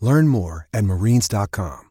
Learn 0.00 0.28
more 0.28 0.68
at 0.72 0.84
marines.com. 0.84 1.90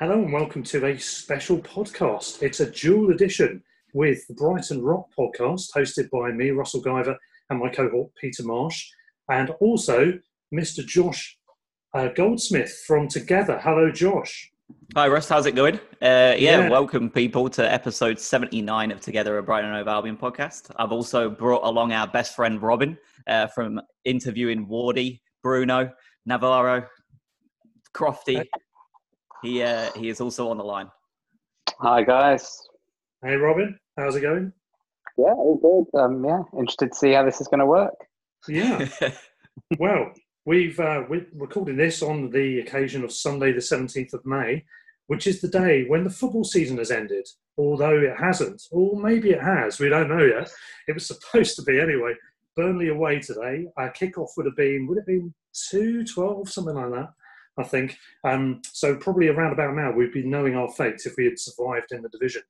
Hello 0.00 0.14
and 0.14 0.32
welcome 0.32 0.64
to 0.64 0.84
a 0.84 0.98
special 0.98 1.58
podcast. 1.58 2.42
It's 2.42 2.58
a 2.58 2.68
dual 2.68 3.10
edition 3.10 3.62
with 3.94 4.26
the 4.26 4.34
Brighton 4.34 4.82
Rock 4.82 5.06
podcast, 5.16 5.68
hosted 5.76 6.10
by 6.10 6.32
me, 6.32 6.50
Russell 6.50 6.82
Guyver, 6.82 7.16
and 7.50 7.60
my 7.60 7.68
cohort, 7.68 8.10
Peter 8.20 8.42
Marsh, 8.42 8.88
and 9.30 9.50
also 9.60 10.18
Mr. 10.52 10.84
Josh 10.84 11.38
uh, 11.94 12.08
Goldsmith 12.08 12.82
from 12.84 13.06
Together. 13.06 13.60
Hello, 13.62 13.92
Josh. 13.92 14.50
Hi, 14.96 15.06
Russ. 15.06 15.28
How's 15.28 15.46
it 15.46 15.54
going? 15.54 15.76
Uh, 15.76 16.34
yeah, 16.36 16.36
yeah, 16.36 16.68
welcome 16.68 17.08
people 17.08 17.48
to 17.50 17.72
episode 17.72 18.18
79 18.18 18.90
of 18.90 19.00
Together, 19.00 19.38
a 19.38 19.42
Brighton 19.42 19.72
Hove 19.72 19.88
Albion 19.88 20.16
podcast. 20.16 20.70
I've 20.76 20.92
also 20.92 21.30
brought 21.30 21.64
along 21.64 21.92
our 21.92 22.08
best 22.08 22.34
friend, 22.34 22.60
Robin, 22.60 22.98
uh, 23.26 23.46
from 23.48 23.80
interviewing 24.04 24.66
Wardy, 24.66 25.20
Bruno, 25.42 25.90
Navarro, 26.26 26.86
Crofty, 27.94 28.44
he 29.42 29.62
uh, 29.62 29.90
he 29.96 30.08
is 30.08 30.20
also 30.20 30.48
on 30.48 30.58
the 30.58 30.64
line. 30.64 30.88
Hi 31.80 32.02
guys. 32.02 32.56
Hey 33.24 33.34
Robin, 33.34 33.78
how's 33.96 34.16
it 34.16 34.20
going? 34.20 34.52
Yeah, 35.18 35.32
all 35.34 35.58
good. 35.92 36.00
Um, 36.00 36.24
yeah, 36.24 36.42
interested 36.58 36.92
to 36.92 36.98
see 36.98 37.12
how 37.12 37.24
this 37.24 37.40
is 37.40 37.48
going 37.48 37.60
to 37.60 37.66
work. 37.66 37.94
Yeah. 38.48 38.88
well, 39.78 40.12
we've 40.46 40.78
uh, 40.80 41.04
we're 41.08 41.26
recording 41.34 41.76
this 41.76 42.02
on 42.02 42.30
the 42.30 42.60
occasion 42.60 43.04
of 43.04 43.12
Sunday, 43.12 43.52
the 43.52 43.60
seventeenth 43.60 44.14
of 44.14 44.24
May, 44.24 44.64
which 45.08 45.26
is 45.26 45.40
the 45.40 45.48
day 45.48 45.84
when 45.86 46.04
the 46.04 46.10
football 46.10 46.44
season 46.44 46.78
has 46.78 46.90
ended. 46.90 47.26
Although 47.58 48.00
it 48.00 48.16
hasn't, 48.18 48.62
or 48.70 48.98
maybe 48.98 49.30
it 49.30 49.42
has, 49.42 49.78
we 49.78 49.90
don't 49.90 50.08
know 50.08 50.24
yet. 50.24 50.50
It 50.88 50.94
was 50.94 51.06
supposed 51.06 51.56
to 51.56 51.62
be 51.62 51.78
anyway. 51.78 52.14
Burnley 52.56 52.88
away 52.88 53.20
today. 53.20 53.66
Our 53.76 53.92
kickoff 53.92 54.28
would 54.36 54.46
have 54.46 54.56
been 54.56 54.86
would 54.86 54.98
it 54.98 55.02
have 55.02 55.06
been 55.06 55.34
two 55.70 56.04
twelve 56.04 56.48
something 56.48 56.74
like 56.74 56.90
that. 56.92 57.10
I 57.58 57.64
think. 57.64 57.98
Um, 58.24 58.62
so 58.72 58.96
probably 58.96 59.28
around 59.28 59.52
about 59.52 59.74
now, 59.74 59.92
we'd 59.92 60.12
be 60.12 60.24
knowing 60.24 60.56
our 60.56 60.70
fate 60.70 61.02
if 61.04 61.14
we 61.18 61.26
had 61.26 61.38
survived 61.38 61.92
in 61.92 62.02
the 62.02 62.08
division. 62.08 62.42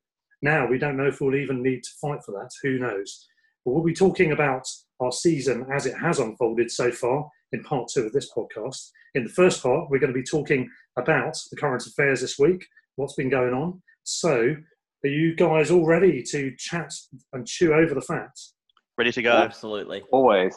Now 0.43 0.67
we 0.67 0.79
don't 0.79 0.97
know 0.97 1.07
if 1.07 1.21
we'll 1.21 1.35
even 1.35 1.63
need 1.63 1.83
to 1.83 1.91
fight 2.01 2.21
for 2.25 2.33
that. 2.33 2.51
Who 2.63 2.79
knows? 2.79 3.27
But 3.65 3.73
we'll 3.73 3.85
be 3.85 3.95
talking 3.95 4.33
about 4.33 4.67
our 5.01 5.13
season 5.13 5.67
as 5.73 5.87
it 5.87 5.97
has 5.97 6.19
unfolded 6.19 6.71
so 6.71 6.91
far 6.91 7.29
in 7.53 7.63
part 7.63 7.89
two 7.89 8.03
of 8.03 8.13
this 8.13 8.31
podcast. 8.33 8.91
In 9.15 9.25
the 9.25 9.31
first 9.31 9.63
part, 9.63 9.91
we're 9.91 9.99
going 9.99 10.13
to 10.13 10.19
be 10.19 10.25
talking 10.25 10.69
about 10.97 11.37
the 11.51 11.57
current 11.57 11.87
affairs 11.87 12.21
this 12.21 12.39
week, 12.39 12.67
what's 12.97 13.15
been 13.15 13.29
going 13.29 13.53
on. 13.53 13.83
So, 14.05 14.57
are 15.05 15.09
you 15.09 15.35
guys 15.37 15.71
all 15.71 15.85
ready 15.85 16.23
to 16.31 16.55
chat 16.57 16.93
and 17.33 17.47
chew 17.47 17.75
over 17.75 17.95
the 17.95 18.01
facts? 18.01 18.55
Ready 19.03 19.11
to 19.15 19.23
go? 19.23 19.33
Absolutely. 19.33 20.01
Always. 20.13 20.55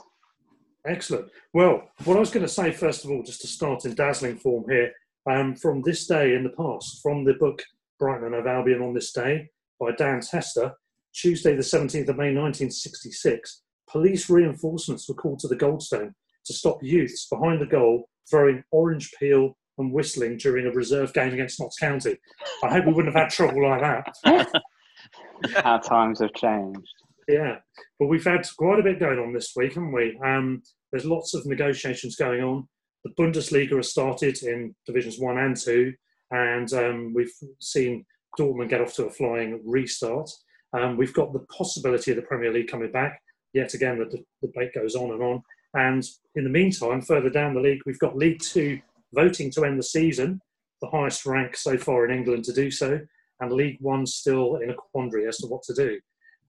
Excellent. 0.86 1.32
Well, 1.56 1.90
what 2.04 2.16
I 2.16 2.20
was 2.20 2.30
going 2.30 2.46
to 2.46 2.52
say, 2.52 2.72
first 2.72 3.04
of 3.04 3.10
all, 3.10 3.24
just 3.24 3.42
to 3.42 3.48
start 3.48 3.86
in 3.86 3.96
dazzling 3.96 4.38
form 4.38 4.66
here, 4.70 4.92
um, 5.28 5.56
from 5.56 5.82
this 5.82 6.06
day 6.06 6.36
in 6.36 6.44
the 6.44 6.52
past, 6.52 7.02
from 7.02 7.24
the 7.24 7.34
book 7.34 7.64
Brighton 7.98 8.24
and 8.26 8.36
Hove 8.36 8.46
Albion 8.46 8.84
on 8.84 8.94
this 8.94 9.12
day 9.12 9.50
by 9.80 9.94
Dan 9.94 10.22
Tester, 10.22 10.74
Tuesday, 11.12 11.56
the 11.56 11.64
17th 11.64 12.08
of 12.08 12.18
May 12.18 12.36
1966, 12.36 13.64
police 13.90 14.30
reinforcements 14.30 15.10
were 15.10 15.16
called 15.16 15.40
to 15.40 15.48
the 15.48 15.56
Goldstone 15.56 16.14
to 16.46 16.54
stop 16.54 16.78
youths 16.84 17.26
behind 17.28 17.60
the 17.60 17.66
goal 17.66 18.08
throwing 18.30 18.64
orange 18.70 19.12
peel 19.20 19.58
and 19.80 19.92
whistling 19.92 20.38
during 20.38 20.68
a 20.68 20.72
reserve 20.72 21.12
game 21.14 21.34
against 21.34 21.60
Notts 21.60 21.80
County. 21.80 22.16
I 22.64 22.70
hope 22.70 22.86
we 22.86 22.94
wouldn't 22.94 23.16
have 23.16 23.24
had 23.24 23.32
trouble 23.32 23.68
like 23.68 23.82
that. 23.82 24.62
How 25.64 25.80
times 25.80 26.20
have 26.20 26.34
changed. 26.36 26.94
Yeah, 27.28 27.58
but 28.00 28.08
we've 28.08 28.24
had 28.24 28.47
quite 28.58 28.80
a 28.80 28.84
bit 28.84 29.00
going 29.00 29.19
on 29.19 29.34
this 29.34 29.53
week, 29.56 29.74
haven't 29.74 29.91
we? 29.91 30.19
Um, 30.24 30.62
there's 30.91 31.06
lots 31.06 31.34
of 31.34 31.46
negotiations 31.46 32.16
going 32.16 32.44
on. 32.44 32.68
The 33.03 33.12
Bundesliga 33.19 33.78
has 33.78 33.90
started 33.90 34.41
in 34.44 34.75
divisions 34.86 35.19
one 35.19 35.38
and 35.38 35.58
two, 35.58 35.94
and 36.31 36.72
um, 36.74 37.14
we've 37.16 37.34
seen 37.59 38.06
Dortmund 38.40 38.69
get 38.69 38.81
off 38.81 38.94
to 38.96 39.06
a 39.06 39.09
flying 39.09 39.62
restart. 39.66 40.30
Um, 40.74 40.97
we've 40.97 41.14
got 41.14 41.34
the 41.34 41.46
possibility 41.56 42.12
of 42.12 42.18
the 42.18 42.24
Premier 42.24 42.52
League 42.52 42.68
coming 42.68 42.91
back. 42.91 43.19
Yet 43.53 43.74
again, 43.74 43.97
the, 43.97 44.06
the 44.41 44.47
debate 44.47 44.74
goes 44.75 44.96
on 44.96 45.12
and 45.12 45.24
on. 45.24 45.41
And 45.74 46.03
in 46.35 46.44
the 46.44 46.50
meantime, 46.50 47.02
further 47.02 47.30
down 47.30 47.53
the 47.53 47.62
league, 47.62 47.81
we've 47.85 48.00
got 48.00 48.18
League 48.18 48.41
Two 48.41 48.80
voting 49.14 49.50
to 49.52 49.66
end 49.66 49.80
the 49.80 49.84
season, 49.84 50.41
the 50.81 50.90
highest 50.90 51.25
rank 51.25 51.56
so 51.56 51.78
far 51.78 52.06
in 52.06 52.16
England 52.16 52.44
to 52.46 52.53
do 52.53 52.69
so, 52.69 53.00
and 53.40 53.52
League 53.52 53.78
One 53.80 54.06
still 54.06 54.58
in 54.58 54.69
a 54.69 54.75
quandary 54.75 55.28
as 55.28 55.38
to 55.38 55.47
what 55.47 55.64
to 55.64 55.74
do. 55.74 56.00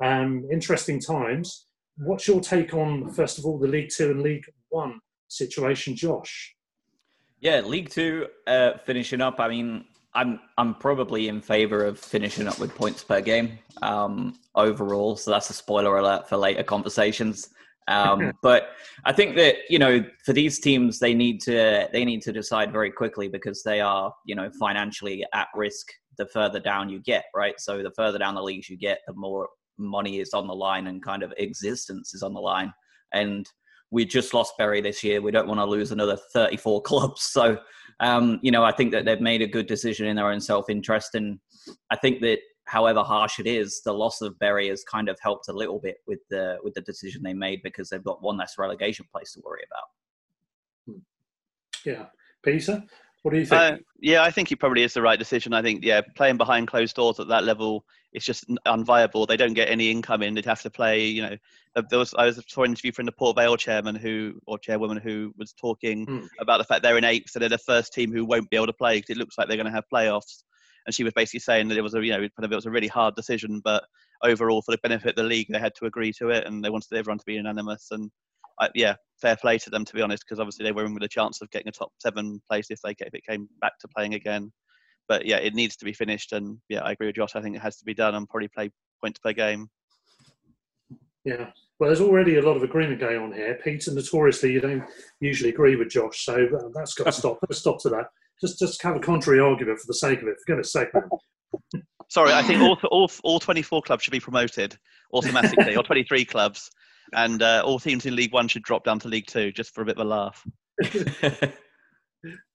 Um, 0.02 0.46
interesting 0.50 1.00
times. 1.00 1.66
What's 1.98 2.28
your 2.28 2.40
take 2.40 2.74
on, 2.74 3.10
first 3.12 3.38
of 3.38 3.46
all, 3.46 3.58
the 3.58 3.68
League 3.68 3.90
Two 3.94 4.10
and 4.10 4.22
League 4.22 4.44
One 4.68 5.00
situation, 5.28 5.96
Josh? 5.96 6.54
Yeah, 7.40 7.60
League 7.60 7.90
Two 7.90 8.26
uh, 8.46 8.72
finishing 8.84 9.20
up. 9.20 9.40
I 9.40 9.48
mean, 9.48 9.84
I'm 10.16 10.40
I'm 10.58 10.74
probably 10.74 11.28
in 11.28 11.40
favour 11.40 11.84
of 11.84 11.98
finishing 11.98 12.48
up 12.48 12.58
with 12.58 12.74
points 12.74 13.04
per 13.04 13.20
game 13.20 13.58
um, 13.82 14.34
overall. 14.54 15.16
So 15.16 15.30
that's 15.30 15.50
a 15.50 15.52
spoiler 15.52 15.98
alert 15.98 16.28
for 16.28 16.36
later 16.36 16.62
conversations. 16.62 17.50
Um, 17.88 18.32
but 18.42 18.70
I 19.04 19.12
think 19.12 19.36
that 19.36 19.56
you 19.68 19.78
know 19.78 20.04
for 20.24 20.32
these 20.32 20.58
teams 20.58 20.98
they 20.98 21.14
need 21.14 21.40
to 21.42 21.88
they 21.92 22.04
need 22.04 22.22
to 22.22 22.32
decide 22.32 22.72
very 22.72 22.90
quickly 22.90 23.28
because 23.28 23.62
they 23.62 23.80
are 23.80 24.12
you 24.24 24.34
know 24.34 24.50
financially 24.58 25.24
at 25.34 25.48
risk 25.54 25.86
the 26.18 26.26
further 26.26 26.60
down 26.60 26.88
you 26.88 27.00
get. 27.00 27.26
Right, 27.34 27.60
so 27.60 27.82
the 27.82 27.92
further 27.92 28.18
down 28.18 28.34
the 28.34 28.42
leagues 28.42 28.70
you 28.70 28.78
get, 28.78 29.00
the 29.06 29.14
more 29.14 29.48
money 29.78 30.20
is 30.20 30.32
on 30.32 30.46
the 30.46 30.54
line 30.54 30.86
and 30.86 31.02
kind 31.02 31.22
of 31.22 31.32
existence 31.36 32.14
is 32.14 32.22
on 32.22 32.34
the 32.34 32.40
line. 32.40 32.72
And 33.12 33.46
we 33.90 34.04
just 34.04 34.34
lost 34.34 34.54
Bury 34.58 34.80
this 34.80 35.04
year. 35.04 35.22
We 35.22 35.30
don't 35.30 35.48
want 35.48 35.60
to 35.60 35.64
lose 35.64 35.92
another 35.92 36.18
34 36.32 36.82
clubs. 36.82 37.22
So, 37.22 37.58
um, 38.00 38.40
you 38.42 38.50
know, 38.50 38.64
I 38.64 38.72
think 38.72 38.92
that 38.92 39.04
they've 39.04 39.20
made 39.20 39.42
a 39.42 39.46
good 39.46 39.66
decision 39.66 40.06
in 40.06 40.16
their 40.16 40.30
own 40.30 40.40
self 40.40 40.68
interest. 40.68 41.14
And 41.14 41.38
I 41.90 41.96
think 41.96 42.20
that 42.22 42.38
however 42.66 43.02
harsh 43.02 43.38
it 43.38 43.46
is, 43.46 43.80
the 43.84 43.92
loss 43.92 44.20
of 44.20 44.38
Bury 44.38 44.68
has 44.68 44.84
kind 44.84 45.08
of 45.08 45.18
helped 45.20 45.48
a 45.48 45.52
little 45.52 45.78
bit 45.78 45.98
with 46.06 46.20
the 46.30 46.58
with 46.62 46.74
the 46.74 46.80
decision 46.82 47.22
they 47.22 47.34
made 47.34 47.60
because 47.62 47.88
they've 47.88 48.02
got 48.04 48.22
one 48.22 48.36
less 48.36 48.54
relegation 48.58 49.06
place 49.12 49.32
to 49.32 49.40
worry 49.44 49.62
about. 49.70 50.94
Hmm. 50.94 51.00
Yeah, 51.88 52.06
Peter, 52.44 52.82
What 53.26 53.32
do 53.32 53.40
you 53.40 53.46
think? 53.46 53.60
Uh, 53.60 53.76
yeah, 53.98 54.22
I 54.22 54.30
think 54.30 54.52
it 54.52 54.60
probably 54.60 54.84
is 54.84 54.94
the 54.94 55.02
right 55.02 55.18
decision. 55.18 55.52
I 55.52 55.60
think, 55.60 55.84
yeah, 55.84 56.00
playing 56.14 56.36
behind 56.36 56.68
closed 56.68 56.94
doors 56.94 57.18
at 57.18 57.26
that 57.26 57.42
level 57.42 57.84
is 58.12 58.24
just 58.24 58.44
unviable. 58.68 59.26
They 59.26 59.36
don't 59.36 59.52
get 59.52 59.68
any 59.68 59.90
income 59.90 60.22
in. 60.22 60.34
They'd 60.34 60.44
have 60.44 60.62
to 60.62 60.70
play, 60.70 61.06
you 61.06 61.22
know. 61.22 61.36
There 61.90 61.98
was, 61.98 62.14
I 62.14 62.26
was 62.26 62.40
saw 62.46 62.62
an 62.62 62.70
interview 62.70 62.92
from 62.92 63.04
the 63.04 63.10
Port 63.10 63.36
Vale 63.36 63.56
chairman 63.56 63.96
who, 63.96 64.34
or 64.46 64.60
chairwoman 64.60 64.98
who 64.98 65.34
was 65.36 65.52
talking 65.54 66.06
hmm. 66.06 66.26
about 66.38 66.58
the 66.58 66.64
fact 66.64 66.84
they're 66.84 66.98
in 66.98 67.02
eighth, 67.02 67.30
so 67.30 67.40
they're 67.40 67.48
the 67.48 67.58
first 67.58 67.92
team 67.92 68.12
who 68.12 68.24
won't 68.24 68.48
be 68.48 68.56
able 68.56 68.68
to 68.68 68.72
play 68.72 68.98
because 68.98 69.10
it 69.10 69.18
looks 69.18 69.36
like 69.36 69.48
they're 69.48 69.56
going 69.56 69.66
to 69.66 69.72
have 69.72 69.90
playoffs. 69.92 70.44
And 70.86 70.94
she 70.94 71.02
was 71.02 71.12
basically 71.12 71.40
saying 71.40 71.66
that 71.66 71.78
it 71.78 71.82
was 71.82 71.94
a, 71.94 72.04
you 72.04 72.12
know, 72.12 72.18
kind 72.18 72.44
of, 72.44 72.52
it 72.52 72.54
was 72.54 72.66
a 72.66 72.70
really 72.70 72.86
hard 72.86 73.16
decision, 73.16 73.60
but 73.64 73.82
overall, 74.22 74.62
for 74.62 74.70
the 74.70 74.78
benefit 74.84 75.10
of 75.10 75.16
the 75.16 75.24
league, 75.24 75.48
they 75.50 75.58
had 75.58 75.74
to 75.80 75.86
agree 75.86 76.12
to 76.20 76.28
it, 76.28 76.46
and 76.46 76.64
they 76.64 76.70
wanted 76.70 76.96
everyone 76.96 77.18
to 77.18 77.26
be 77.26 77.34
unanimous. 77.34 77.88
And 77.90 78.08
I, 78.60 78.68
yeah, 78.76 78.94
fair 79.20 79.36
play 79.36 79.58
to 79.58 79.70
them 79.70 79.84
to 79.84 79.94
be 79.94 80.02
honest, 80.02 80.24
because 80.26 80.40
obviously 80.40 80.64
they 80.64 80.72
were 80.72 80.84
in 80.84 80.94
with 80.94 81.02
a 81.02 81.08
chance 81.08 81.40
of 81.40 81.50
getting 81.50 81.68
a 81.68 81.72
top 81.72 81.92
seven 81.98 82.40
place 82.48 82.70
if 82.70 82.80
they 82.82 82.94
if 82.98 83.14
it 83.14 83.24
came 83.26 83.48
back 83.60 83.78
to 83.80 83.88
playing 83.88 84.14
again. 84.14 84.52
But 85.08 85.24
yeah, 85.24 85.36
it 85.36 85.54
needs 85.54 85.76
to 85.76 85.84
be 85.84 85.92
finished, 85.92 86.32
and 86.32 86.58
yeah, 86.68 86.80
I 86.82 86.92
agree 86.92 87.06
with 87.06 87.16
Josh. 87.16 87.36
I 87.36 87.40
think 87.40 87.56
it 87.56 87.62
has 87.62 87.76
to 87.78 87.84
be 87.84 87.94
done 87.94 88.14
and 88.14 88.28
probably 88.28 88.48
play 88.48 88.70
points 89.00 89.20
per 89.20 89.32
game. 89.32 89.68
Yeah, 91.24 91.50
well, 91.78 91.88
there's 91.88 92.00
already 92.00 92.36
a 92.36 92.42
lot 92.42 92.56
of 92.56 92.62
agreement 92.62 93.00
going 93.00 93.18
on 93.18 93.32
here. 93.32 93.58
Peter, 93.62 93.92
notoriously, 93.92 94.52
you 94.52 94.60
don't 94.60 94.84
usually 95.20 95.50
agree 95.50 95.76
with 95.76 95.90
Josh, 95.90 96.24
so 96.24 96.34
uh, 96.34 96.68
that's 96.74 96.94
got 96.94 97.04
to 97.04 97.12
stop. 97.20 97.40
Put 97.40 97.50
a 97.50 97.54
stop 97.54 97.80
to 97.82 97.90
that. 97.90 98.06
Just, 98.40 98.58
just 98.58 98.82
have 98.82 98.96
a 98.96 99.00
contrary 99.00 99.40
argument 99.40 99.78
for 99.78 99.86
the 99.86 99.94
sake 99.94 100.22
of 100.22 100.28
it. 100.28 100.36
For 100.38 100.52
goodness 100.52 100.72
sake, 100.72 100.88
man. 100.94 101.08
Sorry, 102.08 102.32
I 102.32 102.42
think 102.42 102.62
all, 102.62 102.78
all, 102.90 103.10
all 103.24 103.40
24 103.40 103.82
clubs 103.82 104.04
should 104.04 104.12
be 104.12 104.20
promoted 104.20 104.76
automatically, 105.12 105.76
or 105.76 105.82
23 105.82 106.24
clubs 106.24 106.70
and 107.14 107.42
uh, 107.42 107.62
all 107.64 107.78
teams 107.78 108.06
in 108.06 108.16
League 108.16 108.32
One 108.32 108.48
should 108.48 108.62
drop 108.62 108.84
down 108.84 108.98
to 109.00 109.08
League 109.08 109.26
Two 109.26 109.52
just 109.52 109.74
for 109.74 109.82
a 109.82 109.84
bit 109.84 109.98
of 109.98 110.06
a 110.06 110.08
laugh. 110.08 110.46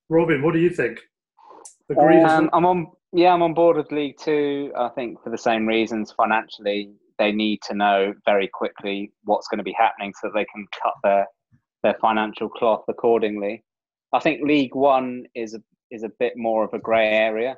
Robin, 0.08 0.42
what 0.42 0.52
do 0.52 0.60
you 0.60 0.70
think? 0.70 1.00
Um, 1.90 2.50
I'm 2.52 2.66
on. 2.66 2.86
Yeah, 3.12 3.32
I'm 3.34 3.42
on 3.42 3.54
board 3.54 3.76
with 3.76 3.92
League 3.92 4.16
Two. 4.18 4.72
I 4.76 4.88
think 4.90 5.22
for 5.22 5.30
the 5.30 5.38
same 5.38 5.66
reasons. 5.66 6.12
Financially, 6.12 6.92
they 7.18 7.32
need 7.32 7.60
to 7.68 7.74
know 7.74 8.14
very 8.24 8.48
quickly 8.48 9.12
what's 9.24 9.48
going 9.48 9.58
to 9.58 9.64
be 9.64 9.74
happening 9.78 10.12
so 10.20 10.28
that 10.28 10.34
they 10.34 10.46
can 10.52 10.66
cut 10.82 10.94
their 11.02 11.26
their 11.82 11.96
financial 12.00 12.48
cloth 12.48 12.84
accordingly. 12.88 13.64
I 14.12 14.20
think 14.20 14.42
League 14.42 14.74
One 14.74 15.24
is 15.34 15.54
a 15.54 15.60
is 15.90 16.02
a 16.02 16.10
bit 16.18 16.34
more 16.36 16.64
of 16.64 16.72
a 16.72 16.78
grey 16.78 17.08
area. 17.08 17.56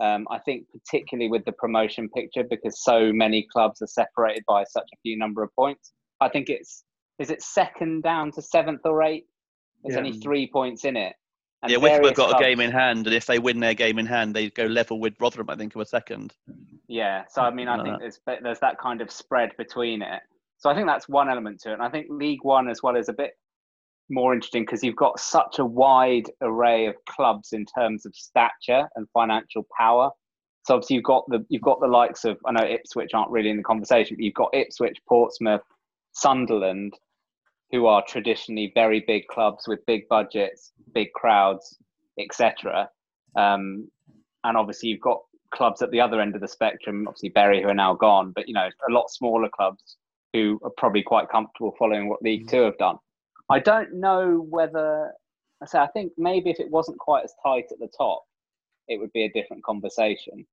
Um, 0.00 0.26
I 0.30 0.38
think 0.38 0.64
particularly 0.72 1.30
with 1.30 1.44
the 1.44 1.52
promotion 1.52 2.08
picture 2.08 2.44
because 2.48 2.82
so 2.82 3.12
many 3.12 3.46
clubs 3.52 3.82
are 3.82 3.86
separated 3.86 4.44
by 4.48 4.64
such 4.64 4.88
a 4.92 4.96
few 5.02 5.18
number 5.18 5.42
of 5.42 5.50
points. 5.54 5.92
I 6.20 6.28
think 6.28 6.48
it's 6.48 6.84
is 7.18 7.30
it 7.30 7.42
second 7.42 8.02
down 8.02 8.32
to 8.32 8.42
seventh 8.42 8.80
or 8.84 9.02
eighth. 9.02 9.26
There's 9.82 9.94
yeah. 9.94 9.98
only 9.98 10.18
three 10.18 10.48
points 10.50 10.84
in 10.84 10.96
it. 10.96 11.14
And 11.62 11.70
yeah, 11.70 11.78
Wycombe 11.78 12.04
have 12.04 12.14
got 12.14 12.28
clubs, 12.30 12.42
a 12.42 12.44
game 12.44 12.60
in 12.60 12.70
hand, 12.70 13.06
and 13.06 13.14
if 13.14 13.26
they 13.26 13.38
win 13.38 13.60
their 13.60 13.74
game 13.74 13.98
in 13.98 14.06
hand, 14.06 14.34
they 14.34 14.48
go 14.48 14.64
level 14.64 14.98
with 14.98 15.14
Rotherham. 15.20 15.50
I 15.50 15.56
think, 15.56 15.74
who 15.74 15.80
are 15.80 15.84
second. 15.84 16.34
Yeah, 16.88 17.24
so 17.28 17.42
I 17.42 17.50
mean, 17.50 17.68
I 17.68 17.82
think 17.82 17.98
there's 18.00 18.18
there's 18.42 18.60
that 18.60 18.78
kind 18.78 19.02
of 19.02 19.10
spread 19.10 19.50
between 19.58 20.00
it. 20.00 20.22
So 20.56 20.70
I 20.70 20.74
think 20.74 20.86
that's 20.86 21.08
one 21.08 21.28
element 21.28 21.60
to 21.62 21.70
it, 21.70 21.74
and 21.74 21.82
I 21.82 21.90
think 21.90 22.06
League 22.08 22.44
One 22.44 22.68
as 22.68 22.82
well 22.82 22.96
is 22.96 23.08
a 23.10 23.12
bit 23.12 23.32
more 24.10 24.34
interesting 24.34 24.64
because 24.64 24.82
you've 24.82 24.96
got 24.96 25.20
such 25.20 25.58
a 25.58 25.64
wide 25.64 26.30
array 26.40 26.86
of 26.86 26.96
clubs 27.08 27.52
in 27.52 27.64
terms 27.64 28.04
of 28.04 28.14
stature 28.14 28.88
and 28.96 29.06
financial 29.12 29.66
power. 29.76 30.10
So 30.64 30.74
obviously 30.74 30.96
you've 30.96 31.04
got 31.04 31.24
the 31.28 31.44
you've 31.48 31.62
got 31.62 31.80
the 31.80 31.86
likes 31.86 32.24
of 32.24 32.38
I 32.44 32.52
know 32.52 32.64
Ipswich 32.64 33.12
aren't 33.14 33.30
really 33.30 33.50
in 33.50 33.56
the 33.56 33.62
conversation, 33.62 34.16
but 34.16 34.24
you've 34.24 34.34
got 34.34 34.50
Ipswich, 34.52 34.98
Portsmouth, 35.08 35.62
Sunderland, 36.12 36.94
who 37.70 37.86
are 37.86 38.02
traditionally 38.06 38.72
very 38.74 39.04
big 39.06 39.26
clubs 39.28 39.64
with 39.66 39.84
big 39.86 40.08
budgets, 40.08 40.72
big 40.92 41.12
crowds, 41.12 41.78
etc. 42.18 42.88
Um, 43.36 43.88
and 44.44 44.56
obviously, 44.56 44.88
you've 44.88 45.00
got 45.00 45.20
clubs 45.50 45.82
at 45.82 45.90
the 45.90 46.00
other 46.00 46.20
end 46.20 46.34
of 46.34 46.40
the 46.40 46.48
spectrum, 46.48 47.06
obviously 47.06 47.28
Bury, 47.28 47.62
who 47.62 47.68
are 47.68 47.74
now 47.74 47.94
gone, 47.94 48.32
but 48.34 48.48
you 48.48 48.54
know, 48.54 48.68
a 48.88 48.92
lot 48.92 49.10
smaller 49.10 49.48
clubs 49.48 49.96
who 50.32 50.60
are 50.62 50.70
probably 50.76 51.02
quite 51.02 51.28
comfortable 51.28 51.74
following 51.78 52.08
what 52.08 52.22
League 52.22 52.48
Two 52.48 52.62
have 52.62 52.78
done. 52.78 52.96
I 53.48 53.58
don't 53.58 53.94
know 53.94 54.46
whether 54.48 55.12
I 55.62 55.66
say 55.66 55.78
I 55.78 55.88
think 55.88 56.12
maybe 56.16 56.50
if 56.50 56.60
it 56.60 56.70
wasn't 56.70 56.98
quite 56.98 57.24
as 57.24 57.34
tight 57.42 57.66
at 57.70 57.78
the 57.78 57.90
top, 57.96 58.22
it 58.88 58.98
would 58.98 59.12
be 59.12 59.24
a 59.24 59.32
different 59.32 59.64
conversation. 59.64 60.46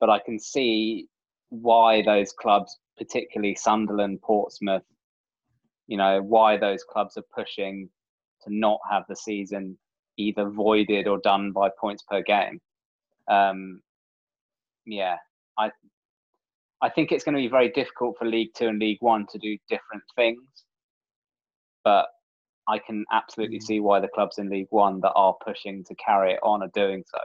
But 0.00 0.10
I 0.10 0.18
can 0.18 0.38
see 0.38 1.08
why 1.50 2.02
those 2.02 2.32
clubs 2.32 2.78
particularly 2.98 3.54
Sunderland, 3.54 4.20
Portsmouth, 4.22 4.84
you 5.86 5.96
know, 5.96 6.22
why 6.22 6.56
those 6.56 6.84
clubs 6.84 7.16
are 7.16 7.24
pushing 7.34 7.88
to 8.44 8.54
not 8.54 8.78
have 8.90 9.04
the 9.08 9.16
season 9.16 9.76
either 10.16 10.48
voided 10.48 11.06
or 11.06 11.18
done 11.18 11.52
by 11.52 11.68
points 11.80 12.02
per 12.08 12.22
game. 12.22 12.60
Um, 13.28 13.80
yeah, 14.84 15.16
I 15.58 15.70
I 16.80 16.90
think 16.90 17.12
it's 17.12 17.24
going 17.24 17.36
to 17.36 17.42
be 17.42 17.48
very 17.48 17.70
difficult 17.70 18.16
for 18.18 18.26
League 18.26 18.50
Two 18.56 18.68
and 18.68 18.78
League 18.78 18.98
One 19.00 19.26
to 19.30 19.38
do 19.38 19.56
different 19.68 20.02
things, 20.16 20.42
but 21.84 22.06
I 22.68 22.78
can 22.78 23.04
absolutely 23.12 23.58
mm. 23.58 23.62
see 23.62 23.80
why 23.80 24.00
the 24.00 24.08
clubs 24.08 24.38
in 24.38 24.50
League 24.50 24.68
One 24.70 25.00
that 25.00 25.12
are 25.12 25.34
pushing 25.44 25.84
to 25.84 25.94
carry 25.94 26.32
it 26.32 26.40
on 26.42 26.62
are 26.62 26.70
doing 26.74 27.04
so. 27.06 27.18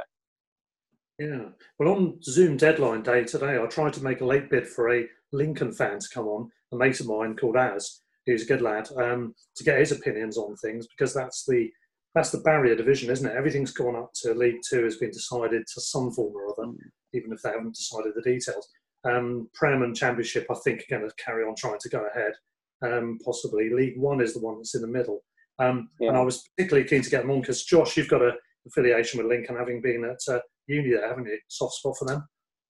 Yeah. 1.19 1.45
Well, 1.79 1.89
on 1.95 2.21
Zoom 2.21 2.57
deadline 2.57 3.01
day 3.01 3.23
today, 3.23 3.57
I 3.59 3.65
tried 3.65 3.93
to 3.93 4.03
make 4.03 4.21
a 4.21 4.25
late 4.25 4.49
bid 4.51 4.67
for 4.67 4.93
a 4.93 5.07
Lincoln 5.31 5.71
fan 5.71 5.99
to 5.99 6.07
come 6.13 6.27
on, 6.27 6.49
a 6.73 6.77
mate 6.77 6.99
of 6.99 7.07
mine 7.07 7.35
called 7.35 7.57
Az, 7.57 8.01
who's 8.25 8.43
a 8.43 8.47
good 8.47 8.61
lad, 8.61 8.89
um, 8.97 9.33
to 9.55 9.63
get 9.63 9.79
his 9.79 9.91
opinions 9.91 10.37
on 10.37 10.55
things 10.57 10.87
because 10.87 11.13
that's 11.13 11.45
the 11.45 11.69
that's 12.15 12.31
the 12.31 12.39
barrier 12.39 12.75
division, 12.75 13.11
isn't 13.11 13.29
it? 13.29 13.35
Everything's 13.35 13.71
gone 13.71 13.95
up 13.95 14.09
to 14.15 14.33
League 14.33 14.59
Two 14.67 14.83
has 14.85 14.97
been 14.97 15.11
decided 15.11 15.63
to 15.67 15.81
some 15.81 16.11
form 16.11 16.33
or 16.35 16.49
other, 16.49 16.73
even 17.13 17.31
if 17.31 17.41
they 17.43 17.51
haven't 17.51 17.75
decided 17.75 18.13
the 18.15 18.21
details. 18.23 18.67
Um, 19.03 19.49
Prem 19.53 19.83
and 19.83 19.95
Championship, 19.95 20.47
I 20.49 20.55
think, 20.63 20.81
are 20.81 20.97
going 20.97 21.07
to 21.07 21.23
carry 21.23 21.43
on 21.43 21.53
trying 21.55 21.79
to 21.79 21.89
go 21.89 22.07
ahead. 22.13 22.33
Um, 22.81 23.19
possibly 23.23 23.69
League 23.69 23.99
One 23.99 24.19
is 24.19 24.33
the 24.33 24.39
one 24.39 24.57
that's 24.57 24.73
in 24.73 24.81
the 24.81 24.87
middle. 24.87 25.23
Um, 25.59 25.89
yeah. 25.99 26.09
And 26.09 26.17
I 26.17 26.21
was 26.21 26.43
particularly 26.55 26.87
keen 26.87 27.01
to 27.03 27.09
get 27.09 27.21
them 27.21 27.31
on 27.31 27.41
because 27.41 27.63
Josh, 27.63 27.97
you've 27.97 28.09
got 28.09 28.21
a 28.21 28.33
affiliation 28.67 29.19
with 29.19 29.27
Lincoln, 29.27 29.55
having 29.55 29.81
been 29.81 30.03
at 30.03 30.33
uh, 30.33 30.39
uni 30.67 30.91
there, 30.91 31.07
haven't 31.07 31.25
you? 31.25 31.37
Soft 31.47 31.75
spot 31.75 31.97
for 31.97 32.05
them. 32.05 32.27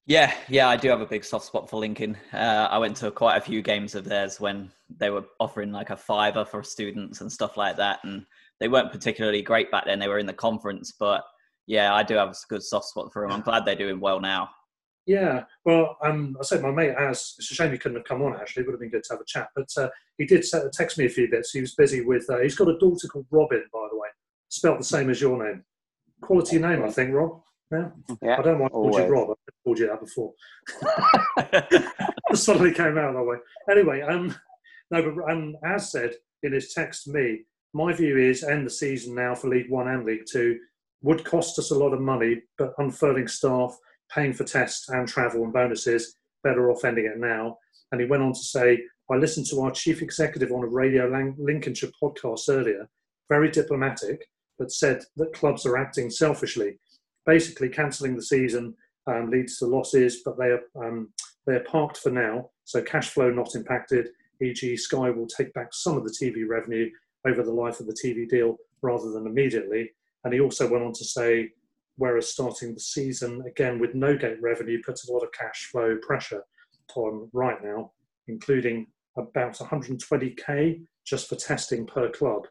Yeah, 0.08 0.34
yeah, 0.48 0.70
I 0.70 0.78
do 0.78 0.88
have 0.88 1.02
a 1.02 1.06
big 1.06 1.26
soft 1.26 1.46
spot 1.46 1.70
for 1.70 1.82
Lincoln. 1.82 2.16
Uh, 2.32 2.70
I 2.72 2.78
went 2.78 2.96
to 2.98 3.12
quite 3.12 3.36
a 3.36 3.42
few 3.42 3.62
games 3.62 3.94
of 3.94 4.06
theirs 4.06 4.40
when 4.40 4.72
they 4.90 5.10
were 5.10 5.26
offering 5.42 5.74
like 5.74 5.90
a 5.90 5.98
fiver 5.98 6.46
for 6.46 6.64
students 6.64 7.20
and 7.20 7.30
stuff 7.30 7.58
like 7.58 7.76
that, 7.76 8.00
and 8.06 8.26
they 8.62 8.70
weren't 8.70 8.94
particularly 8.94 9.42
great 9.42 9.70
back 9.70 9.86
then. 9.86 10.00
They 10.00 10.08
were 10.08 10.20
in 10.20 10.26
the 10.26 10.32
conference, 10.32 10.94
but 10.98 11.26
yeah, 11.66 11.94
I 11.94 12.04
do 12.04 12.16
have 12.16 12.30
a 12.30 12.36
good 12.48 12.64
soft 12.64 12.86
spot 12.86 13.12
for 13.12 13.24
them. 13.24 13.34
I'm 13.34 13.42
glad 13.42 13.66
they're 13.66 13.76
doing 13.76 14.00
well 14.00 14.22
now. 14.22 14.50
Yeah, 15.08 15.44
well, 15.66 15.98
um, 16.02 16.38
I 16.40 16.44
said 16.44 16.62
my 16.62 16.72
mate 16.72 16.96
as 16.98 17.36
It's 17.38 17.52
a 17.52 17.56
shame 17.56 17.74
he 17.74 17.78
couldn't 17.78 17.98
have 17.98 18.06
come 18.06 18.22
on. 18.22 18.36
Actually, 18.36 18.64
it 18.64 18.68
would 18.68 18.74
have 18.74 18.80
been 18.80 18.90
good 18.90 19.04
to 19.04 19.14
have 19.14 19.22
a 19.22 19.26
chat. 19.26 19.50
But 19.56 19.70
uh, 19.78 19.90
he 20.18 20.26
did 20.26 20.46
text 20.72 20.98
me 20.98 21.06
a 21.06 21.10
few 21.10 21.30
bits. 21.30 21.52
He 21.52 21.60
was 21.60 21.76
busy 21.76 22.00
with. 22.00 22.30
Uh, 22.30 22.40
he's 22.40 22.56
got 22.56 22.70
a 22.70 22.78
daughter 22.78 23.10
called 23.10 23.26
Robin, 23.30 23.64
by 23.74 23.88
the 23.92 23.98
way, 23.98 24.08
spelled 24.48 24.80
the 24.80 24.86
same 24.86 25.10
Az 25.10 25.20
your 25.20 25.44
name. 25.44 25.64
Quality 26.22 26.60
name, 26.60 26.84
I 26.84 26.92
think, 26.92 27.14
Rob. 27.14 27.42
Yeah. 27.72 27.90
yeah 28.22 28.38
I 28.38 28.42
don't 28.42 28.60
want 28.60 28.72
to 28.72 28.76
call 28.76 29.00
you 29.00 29.08
Rob. 29.08 29.30
I've 29.32 29.64
called 29.64 29.80
you 29.80 29.88
that 29.88 30.00
before. 30.00 30.34
suddenly 32.36 32.74
came 32.74 32.98
out 32.98 33.14
that 33.14 33.24
way. 33.24 33.38
Anyway, 33.70 34.02
um, 34.02 34.34
no, 34.92 35.02
but 35.02 35.32
um, 35.32 35.56
Az 35.66 35.92
said 35.92 36.12
in 36.44 36.54
his 36.54 36.74
text 36.74 37.06
to 37.06 37.12
me, 37.12 37.42
my 37.74 37.94
view 37.94 38.18
is 38.18 38.44
end 38.44 38.66
the 38.66 38.72
season 38.72 39.16
now 39.16 39.36
for 39.36 39.50
League 39.50 39.70
One 39.70 39.88
and 39.88 40.06
League 40.06 40.26
Two 40.32 40.58
would 41.02 41.26
cost 41.26 41.60
us 41.60 41.72
a 41.72 41.78
lot 41.78 41.94
of 41.94 42.02
money, 42.02 42.42
but 42.58 42.74
unfurling 42.78 43.28
staff, 43.28 43.76
paying 44.12 44.34
for 44.34 44.44
tests 44.44 44.90
and 44.90 45.08
travel 45.08 45.44
and 45.44 45.54
bonuses, 45.54 46.16
better 46.44 46.72
off 46.72 46.86
ending 46.86 47.06
it 47.06 47.20
now. 47.20 47.58
And 47.92 48.02
he 48.02 48.08
went 48.08 48.24
on 48.24 48.34
to 48.34 48.40
say, 48.40 48.82
I 49.12 49.16
listened 49.16 49.46
to 49.48 49.62
our 49.62 49.72
chief 49.72 50.02
executive 50.02 50.52
on 50.52 50.64
a 50.64 50.68
Radio 50.68 51.08
Lincolnshire 51.38 51.92
podcast 52.02 52.50
earlier, 52.50 52.90
very 53.30 53.52
diplomatic, 53.52 54.26
but 54.58 54.72
said 54.72 55.04
that 55.18 55.34
clubs 55.34 55.66
are 55.66 55.78
acting 55.78 56.10
selfishly 56.10 56.80
basically 57.28 57.70
cancelling 57.70 58.16
the 58.16 58.24
season 58.24 58.74
um, 59.06 59.30
leads 59.30 59.58
to 59.60 59.68
losses, 59.68 60.22
but 60.26 60.38
they 60.40 60.48
are 60.48 60.62
um, 60.84 61.10
they 61.46 61.54
are 61.54 61.64
parked 61.64 61.98
for 61.98 62.10
now, 62.10 62.50
so 62.64 62.82
cash 62.82 63.10
flow 63.10 63.30
not 63.30 63.56
impacted. 63.56 64.10
E.g., 64.42 64.76
Sky 64.78 65.10
will 65.10 65.28
take 65.28 65.54
back 65.54 65.70
some 65.72 65.98
of 65.98 66.04
the 66.04 66.16
TV 66.22 66.48
revenue 66.48 66.90
over 67.28 67.42
the 67.44 67.52
life 67.52 67.80
of 67.80 67.88
the 67.88 67.98
TV 68.04 68.28
deal 68.28 68.58
rather 68.82 69.12
than 69.12 69.26
immediately. 69.26 69.90
And 70.24 70.34
he 70.34 70.40
also 70.40 70.70
went 70.70 70.84
on 70.84 70.94
to 70.94 71.06
say, 71.06 71.50
whereas 71.96 72.30
starting 72.30 72.74
the 72.74 72.80
season 72.80 73.42
again 73.48 73.80
with 73.80 73.96
no 73.96 74.16
gate 74.16 74.42
revenue 74.42 74.82
puts 74.86 75.08
a 75.08 75.14
lot 75.14 75.24
of 75.24 75.32
cash 75.32 75.70
flow 75.72 75.98
pressure 76.06 76.44
on 76.96 77.30
right 77.34 77.64
now, 77.64 77.92
including 78.28 78.88
about 79.18 79.58
120k 79.58 80.82
just 81.06 81.30
for 81.30 81.36
testing 81.36 81.86
per 81.86 82.10
club, 82.10 82.44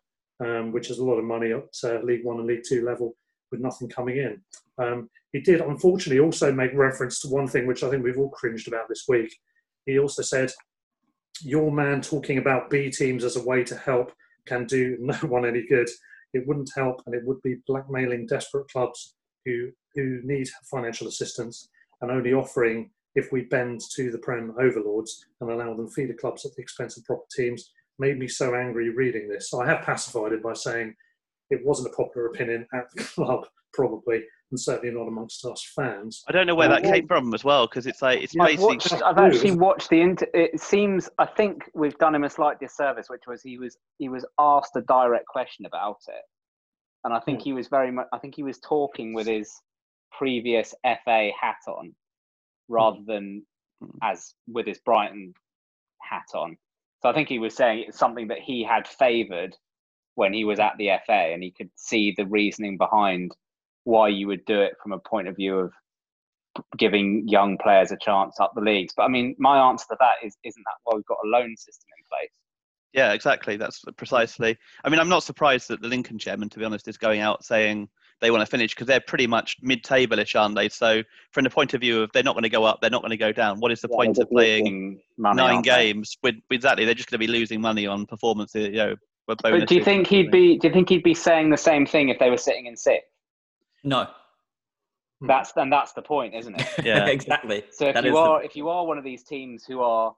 um, 0.45 0.73
which 0.73 0.91
is 0.91 0.99
a 0.99 1.05
lot 1.05 1.19
of 1.19 1.25
money 1.25 1.53
at 1.53 1.65
uh, 1.85 2.01
League 2.03 2.25
One 2.25 2.39
and 2.39 2.47
League 2.47 2.65
Two 2.67 2.85
level 2.85 3.15
with 3.57 3.65
nothing 3.65 3.89
coming 3.89 4.19
in. 4.19 4.41
Um, 4.79 5.09
he 5.33 5.41
did, 5.41 5.61
unfortunately, 5.61 6.21
also 6.21 6.53
make 6.53 6.73
reference 6.75 7.21
to 7.21 7.29
one 7.29 7.49
thing 7.49 7.67
which 7.67 7.83
I 7.83 7.91
think 7.91 8.05
we've 8.05 8.19
all 8.19 8.31
cringed 8.31 8.69
about 8.69 8.89
this 8.89 9.05
week. 9.09 9.35
He 9.87 9.99
also 9.99 10.23
said, 10.23 10.53
Your 11.43 11.71
man 11.71 12.01
talking 12.01 12.39
about 12.39 12.71
B 12.71 12.91
teams 12.91 13.25
as 13.25 13.37
a 13.37 13.45
way 13.45 13.65
to 13.65 13.77
help 13.77 14.13
can 14.47 14.67
do 14.67 14.97
no 15.01 15.15
one 15.17 15.47
any 15.47 15.67
good. 15.67 15.89
it 16.33 16.47
wouldn't 16.47 16.71
help, 16.77 17.03
and 17.07 17.15
it 17.15 17.25
would 17.25 17.41
be 17.43 17.57
blackmailing 17.67 18.27
desperate 18.27 18.69
clubs 18.69 19.15
who 19.45 19.71
who 19.95 20.21
need 20.25 20.49
financial 20.71 21.09
assistance 21.09 21.69
and 22.03 22.11
only 22.11 22.35
offering 22.35 22.91
if 23.15 23.33
we 23.33 23.43
bend 23.43 23.81
to 23.95 24.11
the 24.11 24.19
Prem 24.19 24.55
overlords 24.61 25.25
and 25.41 25.51
allow 25.51 25.75
them 25.75 25.89
feeder 25.89 26.13
clubs 26.13 26.45
at 26.45 26.55
the 26.55 26.61
expense 26.63 26.99
of 26.99 27.05
proper 27.05 27.25
teams. 27.35 27.73
Made 27.99 28.19
me 28.19 28.29
so 28.29 28.55
angry 28.55 28.91
reading 28.91 29.27
this. 29.27 29.49
So 29.49 29.63
I 29.63 29.67
have 29.67 29.87
pacified 29.87 30.33
it 30.33 30.43
by 30.43 30.53
saying 30.53 30.95
it 31.51 31.61
wasn't 31.65 31.93
a 31.93 31.97
popular 31.97 32.29
opinion 32.29 32.67
at 32.75 32.85
the 32.95 33.05
club, 33.15 33.47
probably, 33.73 34.23
and 34.51 34.61
certainly 34.61 34.95
not 34.95 35.09
amongst 35.09 35.45
us 35.45 35.73
fans. 35.75 36.23
I 36.29 36.33
don't 36.33 36.47
know 36.47 36.55
where 36.55 36.69
that 36.69 36.83
came 36.83 37.07
from 37.07 37.33
as 37.35 37.45
well, 37.45 37.67
because 37.67 37.87
it's 37.87 38.03
like 38.03 38.23
it's 38.23 38.35
Yeah, 38.35 38.45
I've, 38.45 38.49
basically. 38.57 38.67
watched, 38.67 39.03
I've 39.03 39.19
actually 39.19 39.51
watched 39.53 39.91
the. 39.91 40.01
Inter- 40.01 40.31
it 40.35 40.61
seems 40.61 41.09
I 41.19 41.27
think 41.27 41.71
we've 41.75 41.99
done 41.99 42.15
him 42.15 42.25
a 42.25 42.31
slight 42.31 42.59
disservice, 42.61 43.09
which 43.09 43.23
was 43.27 43.43
he 43.43 43.59
was 43.59 43.77
he 43.99 44.09
was 44.09 44.25
asked 44.39 44.73
a 44.77 44.83
direct 44.83 45.27
question 45.27 45.67
about 45.67 45.99
it, 46.09 46.23
and 47.05 47.15
I 47.15 47.21
think 47.21 47.41
hmm. 47.41 47.45
he 47.45 47.53
was 47.53 47.69
very 47.69 47.91
much. 47.91 48.07
I 48.13 48.19
think 48.19 48.35
he 48.35 48.43
was 48.43 48.59
talking 48.59 49.15
with 49.15 49.27
his 49.27 49.53
previous 50.17 50.75
FA 50.85 51.31
hat 51.41 51.57
on, 51.69 51.95
rather 52.69 52.99
hmm. 52.99 53.07
than 53.07 53.47
hmm. 53.81 53.91
as 54.03 54.35
with 54.49 54.67
his 54.67 54.79
Brighton 54.81 55.35
hat 56.03 56.27
on. 56.35 56.57
So 57.03 57.11
I 57.11 57.13
think 57.13 57.29
he 57.29 57.39
was 57.39 57.55
saying 57.55 57.85
it's 57.87 57.99
something 57.99 58.29
that 58.29 58.41
he 58.41 58.65
had 58.65 58.89
favoured 58.89 59.55
when 60.17 60.33
he 60.33 60.45
was 60.45 60.59
at 60.59 60.73
the 60.79 60.91
FA, 61.07 61.33
and 61.33 61.43
he 61.43 61.51
could 61.51 61.71
see 61.77 62.13
the 62.17 62.27
reasoning 62.27 62.77
behind 62.77 63.35
why 63.85 64.09
you 64.09 64.27
would 64.27 64.45
do 64.47 64.61
it 64.61 64.73
from 64.83 64.93
a 64.93 64.99
point 64.99 65.29
of 65.29 65.37
view 65.37 65.57
of 65.59 65.73
giving 66.77 67.29
young 67.29 67.57
players 67.59 67.93
a 67.93 67.97
chance 68.01 68.41
up 68.41 68.53
the 68.55 68.61
leagues. 68.61 68.93
But 68.97 69.05
I 69.05 69.09
mean, 69.09 69.37
my 69.39 69.59
answer 69.69 69.85
to 69.91 69.97
that 70.01 70.27
is, 70.27 70.37
isn't 70.43 70.65
that 70.65 70.77
why 70.85 70.97
we've 70.97 71.07
got 71.07 71.19
a 71.25 71.29
loan 71.29 71.57
system 71.57 71.89
in 71.97 72.05
place? 72.11 72.33
Yeah, 72.93 73.13
exactly. 73.13 73.57
That's 73.59 73.85
precisely. 73.97 74.57
I 74.83 74.89
mean, 74.89 75.01
I'm 75.01 75.09
not 75.09 75.23
surprised 75.23 75.69
that 75.69 75.83
the 75.83 75.89
Lincoln 75.89 76.19
chairman, 76.19 76.49
to 76.49 76.59
be 76.59 76.65
honest, 76.65 76.89
is 76.89 76.97
going 76.97 77.21
out 77.21 77.45
saying 77.45 77.89
they 78.23 78.31
want 78.31 78.41
to 78.41 78.47
finish 78.47 78.75
because 78.75 78.87
they're 78.87 79.01
pretty 79.01 79.27
much 79.27 79.57
mid-table-ish, 79.61 80.35
aren't 80.35 80.55
they? 80.55 80.71
So, 80.71 81.03
from 81.33 81.45
the 81.45 81.51
point 81.51 81.75
of 81.75 81.83
view 81.83 82.01
of 82.03 82.11
they're 82.13 82.23
not 82.23 82.33
going 82.33 82.45
to 82.45 82.49
go 82.49 82.65
up, 82.65 82.81
they're 82.81 82.89
not 82.89 83.03
going 83.03 83.11
to 83.11 83.19
go 83.19 83.33
down. 83.33 83.61
What 83.61 83.71
is 83.71 83.83
the 83.83 83.89
Yeah, 83.91 83.97
point 83.97 84.19
of 84.19 84.31
playing 84.31 85.03
nine 85.19 85.61
games? 85.61 86.17
With 86.23 86.37
exactly, 86.51 86.87
they're 86.87 86.95
just 86.95 87.11
going 87.11 87.21
to 87.21 87.27
be 87.27 87.31
losing 87.31 87.61
money 87.61 87.87
on 87.87 88.07
performances. 88.07 88.69
You 88.69 88.77
know, 88.77 88.97
But 89.27 89.43
do 89.43 89.75
you 89.75 89.83
think 89.83 90.07
he'd 90.07 90.29
everything. 90.29 90.31
be? 90.31 90.59
Do 90.59 90.69
you 90.69 90.73
think 90.75 90.89
he'd 90.89 91.03
be 91.03 91.15
saying 91.15 91.51
the 91.51 91.57
same 91.57 91.85
thing 91.87 92.09
if 92.11 92.19
they 92.19 92.31
were 92.31 92.37
sitting 92.37 92.67
in 92.67 92.77
sixth? 92.77 93.09
No. 93.83 94.07
That's 95.23 95.53
and 95.57 95.73
that's 95.73 95.93
the 95.93 96.03
point, 96.03 96.35
isn't 96.35 96.55
it? 96.61 96.67
Yeah. 96.85 97.07
exactly. 97.07 97.65
So 97.71 97.87
if 97.89 97.95
That 97.95 98.05
you 98.05 98.11
is 98.11 98.15
the- 98.15 98.21
are 98.21 98.43
if 98.43 98.55
you 98.57 98.69
are 98.69 98.85
one 98.87 98.99
of 98.99 99.05
these 99.05 99.25
teams 99.25 99.65
who 99.65 99.81
are, 99.81 100.15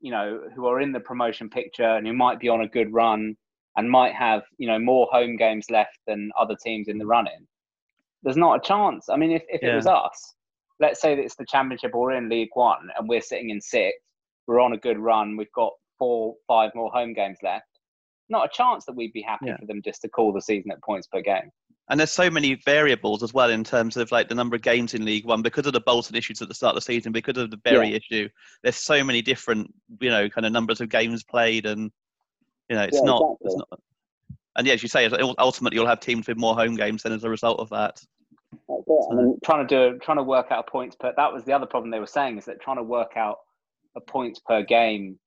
you 0.00 0.10
know, 0.10 0.40
who 0.54 0.66
are 0.66 0.80
in 0.80 0.92
the 0.92 1.00
promotion 1.00 1.48
picture 1.48 1.96
and 1.96 2.06
who 2.06 2.12
might 2.12 2.40
be 2.40 2.48
on 2.48 2.60
a 2.62 2.68
good 2.68 2.92
run 2.92 3.36
and 3.76 3.88
might 3.90 4.14
have, 4.14 4.42
you 4.58 4.66
know, 4.66 4.78
more 4.78 5.08
home 5.12 5.36
games 5.36 5.70
left 5.70 5.98
than 6.06 6.30
other 6.38 6.56
teams 6.62 6.88
in 6.88 6.98
the 6.98 7.06
running, 7.06 7.46
there's 8.22 8.36
not 8.36 8.56
a 8.56 8.60
chance. 8.60 9.08
I 9.08 9.16
mean, 9.16 9.30
if, 9.30 9.42
if 9.48 9.62
it 9.62 9.74
was 9.74 9.86
us, 9.86 10.34
let's 10.80 11.00
say 11.00 11.14
that 11.14 11.22
it's 11.22 11.36
the 11.36 11.46
championship 11.46 11.94
or 11.94 12.02
we're 12.02 12.12
in 12.12 12.28
League 12.28 12.48
One 12.54 12.88
and 12.98 13.08
we're 13.08 13.20
sitting 13.20 13.50
in 13.50 13.60
sixth, 13.60 14.00
we're 14.46 14.60
on 14.60 14.72
a 14.72 14.76
good 14.78 14.98
run, 14.98 15.36
we've 15.36 15.52
got 15.54 15.72
four, 15.98 16.34
five 16.48 16.72
more 16.74 16.90
home 16.90 17.12
games 17.14 17.38
left. 17.42 17.66
Not 18.30 18.46
a 18.46 18.48
chance 18.48 18.84
that 18.86 18.94
we'd 18.94 19.12
be 19.12 19.22
happy 19.22 19.46
Yeah. 19.46 19.56
for 19.58 19.66
them 19.66 19.82
just 19.82 20.00
to 20.02 20.08
call 20.08 20.32
the 20.32 20.40
season 20.40 20.70
at 20.70 20.82
points 20.82 21.06
per 21.08 21.20
game. 21.20 21.50
And 21.88 21.98
there's 21.98 22.12
so 22.12 22.30
many 22.30 22.54
variables 22.54 23.24
as 23.24 23.34
well 23.34 23.50
in 23.50 23.64
terms 23.64 23.96
of 23.96 24.12
like 24.12 24.28
the 24.28 24.34
number 24.34 24.54
of 24.54 24.62
games 24.62 24.94
in 24.94 25.04
League 25.04 25.24
One 25.24 25.42
because 25.42 25.66
of 25.66 25.72
the 25.72 25.80
Bolton 25.80 26.14
issues 26.14 26.40
at 26.40 26.46
the 26.48 26.54
start 26.54 26.76
of 26.76 26.76
the 26.76 26.80
season, 26.82 27.10
because 27.10 27.36
of 27.36 27.50
the 27.50 27.56
Bury 27.56 27.94
issue. 27.94 28.28
There's 28.62 28.76
so 28.76 29.02
many 29.02 29.20
different, 29.20 29.74
you 30.00 30.08
know, 30.08 30.28
kind 30.28 30.46
of 30.46 30.52
numbers 30.52 30.80
of 30.80 30.88
games 30.88 31.24
played, 31.24 31.66
and 31.66 31.90
you 32.68 32.76
know, 32.76 32.82
it's 32.84 32.98
Yeah, 32.98 33.06
not, 33.06 33.22
exactly. 33.40 33.46
it's 33.46 33.56
not. 33.56 33.80
And 34.56 34.66
yeah, 34.68 34.74
as 34.74 34.82
you 34.84 34.88
say, 34.88 35.06
ultimately 35.38 35.76
you'll 35.76 35.88
have 35.88 35.98
teams 35.98 36.28
with 36.28 36.36
more 36.36 36.54
home 36.54 36.76
games 36.76 37.02
then 37.02 37.12
as 37.12 37.24
a 37.24 37.28
result 37.28 37.58
of 37.58 37.68
that. 37.70 38.00
I 38.68 39.14
mean, 39.14 39.38
trying 39.44 39.66
to 39.66 39.92
do 39.92 39.98
trying 39.98 40.18
to 40.18 40.22
work 40.22 40.52
out 40.52 40.68
points 40.68 40.94
per 40.94 41.12
that 41.16 41.32
was 41.32 41.42
the 41.44 41.52
other 41.52 41.66
problem 41.66 41.90
they 41.90 41.98
were 42.00 42.06
saying 42.06 42.38
is 42.38 42.44
that 42.44 42.60
trying 42.60 42.76
to 42.76 42.82
work 42.84 43.16
out 43.16 43.38
a 43.96 44.00
points 44.00 44.38
per 44.40 44.62
game 44.62 45.18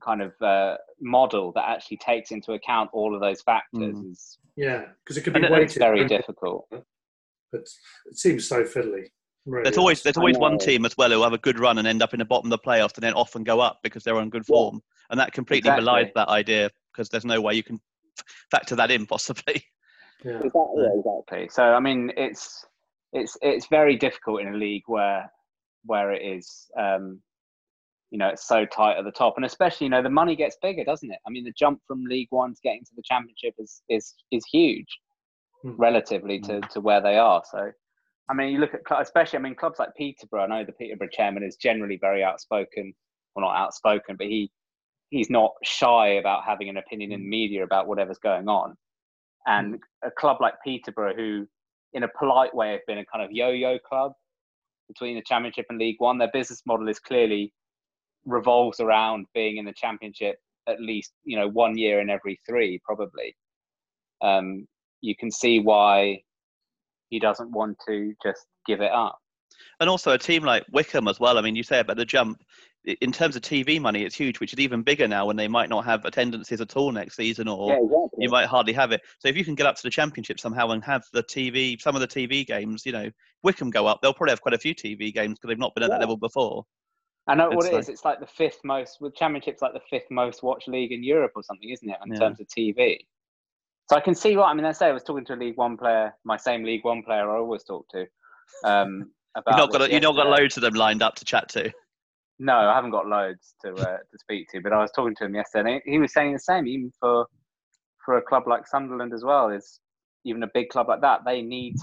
kind 0.00 0.22
of 0.22 0.32
uh, 0.42 0.76
model 1.00 1.52
that 1.52 1.68
actually 1.68 1.96
takes 1.98 2.30
into 2.30 2.52
account 2.52 2.90
all 2.92 3.14
of 3.14 3.20
those 3.20 3.40
factors 3.42 3.94
Mm. 3.96 4.10
is 4.12 4.38
Yeah, 4.56 4.86
because 5.04 5.16
it 5.16 5.22
could 5.22 5.32
be 5.34 5.38
And 5.38 5.46
it- 5.46 5.52
weighted. 5.52 5.64
it's 5.70 5.76
very 5.78 6.00
but 6.02 6.08
difficult. 6.08 6.68
it 7.52 7.68
seems 8.12 8.46
so 8.48 8.62
fiddly. 8.64 9.10
really 9.46 9.62
There's 9.64 9.78
always 9.78 10.02
there's 10.02 10.18
always 10.18 10.36
one 10.38 10.58
team 10.58 10.84
as 10.84 10.96
well 10.96 11.10
who 11.10 11.22
have 11.22 11.32
a 11.32 11.38
good 11.38 11.58
run 11.58 11.78
and 11.78 11.86
end 11.88 12.02
up 12.02 12.12
in 12.12 12.18
the 12.18 12.24
bottom 12.24 12.52
of 12.52 12.60
the 12.60 12.66
playoffs 12.68 12.94
and 12.96 13.02
then 13.02 13.14
often 13.14 13.44
go 13.44 13.60
up 13.60 13.78
because 13.82 14.04
they're 14.04 14.16
on 14.18 14.28
good 14.30 14.44
Yeah. 14.46 14.54
form, 14.54 14.82
and 15.10 15.18
that 15.20 15.32
completely 15.32 15.70
Exactly. 15.70 15.84
belies 15.84 16.12
that 16.14 16.28
idea 16.28 16.70
because 16.92 17.08
there's 17.08 17.24
no 17.24 17.40
way 17.40 17.54
you 17.54 17.62
can 17.62 17.80
factor 18.50 18.76
that 18.76 18.90
in 18.90 19.06
possibly. 19.06 19.64
Yeah. 20.24 20.40
Exactly. 20.42 20.86
exactly. 20.98 21.48
So 21.48 21.62
I 21.62 21.78
mean, 21.78 22.10
it's 22.16 22.66
it's 23.12 23.38
it's 23.40 23.68
very 23.68 23.94
difficult 23.96 24.40
in 24.40 24.48
a 24.48 24.56
league 24.56 24.82
where 24.86 25.32
where 25.84 26.12
it 26.12 26.22
is, 26.22 26.68
um, 26.76 27.22
you 28.10 28.18
know, 28.18 28.28
it's 28.28 28.46
so 28.46 28.64
tight 28.64 28.96
at 28.96 29.04
the 29.04 29.12
top, 29.12 29.34
and 29.36 29.44
especially 29.44 29.86
you 29.86 29.90
know 29.90 30.02
the 30.02 30.10
money 30.10 30.34
gets 30.36 30.56
bigger, 30.62 30.84
doesn't 30.84 31.10
it? 31.10 31.18
I 31.26 31.30
mean, 31.30 31.44
the 31.44 31.52
jump 31.52 31.80
from 31.86 32.04
League 32.04 32.28
One 32.30 32.54
to 32.54 32.60
getting 32.62 32.84
to 32.84 32.92
the 32.96 33.02
Championship 33.04 33.54
is 33.58 33.82
is 33.88 34.14
is 34.30 34.44
huge 34.50 34.98
Hmm. 35.62 35.74
relatively 35.76 36.38
to 36.40 36.54
hmm. 36.54 36.68
to 36.72 36.80
where 36.80 37.00
they 37.00 37.18
are. 37.18 37.42
So. 37.50 37.72
I 38.30 38.34
mean, 38.34 38.52
you 38.52 38.58
look 38.58 38.74
at, 38.74 38.82
especially, 39.00 39.38
I 39.38 39.42
mean, 39.42 39.54
clubs 39.54 39.78
like 39.78 39.94
Peterborough. 39.96 40.42
I 40.42 40.46
know 40.48 40.62
the 40.62 40.72
Peterborough 40.72 41.08
chairman 41.10 41.42
is 41.42 41.56
generally 41.56 41.96
very 41.98 42.22
outspoken, 42.22 42.92
well, 43.34 43.46
not 43.46 43.56
outspoken, 43.56 44.16
but 44.16 44.26
he 44.26 44.50
he's 45.08 45.30
not 45.30 45.52
shy 45.64 46.08
about 46.08 46.44
having 46.44 46.68
an 46.68 46.76
opinion 46.76 47.10
in 47.10 47.22
the 47.22 47.26
media 47.26 47.64
about 47.64 47.88
whatever's 47.88 48.18
going 48.18 48.48
on. 48.48 48.76
Hmm. 49.46 49.52
And 49.52 49.78
a 50.04 50.10
club 50.10 50.38
like 50.40 50.54
Peterborough, 50.62 51.14
who 51.14 51.46
in 51.94 52.02
a 52.02 52.08
polite 52.18 52.54
way 52.54 52.72
have 52.72 52.86
been 52.86 52.98
a 52.98 53.06
kind 53.06 53.24
of 53.24 53.32
yo-yo 53.32 53.78
club 53.78 54.12
between 54.88 55.16
the 55.16 55.22
Championship 55.22 55.66
and 55.70 55.78
League 55.78 55.96
One, 55.98 56.18
their 56.18 56.30
business 56.32 56.62
model 56.66 56.88
is 56.88 57.00
clearly 57.00 57.52
revolves 58.28 58.80
around 58.80 59.26
being 59.34 59.56
in 59.56 59.64
the 59.64 59.72
Championship 59.72 60.36
at 60.68 60.80
least 60.80 61.12
you 61.24 61.36
know 61.36 61.48
one 61.48 61.76
year 61.76 62.00
in 62.00 62.10
every 62.10 62.38
three, 62.46 62.80
probably. 62.84 63.34
Um, 64.22 64.66
you 65.00 65.16
can 65.16 65.30
see 65.30 65.60
why 65.60 66.20
he 67.08 67.18
doesn't 67.18 67.50
want 67.50 67.78
to 67.88 68.12
just 68.22 68.46
give 68.66 68.80
it 68.80 68.92
up. 68.92 69.18
And 69.80 69.88
also 69.88 70.12
a 70.12 70.18
team 70.18 70.44
like 70.44 70.64
Wycombe 70.72 71.08
as 71.08 71.18
well. 71.18 71.38
I 71.38 71.40
mean, 71.40 71.56
you 71.56 71.62
say 71.62 71.80
about 71.80 71.96
the 71.96 72.04
jump. 72.04 72.42
In 73.00 73.12
terms 73.12 73.36
of 73.36 73.42
TV 73.42 73.80
money, 73.80 74.04
it's 74.04 74.14
huge, 74.14 74.40
which 74.40 74.52
is 74.52 74.60
even 74.60 74.82
bigger 74.82 75.06
now 75.06 75.26
when 75.26 75.36
they 75.36 75.48
might 75.48 75.68
not 75.68 75.84
have 75.84 76.04
attendances 76.04 76.60
at 76.60 76.76
all 76.76 76.90
next 76.90 77.16
season, 77.16 77.46
or 77.46 77.72
exactly. 77.72 78.08
you 78.18 78.30
might 78.30 78.46
hardly 78.46 78.72
have 78.72 78.92
it. 78.92 79.02
So 79.18 79.28
if 79.28 79.36
you 79.36 79.44
can 79.44 79.54
get 79.54 79.66
up 79.66 79.76
to 79.76 79.82
the 79.82 79.90
championship 79.90 80.40
somehow 80.40 80.70
and 80.70 80.82
have 80.84 81.02
the 81.12 81.22
TV, 81.22 81.78
some 81.80 81.96
of 81.96 82.00
the 82.00 82.08
TV 82.08 82.46
games, 82.46 82.86
you 82.86 82.92
know, 82.92 83.10
Wycombe 83.42 83.70
go 83.70 83.86
up, 83.86 83.98
they'll 84.00 84.14
probably 84.14 84.32
have 84.32 84.40
quite 84.40 84.54
a 84.54 84.58
few 84.58 84.74
TV 84.74 85.12
games 85.12 85.38
because 85.38 85.48
they've 85.48 85.58
not 85.58 85.74
been 85.74 85.82
at 85.82 85.90
that 85.90 86.00
level 86.00 86.16
before. 86.16 86.64
I 87.28 87.34
know 87.34 87.50
what 87.50 87.66
it 87.66 87.72
like- 87.72 87.80
is. 87.82 87.88
It's 87.88 88.04
like 88.04 88.20
the 88.20 88.26
fifth 88.26 88.60
most. 88.64 89.00
With 89.00 89.14
Championship's 89.14 89.62
like 89.62 89.74
the 89.74 89.82
fifth 89.90 90.10
most 90.10 90.42
watched 90.42 90.68
league 90.68 90.92
in 90.92 91.02
Europe 91.02 91.32
or 91.36 91.42
something, 91.42 91.68
isn't 91.68 91.88
it? 91.88 91.98
In 92.04 92.12
Yeah. 92.12 92.18
terms 92.18 92.40
of 92.40 92.46
TV. 92.48 93.06
So 93.90 93.96
I 93.96 94.00
can 94.00 94.14
see 94.14 94.36
what 94.36 94.46
I 94.46 94.54
mean. 94.54 94.66
I 94.66 94.72
say 94.72 94.88
I 94.88 94.92
was 94.92 95.02
talking 95.02 95.24
to 95.26 95.34
a 95.34 95.36
League 95.36 95.56
One 95.56 95.76
player, 95.76 96.14
my 96.24 96.36
same 96.36 96.62
League 96.64 96.84
One 96.84 97.02
player 97.02 97.30
I 97.30 97.38
always 97.38 97.64
talk 97.64 97.88
to. 97.90 98.06
Um, 98.64 99.12
about 99.34 99.52
You've 99.52 99.58
not 99.58 99.72
got 99.72 99.90
you've 99.92 100.02
not 100.02 100.16
got 100.16 100.26
loads 100.26 100.56
of 100.56 100.62
them 100.62 100.74
lined 100.74 101.02
up 101.02 101.14
to 101.16 101.24
chat 101.24 101.48
to. 101.50 101.72
No, 102.38 102.56
I 102.56 102.74
haven't 102.74 102.90
got 102.90 103.06
loads 103.06 103.54
to 103.64 103.74
uh, 103.74 103.98
to 103.98 104.18
speak 104.18 104.48
to, 104.50 104.60
but 104.60 104.72
I 104.72 104.78
was 104.78 104.90
talking 104.92 105.14
to 105.16 105.24
him 105.24 105.34
yesterday. 105.34 105.74
And 105.74 105.82
he 105.84 105.92
he 105.92 105.98
was 105.98 106.12
saying 106.12 106.32
the 106.32 106.38
same, 106.38 106.66
even 106.66 106.92
for 107.00 107.26
for 108.04 108.18
a 108.18 108.22
club 108.22 108.44
like 108.46 108.66
Sunderland 108.66 109.12
as 109.12 109.24
well. 109.24 109.50
Is 109.50 109.80
even 110.24 110.42
a 110.42 110.50
big 110.54 110.68
club 110.68 110.88
like 110.88 111.00
that, 111.00 111.20
they 111.24 111.42
need, 111.42 111.76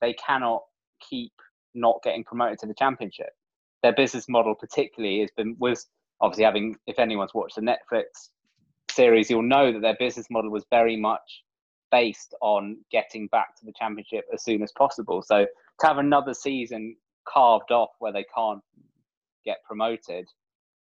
they 0.00 0.12
cannot 0.14 0.62
keep 1.00 1.32
not 1.74 2.00
getting 2.02 2.24
promoted 2.24 2.58
to 2.60 2.66
the 2.66 2.74
Championship. 2.74 3.30
Their 3.82 3.92
business 3.92 4.28
model, 4.28 4.54
particularly, 4.54 5.20
has 5.20 5.30
been 5.36 5.56
was 5.58 5.88
obviously 6.20 6.44
having. 6.44 6.76
If 6.86 6.98
anyone's 6.98 7.34
watched 7.34 7.56
the 7.56 7.62
Netflix 7.62 8.30
series, 8.90 9.30
you'll 9.30 9.42
know 9.42 9.72
that 9.72 9.80
their 9.82 9.96
business 9.98 10.26
model 10.30 10.50
was 10.50 10.64
very 10.70 10.96
much 10.96 11.44
based 11.90 12.34
on 12.40 12.78
getting 12.90 13.26
back 13.28 13.56
to 13.56 13.66
the 13.66 13.72
Championship 13.78 14.24
as 14.32 14.42
soon 14.42 14.62
as 14.62 14.72
possible. 14.72 15.22
So 15.22 15.46
to 15.80 15.86
have 15.86 15.98
another 15.98 16.32
season 16.34 16.96
carved 17.28 17.70
off 17.70 17.90
where 17.98 18.12
they 18.12 18.24
can't 18.34 18.62
get 19.44 19.58
promoted, 19.64 20.26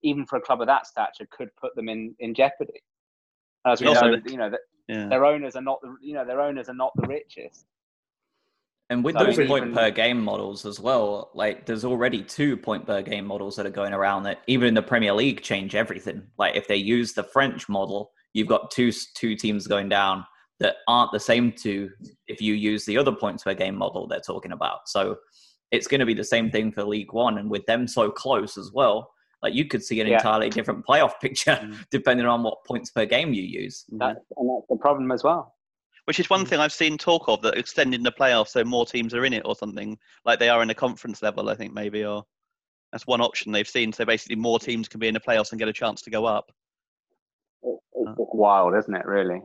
even 0.03 0.25
for 0.27 0.37
a 0.37 0.41
club 0.41 0.61
of 0.61 0.67
that 0.69 0.87
stature, 0.87 1.27
could 1.31 1.49
put 1.57 1.75
them 1.75 1.89
in, 1.89 2.15
in 2.21 2.35
jeopardy. 2.35 2.83
As 3.67 3.81
we 3.81 3.93
know, 3.93 4.17
you 4.27 4.37
know 4.37 4.51
that 4.51 4.61
Yeah. 4.89 5.09
their 5.09 5.25
owners 5.25 5.57
are 5.57 5.63
not 5.63 5.81
the 5.83 5.95
you 6.01 6.15
know 6.15 6.25
their 6.25 6.41
owners 6.41 6.69
are 6.69 6.75
not 6.75 6.93
the 6.97 7.07
richest. 7.07 7.67
And 8.91 9.05
with 9.05 9.15
those 9.15 9.35
even- 9.39 9.47
point 9.49 9.75
per 9.75 9.91
game 9.91 10.21
models 10.23 10.67
as 10.67 10.81
well, 10.81 11.31
like 11.35 11.65
there's 11.65 11.85
already 11.85 12.23
two 12.23 12.57
point 12.57 12.87
per 12.87 13.01
game 13.03 13.25
models 13.25 13.57
that 13.57 13.65
are 13.65 13.71
going 13.71 13.93
around 13.95 14.25
that 14.25 14.41
even 14.49 14.69
in 14.69 14.75
the 14.75 14.83
Premier 14.83 15.13
League 15.15 15.43
change 15.43 15.75
everything. 15.75 16.23
Like 16.39 16.57
if 16.57 16.67
they 16.69 16.77
use 16.77 17.13
the 17.13 17.23
French 17.23 17.69
model, 17.69 18.11
you've 18.35 18.49
got 18.49 18.71
two 18.71 18.91
two 19.15 19.37
teams 19.37 19.67
going 19.67 19.89
down 19.89 20.25
that 20.59 20.77
aren't 20.89 21.13
the 21.13 21.21
same 21.21 21.53
two 21.53 21.89
if 22.27 22.43
you 22.43 22.53
use 22.55 22.85
the 22.85 22.99
other 22.99 23.13
points 23.13 23.45
per 23.45 23.55
game 23.55 23.77
model 23.77 24.07
they're 24.07 24.21
talking 24.21 24.53
about. 24.53 24.81
So 24.89 25.17
it's 25.71 25.87
going 25.87 26.01
to 26.01 26.07
be 26.07 26.15
the 26.15 26.25
same 26.25 26.51
thing 26.51 26.73
for 26.73 26.83
League 26.85 27.13
One, 27.13 27.39
and 27.39 27.49
with 27.49 27.65
them 27.67 27.87
so 27.87 28.11
close 28.11 28.59
as 28.59 28.73
well, 28.73 29.09
like 29.41 29.55
you 29.55 29.67
could 29.67 29.85
see 29.85 30.01
an 30.01 30.09
Yeah. 30.09 30.17
entirely 30.17 30.51
different 30.51 30.85
playoff 30.85 31.13
picture 31.23 31.53
Mm. 31.63 31.77
depending 31.93 32.27
on 32.27 32.43
what 32.43 32.65
points 32.67 32.91
per 32.91 33.07
game 33.07 33.33
you 33.33 33.43
use. 33.45 33.85
That, 33.93 34.17
and 34.37 34.51
that's 34.51 34.67
the 34.69 34.77
problem 34.81 35.13
as 35.13 35.23
well. 35.23 35.55
Which 36.11 36.19
is 36.19 36.29
one 36.29 36.45
mm. 36.45 36.49
thing 36.49 36.59
I've 36.59 36.73
seen 36.73 36.99
talk 36.99 37.29
of 37.29 37.41
that 37.43 37.57
extending 37.57 38.03
the 38.03 38.11
playoffs 38.11 38.49
so 38.49 38.65
more 38.65 38.85
teams 38.85 39.15
are 39.15 39.25
in 39.25 39.33
it 39.33 39.43
or 39.45 39.55
something 39.55 39.97
like 40.25 40.41
they 40.41 40.49
are 40.49 40.61
in 40.61 40.69
a 40.69 40.75
conference 40.75 41.23
level. 41.23 41.49
I 41.49 41.55
think 41.55 41.73
maybe 41.73 42.05
or 42.05 42.25
that's 42.91 43.07
one 43.07 43.21
option 43.21 43.53
they've 43.53 43.69
seen. 43.69 43.93
So 43.93 44.05
basically, 44.05 44.35
more 44.35 44.59
teams 44.59 44.89
can 44.89 44.99
be 44.99 45.07
in 45.07 45.15
the 45.15 45.21
playoffs 45.21 45.53
and 45.53 45.61
get 45.61 45.69
a 45.69 45.73
chance 45.73 46.03
to 46.03 46.11
go 46.11 46.25
up. 46.25 46.51
It's 47.63 48.19
wild, 48.35 48.75
isn't 48.75 48.93
it? 48.93 49.07
Really. 49.07 49.41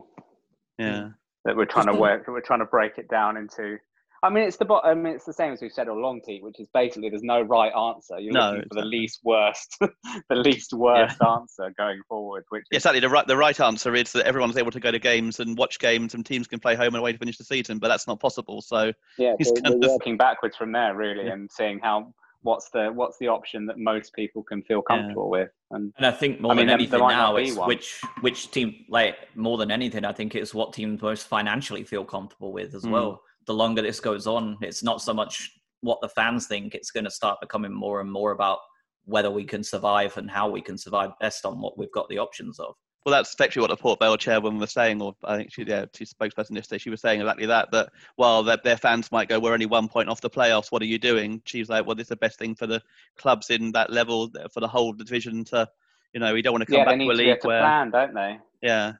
Yeah. 0.76 1.10
That 1.44 1.56
we're 1.56 1.66
trying 1.66 1.86
to 1.86 1.94
work. 1.94 2.24
We're 2.26 2.40
trying 2.40 2.58
to 2.58 2.66
break 2.66 2.98
it 2.98 3.08
down 3.08 3.36
into 3.36 3.78
I 4.26 4.30
mean, 4.30 4.42
it's 4.42 4.56
the 4.56 4.66
I 4.82 4.92
mean, 4.94 5.14
it's 5.14 5.24
the 5.24 5.32
same 5.32 5.52
as 5.52 5.60
we've 5.60 5.72
said 5.72 5.88
all 5.88 5.96
along, 5.96 6.22
Pete, 6.22 6.42
which 6.42 6.58
is 6.58 6.66
basically 6.74 7.08
there's 7.10 7.22
no 7.22 7.42
right 7.42 7.72
answer. 7.72 8.18
You're 8.18 8.32
no, 8.32 8.50
looking 8.50 8.68
for 8.68 8.74
the 8.74 8.84
least 8.84 9.20
worst, 9.22 9.78
the 10.28 10.34
least 10.34 10.72
worst 10.72 11.16
yeah. 11.20 11.28
answer 11.28 11.72
going 11.78 12.00
forward. 12.08 12.44
Which 12.48 12.64
is... 12.72 12.78
exactly 12.78 12.98
the 12.98 13.08
right 13.08 13.26
the 13.26 13.36
right 13.36 13.58
answer 13.60 13.94
is 13.94 14.10
that 14.12 14.26
everyone's 14.26 14.56
able 14.56 14.72
to 14.72 14.80
go 14.80 14.90
to 14.90 14.98
games 14.98 15.38
and 15.38 15.56
watch 15.56 15.78
games, 15.78 16.14
and 16.14 16.26
teams 16.26 16.48
can 16.48 16.58
play 16.58 16.74
home 16.74 16.88
and 16.88 16.96
away 16.96 17.12
to 17.12 17.18
finish 17.18 17.38
the 17.38 17.44
season. 17.44 17.78
But 17.78 17.86
that's 17.86 18.08
not 18.08 18.18
possible. 18.18 18.62
So 18.62 18.92
yeah, 19.16 19.34
so 19.40 19.52
we're 19.64 19.88
working 19.88 20.16
backwards 20.16 20.56
from 20.56 20.72
there 20.72 20.96
really, 20.96 21.26
yeah. 21.26 21.32
and 21.32 21.48
seeing 21.52 21.78
how 21.78 22.12
what's 22.42 22.68
the 22.70 22.88
what's 22.88 23.18
the 23.18 23.28
option 23.28 23.64
that 23.66 23.78
most 23.78 24.12
people 24.12 24.42
can 24.42 24.60
feel 24.62 24.82
comfortable 24.82 25.30
yeah. 25.32 25.42
with. 25.42 25.50
And, 25.70 25.92
and 25.98 26.06
I 26.06 26.10
think 26.10 26.40
more 26.40 26.50
I 26.50 26.56
than 26.56 26.66
mean, 26.66 26.74
anything 26.74 26.98
now, 26.98 27.36
it's 27.36 27.56
which 27.56 28.00
which 28.22 28.50
team 28.50 28.86
like 28.88 29.16
more 29.36 29.56
than 29.56 29.70
anything, 29.70 30.04
I 30.04 30.12
think 30.12 30.34
it's 30.34 30.52
what 30.52 30.72
teams 30.72 31.00
most 31.00 31.28
financially 31.28 31.84
feel 31.84 32.04
comfortable 32.04 32.52
with 32.52 32.74
as 32.74 32.82
mm. 32.82 32.90
well 32.90 33.22
the 33.46 33.54
longer 33.54 33.82
this 33.82 34.00
goes 34.00 34.26
on, 34.26 34.58
it's 34.60 34.82
not 34.82 35.00
so 35.00 35.14
much 35.14 35.52
what 35.80 36.00
the 36.00 36.08
fans 36.08 36.46
think. 36.46 36.74
It's 36.74 36.90
going 36.90 37.04
to 37.04 37.10
start 37.10 37.40
becoming 37.40 37.72
more 37.72 38.00
and 38.00 38.10
more 38.10 38.32
about 38.32 38.58
whether 39.04 39.30
we 39.30 39.44
can 39.44 39.62
survive 39.62 40.16
and 40.16 40.30
how 40.30 40.48
we 40.48 40.60
can 40.60 40.76
survive 40.76 41.12
best 41.20 41.46
on 41.46 41.60
what 41.60 41.78
we've 41.78 41.92
got 41.92 42.08
the 42.08 42.18
options 42.18 42.58
of. 42.58 42.74
Well, 43.04 43.12
that's 43.12 43.32
effectively 43.32 43.60
what 43.60 43.70
the 43.70 43.76
Port 43.76 44.00
Vale 44.00 44.16
chairwoman 44.16 44.58
was 44.58 44.72
saying, 44.72 45.00
or 45.00 45.14
I 45.22 45.36
think 45.36 45.52
she, 45.52 45.62
yeah, 45.62 45.84
she's 45.94 46.12
spokesperson 46.12 46.56
yesterday. 46.56 46.78
She 46.78 46.90
was 46.90 47.00
saying 47.00 47.20
exactly 47.20 47.46
that. 47.46 47.70
That 47.70 47.90
while 48.16 48.42
their, 48.42 48.58
their 48.64 48.76
fans 48.76 49.12
might 49.12 49.28
go, 49.28 49.38
"We're 49.38 49.52
only 49.52 49.66
one 49.66 49.86
point 49.86 50.08
off 50.08 50.20
the 50.20 50.28
playoffs. 50.28 50.72
What 50.72 50.82
are 50.82 50.86
you 50.86 50.98
doing?" 50.98 51.40
She's 51.44 51.68
like, 51.68 51.86
"Well, 51.86 51.94
this 51.94 52.06
is 52.06 52.08
the 52.08 52.16
best 52.16 52.36
thing 52.36 52.56
for 52.56 52.66
the 52.66 52.82
clubs 53.16 53.50
in 53.50 53.70
that 53.72 53.92
level 53.92 54.28
for 54.52 54.58
the 54.58 54.66
whole 54.66 54.92
division 54.92 55.44
to, 55.44 55.68
you 56.14 56.18
know, 56.18 56.34
we 56.34 56.42
don't 56.42 56.52
want 56.52 56.62
to 56.62 56.66
come 56.66 56.78
yeah, 56.78 56.84
back 56.84 56.98
to 56.98 57.04
a 57.04 57.12
league 57.12 57.40
to 57.42 57.46
where, 57.46 57.60
plan, 57.60 57.90
don't 57.92 58.12
they? 58.12 58.40
Yeah, 58.60 58.94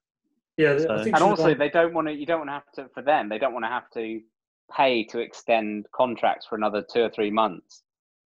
yeah. 0.57 0.79
So. 0.79 0.95
And 0.99 1.17
also, 1.17 1.53
they 1.55 1.69
don't 1.69 1.93
want 1.93 2.07
to. 2.07 2.15
You 2.15 2.27
don't 2.27 2.47
want 2.47 2.51
to 2.51 2.53
have 2.53 2.73
to. 2.77 2.95
For 2.95 3.03
them, 3.03 3.29
they 3.29 3.39
don't 3.39 3.55
want 3.55 3.65
to 3.65 3.71
have 3.71 3.91
to 3.95 4.21
pay 4.75 5.05
to 5.05 5.19
extend 5.19 5.87
contracts 5.95 6.47
for 6.47 6.57
another 6.57 6.85
two 6.93 7.03
or 7.03 7.11
three 7.11 7.31
months. 7.31 7.83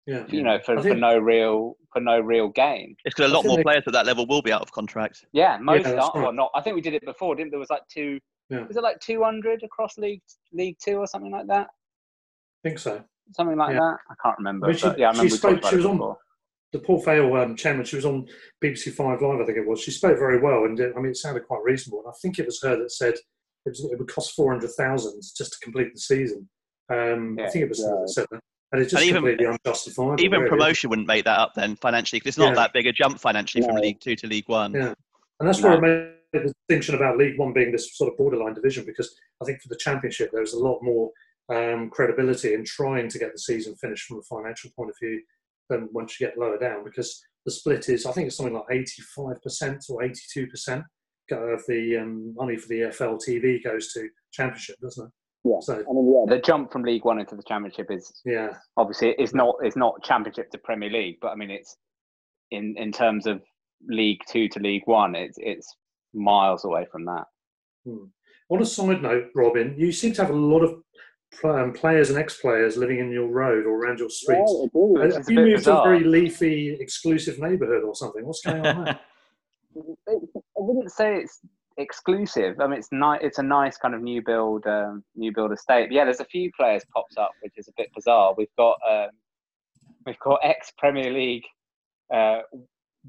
Yeah, 0.06 0.24
you 0.28 0.42
know, 0.42 0.58
for, 0.58 0.80
think, 0.82 0.94
for 0.94 1.00
no 1.00 1.16
real 1.16 1.76
for 1.92 2.00
no 2.00 2.20
real 2.20 2.48
gain. 2.48 2.94
It's 3.04 3.14
because 3.14 3.30
a 3.30 3.34
lot 3.34 3.46
more 3.46 3.56
they, 3.56 3.62
players 3.62 3.84
at 3.86 3.94
that 3.94 4.04
level 4.04 4.26
will 4.26 4.42
be 4.42 4.52
out 4.52 4.60
of 4.60 4.70
contract. 4.70 5.24
Yeah, 5.32 5.56
most 5.58 5.86
yeah, 5.86 5.92
are. 5.92 6.12
Right. 6.14 6.22
Well, 6.24 6.32
not. 6.32 6.50
I 6.54 6.60
think 6.60 6.76
we 6.76 6.82
did 6.82 6.92
it 6.92 7.04
before, 7.06 7.34
didn't 7.34 7.52
there? 7.52 7.60
Was 7.60 7.70
like 7.70 7.88
two. 7.88 8.20
Yeah. 8.50 8.66
Was 8.66 8.76
it 8.76 8.82
like 8.82 9.00
two 9.00 9.22
hundred 9.22 9.62
across 9.62 9.96
league 9.96 10.20
League 10.52 10.76
Two 10.78 10.96
or 10.96 11.06
something 11.06 11.32
like 11.32 11.46
that? 11.46 11.68
I 11.68 12.68
think 12.68 12.78
so. 12.78 13.02
Something 13.34 13.56
like 13.56 13.72
yeah. 13.72 13.80
that. 13.80 13.96
I 14.10 14.14
can't 14.22 14.36
remember. 14.36 14.66
I 14.66 14.70
mean, 14.70 14.78
she, 14.78 14.86
yeah, 14.98 15.08
I 15.08 15.10
remember 15.12 15.30
she, 15.30 15.36
spoke, 15.36 15.64
she 15.64 15.76
was 15.76 15.86
on 15.86 16.16
the 16.74 16.80
Port 16.80 17.04
Vale 17.04 17.34
um, 17.36 17.56
chairman. 17.56 17.86
She 17.86 17.96
was 17.96 18.04
on 18.04 18.26
BBC 18.62 18.92
Five 18.92 19.22
Live, 19.22 19.40
I 19.40 19.46
think 19.46 19.56
it 19.56 19.66
was. 19.66 19.80
She 19.80 19.92
spoke 19.92 20.18
very 20.18 20.40
well, 20.40 20.64
and 20.64 20.78
it, 20.78 20.92
I 20.94 21.00
mean, 21.00 21.12
it 21.12 21.16
sounded 21.16 21.46
quite 21.46 21.62
reasonable. 21.62 22.00
And 22.00 22.08
I 22.08 22.14
think 22.20 22.38
it 22.38 22.46
was 22.46 22.60
her 22.62 22.76
that 22.76 22.92
said 22.92 23.14
it, 23.66 23.70
was, 23.70 23.84
it 23.84 23.98
would 23.98 24.08
cost 24.08 24.34
four 24.34 24.52
hundred 24.52 24.70
thousand 24.70 25.20
just 25.36 25.52
to 25.52 25.58
complete 25.62 25.92
the 25.94 26.00
season. 26.00 26.48
Um, 26.90 27.36
yeah, 27.38 27.46
I 27.46 27.50
think 27.50 27.64
it 27.64 27.68
was 27.68 27.80
yeah. 27.80 28.06
seven. 28.06 28.40
And 28.72 28.82
it's 28.82 28.90
just 28.90 29.02
and 29.02 29.08
even, 29.08 29.22
completely 29.22 29.46
unjustified. 29.46 30.20
Even 30.20 30.40
really. 30.40 30.50
promotion 30.50 30.90
wouldn't 30.90 31.06
make 31.06 31.24
that 31.24 31.38
up 31.38 31.54
then 31.54 31.76
financially 31.76 32.18
because 32.18 32.30
it's 32.30 32.38
not 32.38 32.48
yeah. 32.48 32.54
that 32.54 32.72
big 32.72 32.86
a 32.86 32.92
jump 32.92 33.20
financially 33.20 33.64
from 33.64 33.76
League 33.76 34.00
Two 34.00 34.16
to 34.16 34.26
League 34.26 34.48
One. 34.48 34.72
Yeah, 34.72 34.94
and 35.38 35.48
that's 35.48 35.60
no. 35.60 35.68
where 35.68 35.78
I 35.78 35.80
made 35.80 36.14
the 36.32 36.52
distinction 36.68 36.96
about 36.96 37.16
League 37.16 37.38
One 37.38 37.52
being 37.52 37.72
this 37.72 37.96
sort 37.96 38.10
of 38.10 38.18
borderline 38.18 38.54
division 38.54 38.84
because 38.84 39.14
I 39.40 39.44
think 39.44 39.62
for 39.62 39.68
the 39.68 39.76
Championship 39.76 40.30
there 40.32 40.40
was 40.40 40.54
a 40.54 40.58
lot 40.58 40.80
more 40.82 41.10
um, 41.52 41.90
credibility 41.90 42.54
in 42.54 42.64
trying 42.64 43.08
to 43.08 43.18
get 43.18 43.32
the 43.32 43.38
season 43.38 43.74
finished 43.76 44.06
from 44.06 44.18
a 44.18 44.22
financial 44.22 44.70
point 44.76 44.90
of 44.90 44.96
view 45.00 45.20
than 45.68 45.88
once 45.92 46.18
you 46.18 46.26
get 46.26 46.38
lower 46.38 46.58
down 46.58 46.84
because 46.84 47.22
the 47.44 47.52
split 47.52 47.88
is 47.88 48.06
I 48.06 48.12
think 48.12 48.26
it's 48.26 48.36
something 48.36 48.54
like 48.54 48.68
85% 48.68 49.90
or 49.90 50.02
82% 50.02 50.84
of 51.30 51.62
the 51.66 51.98
um, 51.98 52.34
money 52.34 52.56
for 52.56 52.68
the 52.68 52.80
EFL 52.80 53.18
TV 53.26 53.62
goes 53.62 53.92
to 53.92 54.08
Championship, 54.32 54.76
doesn't 54.80 55.06
it? 55.06 55.12
Yeah, 55.46 55.60
so, 55.60 55.74
I 55.74 55.92
mean, 55.92 56.14
yeah, 56.14 56.34
the 56.36 56.40
jump 56.40 56.72
from 56.72 56.84
League 56.84 57.04
One 57.04 57.18
into 57.18 57.36
the 57.36 57.42
Championship 57.46 57.90
is 57.90 58.10
yeah. 58.24 58.54
Obviously, 58.78 59.14
it's 59.18 59.34
not 59.34 59.56
it's 59.62 59.76
not 59.76 60.02
Championship 60.02 60.50
to 60.50 60.58
Premier 60.58 60.88
League, 60.88 61.16
but 61.20 61.28
I 61.28 61.34
mean, 61.34 61.50
it's 61.50 61.76
in 62.50 62.74
in 62.78 62.90
terms 62.92 63.26
of 63.26 63.42
League 63.86 64.20
Two 64.26 64.48
to 64.48 64.58
League 64.58 64.84
One, 64.86 65.14
it's 65.14 65.36
it's 65.38 65.76
miles 66.14 66.64
away 66.64 66.86
from 66.90 67.04
that. 67.04 67.24
Hmm. 67.84 68.04
On 68.50 68.62
a 68.62 68.64
side 68.64 69.02
note, 69.02 69.26
Robin, 69.34 69.74
you 69.76 69.92
seem 69.92 70.14
to 70.14 70.22
have 70.22 70.30
a 70.30 70.36
lot 70.36 70.62
of 70.62 70.76
um, 71.42 71.72
players 71.72 72.10
and 72.10 72.18
ex-players 72.18 72.76
living 72.76 73.00
in 73.00 73.10
your 73.10 73.28
road 73.28 73.66
or 73.66 73.78
around 73.78 73.98
your 73.98 74.10
streets. 74.10 74.52
Yeah, 74.72 75.12
have 75.12 75.28
you 75.28 75.36
moved 75.36 75.56
bizarre. 75.56 75.84
to 75.84 75.90
a 75.90 75.98
very 75.98 76.04
leafy, 76.04 76.76
exclusive 76.78 77.38
neighbourhood 77.38 77.82
or 77.82 77.94
something? 77.94 78.24
What's 78.24 78.42
going 78.42 78.64
on 78.64 78.84
there? 78.84 79.00
I 79.76 80.12
wouldn't 80.56 80.92
say 80.92 81.16
it's 81.16 81.40
exclusive. 81.76 82.60
I 82.60 82.66
mean, 82.66 82.78
it's 82.78 82.92
nice. 82.92 83.20
It's 83.22 83.38
a 83.38 83.42
nice 83.42 83.76
kind 83.76 83.94
of 83.94 84.02
new 84.02 84.22
build, 84.22 84.66
um, 84.66 85.04
new 85.16 85.32
build 85.32 85.52
estate. 85.52 85.88
But 85.88 85.92
yeah, 85.92 86.04
there's 86.04 86.20
a 86.20 86.26
few 86.26 86.50
players 86.58 86.84
pops 86.94 87.16
up, 87.16 87.32
which 87.42 87.54
is 87.56 87.68
a 87.68 87.72
bit 87.76 87.88
bizarre. 87.94 88.34
We've 88.36 88.54
got 88.56 88.76
um, 88.88 89.10
we've 90.06 90.18
got 90.20 90.40
ex 90.44 90.72
Premier 90.78 91.12
League 91.12 91.44
uh, 92.14 92.40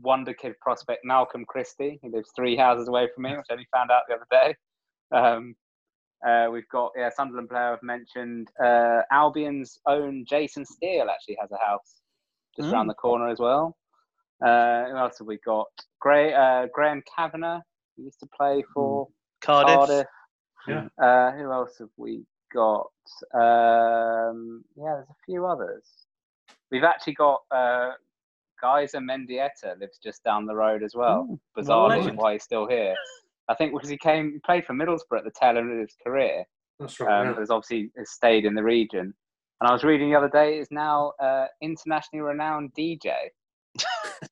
wonder 0.02 0.34
kid 0.34 0.54
prospect 0.62 1.06
Malcolm 1.06 1.46
Christie, 1.46 2.00
who 2.02 2.12
lives 2.12 2.32
three 2.36 2.56
houses 2.56 2.88
away 2.88 3.08
from 3.14 3.24
me, 3.24 3.32
which 3.32 3.46
I 3.50 3.54
only 3.54 3.68
found 3.74 3.92
out 3.92 4.04
the 4.08 4.16
other 4.16 4.28
day. 4.32 4.56
Um, 5.12 5.56
uh, 6.28 6.50
we've 6.52 6.68
got 6.70 6.92
yeah, 6.98 7.10
Sunderland 7.16 7.50
player 7.50 7.74
I've 7.74 7.84
mentioned. 7.84 8.50
Uh, 8.64 9.02
Albion's 9.12 9.78
own 9.88 10.26
Jason 10.28 10.66
Steele 10.66 11.08
actually 11.10 11.38
has 11.40 11.52
a 11.52 11.58
house 11.64 12.02
just 12.56 12.70
mm. 12.70 12.74
around 12.74 12.88
the 12.88 12.94
corner 12.96 13.30
as 13.30 13.40
well. 13.40 13.76
Uh, 14.44 14.86
who 14.90 14.98
else 14.98 15.20
have 15.20 15.28
we 15.28 15.40
got? 15.46 15.68
Gray, 16.00 16.34
uh, 16.34 16.68
Graham 16.74 17.04
Kavanagh 17.16 17.62
he 17.96 18.04
used 18.04 18.20
to 18.20 18.28
play 18.36 18.62
hmm. 18.62 18.74
for 18.74 19.08
Cardiff. 19.42 19.76
Cardiff. 19.76 20.08
Yeah. 20.68 20.88
Uh, 21.02 21.32
who 21.34 21.52
else 21.52 21.78
have 21.80 21.90
we 21.98 22.24
got? 22.54 22.88
Um, 23.34 24.64
yeah, 24.76 24.96
there's 24.96 25.10
a 25.10 25.26
few 25.26 25.46
others. 25.46 25.84
We've 26.72 26.84
actually 26.84 27.14
got 27.14 27.42
uh, 27.52 27.92
Gaizka 28.64 28.96
Mendieta 28.96 29.80
lives 29.80 30.00
just 30.04 30.24
down 30.24 30.46
the 30.46 30.56
road 30.56 30.82
as 30.84 30.96
well. 30.96 31.28
Ooh, 31.30 31.40
Bizarrely, 31.58 32.16
why 32.16 32.34
he's 32.34 32.44
still 32.44 32.68
here. 32.68 32.96
I 33.48 33.54
think 33.54 33.74
because 33.74 33.90
he 33.90 33.98
came, 33.98 34.32
he 34.34 34.40
played 34.40 34.66
for 34.66 34.74
Middlesbrough 34.74 35.20
at 35.20 35.24
the 35.24 35.32
tail 35.40 35.58
end 35.58 35.72
of 35.72 35.80
his 35.80 35.96
career. 36.06 36.46
That's 36.80 37.00
right. 37.00 37.22
Um, 37.22 37.34
yeah. 37.34 37.40
Has 37.40 37.52
obviously 37.52 37.92
has 37.96 38.10
stayed 38.10 38.46
in 38.46 38.56
the 38.56 38.64
region. 38.64 39.14
And 39.62 39.70
I 39.70 39.72
was 39.72 39.84
reading 39.84 40.10
the 40.10 40.18
other 40.18 40.30
day, 40.30 40.58
is 40.58 40.68
now 40.72 41.14
uh, 41.22 41.46
internationally 41.62 42.22
renowned 42.22 42.74
DJ. 42.74 43.12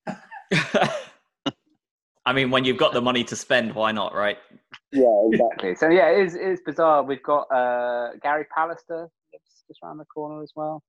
I 2.26 2.32
mean, 2.32 2.52
when 2.52 2.64
you've 2.64 2.78
got 2.78 2.94
the 2.94 3.02
money 3.02 3.24
to 3.26 3.36
spend, 3.36 3.76
why 3.76 3.92
not, 3.92 4.16
right? 4.16 4.38
Yeah, 4.92 5.28
exactly. 5.30 5.76
so 5.76 5.90
yeah, 5.90 6.10
it 6.10 6.26
is, 6.28 6.36
it 6.36 6.42
is 6.42 6.62
bizarre. 6.66 7.04
We've 7.04 7.24
got 7.24 7.44
uh, 7.52 8.12
Gary 8.22 8.46
Pallister 8.56 9.10
just 9.68 9.80
around 9.84 9.98
the 9.98 10.06
corner 10.06 10.42
as 10.42 10.52
well. 10.56 10.82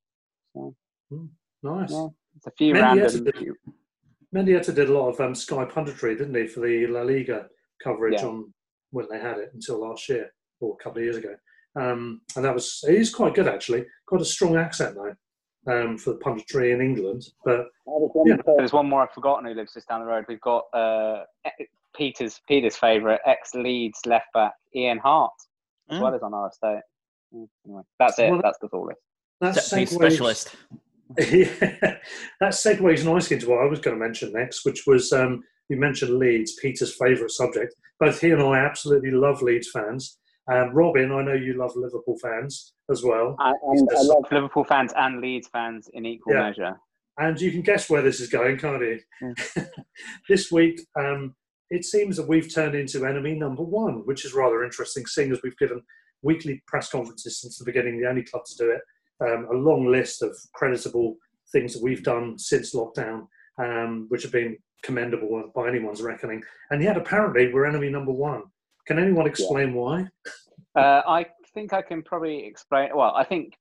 So 0.53 0.75
mm, 1.11 1.27
nice. 1.63 1.91
Yeah, 1.91 2.07
it's 2.37 2.47
a 2.47 2.51
few 2.57 2.73
Mendieta 2.73 3.03
random. 3.03 3.23
Did, 3.23 3.35
Mendieta 4.33 4.75
did 4.75 4.89
a 4.89 4.93
lot 4.93 5.09
of 5.09 5.19
um, 5.19 5.35
Sky 5.35 5.65
punditry, 5.65 6.17
didn't 6.17 6.35
he, 6.35 6.47
for 6.47 6.61
the 6.61 6.87
La 6.87 7.01
Liga 7.01 7.47
coverage 7.83 8.21
yeah. 8.21 8.27
on 8.27 8.53
when 8.91 9.07
they 9.09 9.19
had 9.19 9.37
it 9.37 9.51
until 9.53 9.81
last 9.81 10.07
year 10.07 10.29
or 10.61 10.77
a 10.79 10.83
couple 10.83 10.99
of 10.99 11.03
years 11.03 11.17
ago. 11.17 11.35
Um, 11.77 12.21
and 12.35 12.45
that 12.45 12.53
was 12.53 12.83
he's 12.87 13.13
quite 13.13 13.33
good 13.33 13.47
actually. 13.47 13.85
Got 14.07 14.21
a 14.21 14.25
strong 14.25 14.55
accent 14.55 14.95
though 14.95 15.13
um, 15.67 15.97
for 15.97 16.11
the 16.11 16.19
punditry 16.19 16.73
in 16.73 16.81
England. 16.81 17.27
But 17.43 17.67
yeah. 18.25 18.37
there's 18.57 18.73
one 18.73 18.89
more 18.89 19.03
I've 19.03 19.13
forgotten 19.13 19.45
who 19.45 19.53
lives 19.53 19.73
just 19.73 19.87
down 19.87 20.01
the 20.01 20.07
road. 20.07 20.25
We've 20.27 20.41
got 20.41 20.65
uh, 20.73 21.23
Peter's 21.95 22.41
Peter's 22.47 22.75
favourite 22.75 23.21
ex 23.25 23.53
Leeds 23.53 23.99
left 24.05 24.27
back 24.33 24.53
Ian 24.75 24.97
Harte 24.97 25.31
as 25.89 25.97
mm. 25.97 26.01
well 26.01 26.15
as 26.15 26.21
on 26.21 26.33
our 26.33 26.49
estate. 26.49 26.81
Mm, 27.33 27.47
anyway, 27.65 27.81
that's 27.99 28.19
it. 28.19 28.31
Well, 28.31 28.41
that's 28.43 28.59
the 28.59 28.69
full 28.69 28.87
list. 28.87 28.99
That's 29.41 29.69
segues, 29.69 29.89
specialist. 29.89 30.55
yeah, 31.19 31.97
that 32.39 32.53
segues 32.53 33.05
nicely 33.05 33.35
into 33.35 33.49
what 33.49 33.61
I 33.61 33.65
was 33.65 33.79
going 33.79 33.97
to 33.97 34.03
mention 34.03 34.33
next, 34.33 34.65
which 34.65 34.83
was 34.87 35.11
um, 35.13 35.43
you 35.69 35.77
mentioned 35.77 36.17
Leeds, 36.17 36.55
Peter's 36.61 36.95
favourite 36.95 37.31
subject. 37.31 37.75
Both 37.99 38.21
he 38.21 38.31
and 38.31 38.41
I 38.41 38.59
absolutely 38.59 39.11
love 39.11 39.41
Leeds 39.41 39.69
fans. 39.71 40.17
Um, 40.51 40.71
Robin, 40.73 41.11
I 41.11 41.23
know 41.23 41.33
you 41.33 41.53
love 41.53 41.71
Liverpool 41.75 42.17
fans 42.21 42.73
as 42.91 43.03
well. 43.03 43.35
I, 43.39 43.49
I 43.51 44.01
love 44.01 44.25
Liverpool 44.31 44.63
fans 44.63 44.93
and 44.95 45.19
Leeds 45.19 45.47
fans 45.47 45.89
in 45.93 46.05
equal 46.05 46.33
yeah. 46.33 46.41
measure. 46.43 46.79
And 47.17 47.39
you 47.39 47.51
can 47.51 47.61
guess 47.61 47.89
where 47.89 48.01
this 48.01 48.19
is 48.19 48.29
going, 48.29 48.57
can't 48.57 48.81
you? 48.81 48.99
Mm. 49.23 49.67
this 50.29 50.51
week, 50.51 50.81
um, 50.99 51.33
it 51.69 51.85
seems 51.85 52.17
that 52.17 52.27
we've 52.27 52.53
turned 52.53 52.75
into 52.75 53.05
enemy 53.05 53.33
number 53.33 53.63
one, 53.63 54.05
which 54.05 54.25
is 54.25 54.33
rather 54.33 54.63
interesting, 54.63 55.05
seeing 55.05 55.31
as 55.31 55.39
we've 55.41 55.57
given 55.57 55.81
weekly 56.21 56.61
press 56.67 56.89
conferences 56.89 57.41
since 57.41 57.57
the 57.57 57.65
beginning, 57.65 57.99
the 57.99 58.09
only 58.09 58.23
club 58.23 58.43
to 58.45 58.57
do 58.57 58.71
it. 58.71 58.81
Um, 59.21 59.47
a 59.51 59.55
long 59.55 59.87
list 59.87 60.21
of 60.21 60.35
creditable 60.53 61.15
things 61.51 61.73
that 61.73 61.83
we've 61.83 62.03
done 62.03 62.37
since 62.37 62.75
lockdown, 62.75 63.27
um, 63.59 64.07
which 64.09 64.23
have 64.23 64.31
been 64.31 64.57
commendable 64.83 65.51
by 65.55 65.69
anyone's 65.69 66.01
reckoning. 66.01 66.43
And 66.69 66.83
yet, 66.83 66.97
apparently, 66.97 67.51
we're 67.51 67.65
enemy 67.65 67.89
number 67.89 68.11
one. 68.11 68.43
Can 68.87 68.99
anyone 68.99 69.27
explain 69.27 69.69
yeah. 69.69 69.75
why? 69.75 70.07
Uh, 70.75 71.01
I 71.07 71.25
think 71.53 71.73
I 71.73 71.81
can 71.81 72.03
probably 72.03 72.45
explain. 72.45 72.89
Well, 72.95 73.13
I 73.15 73.23
think 73.23 73.53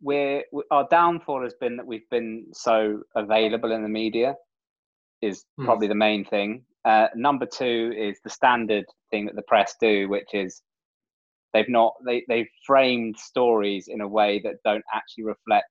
we're 0.00 0.42
our 0.70 0.86
downfall 0.90 1.42
has 1.42 1.54
been 1.60 1.76
that 1.76 1.86
we've 1.86 2.08
been 2.10 2.46
so 2.52 3.02
available 3.14 3.72
in 3.72 3.82
the 3.82 3.88
media, 3.88 4.34
is 5.20 5.44
hmm. 5.56 5.64
probably 5.64 5.88
the 5.88 5.94
main 5.94 6.24
thing. 6.24 6.64
Uh, 6.84 7.06
number 7.14 7.46
two 7.46 7.92
is 7.96 8.18
the 8.24 8.30
standard 8.30 8.84
thing 9.10 9.26
that 9.26 9.36
the 9.36 9.42
press 9.42 9.74
do, 9.80 10.08
which 10.08 10.34
is 10.34 10.62
they've 11.54 11.68
not 11.68 11.94
they 12.04 12.24
they've 12.28 12.48
framed 12.66 13.16
stories 13.16 13.86
in 13.88 14.00
a 14.00 14.08
way 14.08 14.40
that 14.42 14.56
don't 14.64 14.84
actually 14.92 15.24
reflect 15.24 15.66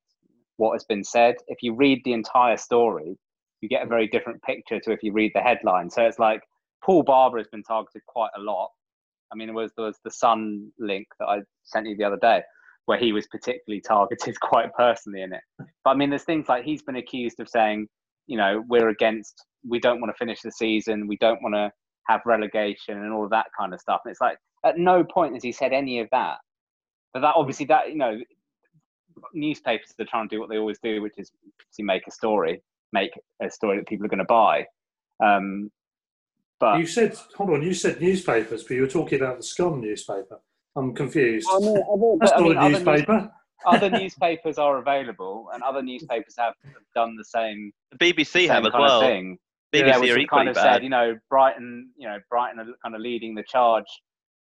what 0.58 0.74
has 0.74 0.86
been 0.86 1.04
said. 1.04 1.36
If 1.48 1.58
you 1.62 1.76
read 1.76 2.02
the 2.06 2.14
entire 2.14 2.58
story, 2.58 3.18
you 3.62 3.70
get 3.70 3.84
a 3.84 3.88
very 3.88 4.08
different 4.08 4.42
picture 4.44 4.80
to 4.80 4.92
if 4.92 5.04
you 5.04 5.12
read 5.12 5.32
the 5.34 5.42
headline. 5.42 5.90
So 5.90 6.04
it's 6.04 6.20
like 6.20 6.42
Paul 6.84 7.04
Barber 7.04 7.38
has 7.38 7.48
been 7.48 7.64
targeted 7.64 8.04
quite 8.08 8.32
a 8.38 8.42
lot. 8.42 8.70
I 9.32 9.36
mean, 9.36 9.50
it 9.50 9.54
was 9.54 9.72
there 9.76 9.86
was 9.86 10.00
the 10.04 10.12
Sun 10.12 10.72
link 10.80 11.08
that 11.20 11.28
I 11.28 11.40
sent 11.64 11.88
you 11.88 11.96
the 11.96 12.04
other 12.04 12.18
day, 12.22 12.42
where 12.86 12.98
he 12.98 13.14
was 13.14 13.28
particularly 13.28 13.82
targeted 13.82 14.40
quite 14.42 14.74
personally 14.74 15.22
in 15.22 15.34
it. 15.34 15.42
But 15.84 15.92
I 15.92 15.96
mean, 15.96 16.10
there's 16.10 16.24
things 16.24 16.50
like 16.50 16.64
he's 16.64 16.84
been 16.84 16.98
accused 16.98 17.40
of 17.40 17.50
saying, 17.50 17.88
you 18.28 18.38
know, 18.38 18.64
we're 18.68 18.90
against, 18.90 19.46
we 19.68 19.80
don't 19.80 20.02
want 20.02 20.14
to 20.14 20.18
finish 20.18 20.42
the 20.42 20.52
season, 20.52 21.08
we 21.08 21.18
don't 21.18 21.42
want 21.42 21.56
to 21.56 21.72
have 22.08 22.22
relegation 22.26 22.98
and 22.98 23.14
all 23.14 23.24
of 23.24 23.30
that 23.32 23.48
kind 23.58 23.74
of 23.74 23.80
stuff. 23.80 24.02
And 24.06 24.12
it's 24.12 24.22
like 24.22 24.38
at 24.66 24.78
no 24.78 25.04
point 25.04 25.34
has 25.34 25.44
he 25.44 25.52
said 25.52 25.74
any 25.74 26.00
of 26.00 26.08
that. 26.12 26.38
But 27.14 27.22
that 27.22 27.34
obviously 27.36 27.66
that 27.68 27.90
you 27.90 27.98
know, 27.98 28.18
newspapers 29.34 29.94
are 30.00 30.06
trying 30.06 30.30
to 30.30 30.36
do 30.36 30.40
what 30.40 30.50
they 30.50 30.58
always 30.58 30.80
do, 30.82 31.02
which 31.02 31.14
is 31.18 31.32
make 31.80 32.08
a 32.08 32.12
story, 32.12 32.62
make 32.94 33.12
a 33.42 33.50
story 33.50 33.78
that 33.78 33.88
people 33.88 34.06
are 34.06 34.10
going 34.10 34.20
to 34.20 34.26
buy. 34.26 34.66
Um, 35.24 35.72
but 36.62 36.78
you 36.80 36.86
said, 36.86 37.18
hold 37.36 37.50
on, 37.50 37.64
you 37.64 37.74
said 37.74 38.00
newspapers, 38.00 38.64
but 38.64 38.76
you 38.76 38.82
were 38.82 38.88
talking 38.88 39.20
about 39.20 39.38
the 39.38 39.44
Scum 39.44 39.82
newspaper. 39.82 40.40
I'm 40.76 40.94
confused. 40.94 41.48
Oh, 41.50 41.60
no, 41.60 42.18
That's 42.22 42.32
not 42.34 42.42
mean, 42.42 42.58
a 42.58 42.70
newspaper. 42.70 43.32
Other, 43.66 43.90
newspapers 44.00 44.60
are 44.60 44.78
available, 44.78 45.50
and 45.54 45.64
other 45.64 45.82
newspapers 45.82 46.36
have 46.38 46.54
done 46.96 47.16
the 47.18 47.26
same. 47.26 47.72
The 47.98 48.14
BBC 48.14 48.48
have 48.48 48.66
as 48.66 48.74
well. 48.74 49.02
Thing. 49.02 49.38
BBC 49.74 49.88
yeah, 49.88 49.98
which 49.98 50.12
are 50.12 50.28
kind 50.28 50.50
of 50.50 50.56
bad. 50.56 50.62
said, 50.62 50.84
you 50.84 50.90
know, 50.90 51.18
Brighton, 51.30 51.90
you 51.98 52.08
know, 52.08 52.20
Brighton 52.30 52.60
are 52.60 52.68
kind 52.84 52.94
of 52.94 53.02
leading 53.02 53.34
the 53.34 53.44
charge, 53.44 53.86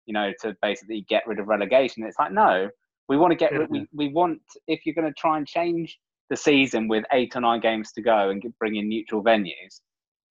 you 0.05 0.13
know, 0.13 0.31
to 0.41 0.55
basically 0.61 1.05
get 1.09 1.23
rid 1.25 1.39
of 1.39 1.47
relegation. 1.47 2.03
It's 2.03 2.19
like, 2.19 2.31
no, 2.31 2.69
we 3.09 3.17
want 3.17 3.31
to 3.31 3.35
get 3.35 3.51
rid. 3.51 3.69
We, 3.71 3.87
we 3.93 4.09
want 4.09 4.39
if 4.67 4.85
you're 4.85 4.95
going 4.95 5.07
to 5.07 5.19
try 5.19 5.37
and 5.37 5.47
change 5.47 5.97
the 6.29 6.37
season 6.37 6.87
with 6.87 7.03
eight 7.13 7.35
or 7.35 7.41
nine 7.41 7.61
games 7.61 7.91
to 7.93 8.01
go 8.01 8.29
and 8.29 8.43
bring 8.59 8.75
in 8.75 8.87
neutral 8.87 9.23
venues, 9.23 9.81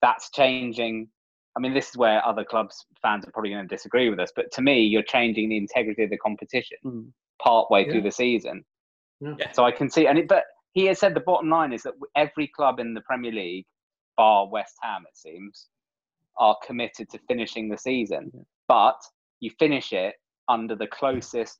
that's 0.02 0.30
changing 0.30 1.08
I 1.60 1.62
mean, 1.62 1.74
this 1.74 1.90
is 1.90 1.96
where 1.98 2.26
other 2.26 2.42
clubs 2.42 2.86
fans 3.02 3.26
are 3.26 3.30
probably 3.32 3.50
going 3.50 3.68
to 3.68 3.74
disagree 3.74 4.08
with 4.08 4.18
us, 4.18 4.32
but 4.34 4.50
to 4.52 4.62
me, 4.62 4.80
you're 4.80 5.02
changing 5.02 5.50
the 5.50 5.58
integrity 5.58 6.04
of 6.04 6.08
the 6.08 6.16
competition 6.16 6.78
mm. 6.82 7.06
part 7.42 7.70
way 7.70 7.84
yeah. 7.84 7.92
through 7.92 8.00
the 8.00 8.10
season. 8.10 8.64
Yeah. 9.20 9.52
So 9.52 9.66
I 9.66 9.70
can 9.70 9.90
see, 9.90 10.06
and 10.06 10.18
it, 10.18 10.26
but 10.26 10.44
he 10.72 10.86
has 10.86 10.98
said 10.98 11.12
the 11.12 11.20
bottom 11.20 11.50
line 11.50 11.74
is 11.74 11.82
that 11.82 11.92
every 12.16 12.46
club 12.56 12.80
in 12.80 12.94
the 12.94 13.02
Premier 13.02 13.30
League, 13.30 13.66
bar 14.16 14.48
West 14.48 14.76
Ham, 14.80 15.04
it 15.06 15.14
seems, 15.18 15.66
are 16.38 16.56
committed 16.66 17.10
to 17.10 17.18
finishing 17.28 17.68
the 17.68 17.76
season. 17.76 18.30
Yeah. 18.32 18.40
But 18.66 18.96
you 19.40 19.50
finish 19.58 19.92
it 19.92 20.14
under 20.48 20.74
the 20.74 20.86
closest 20.86 21.58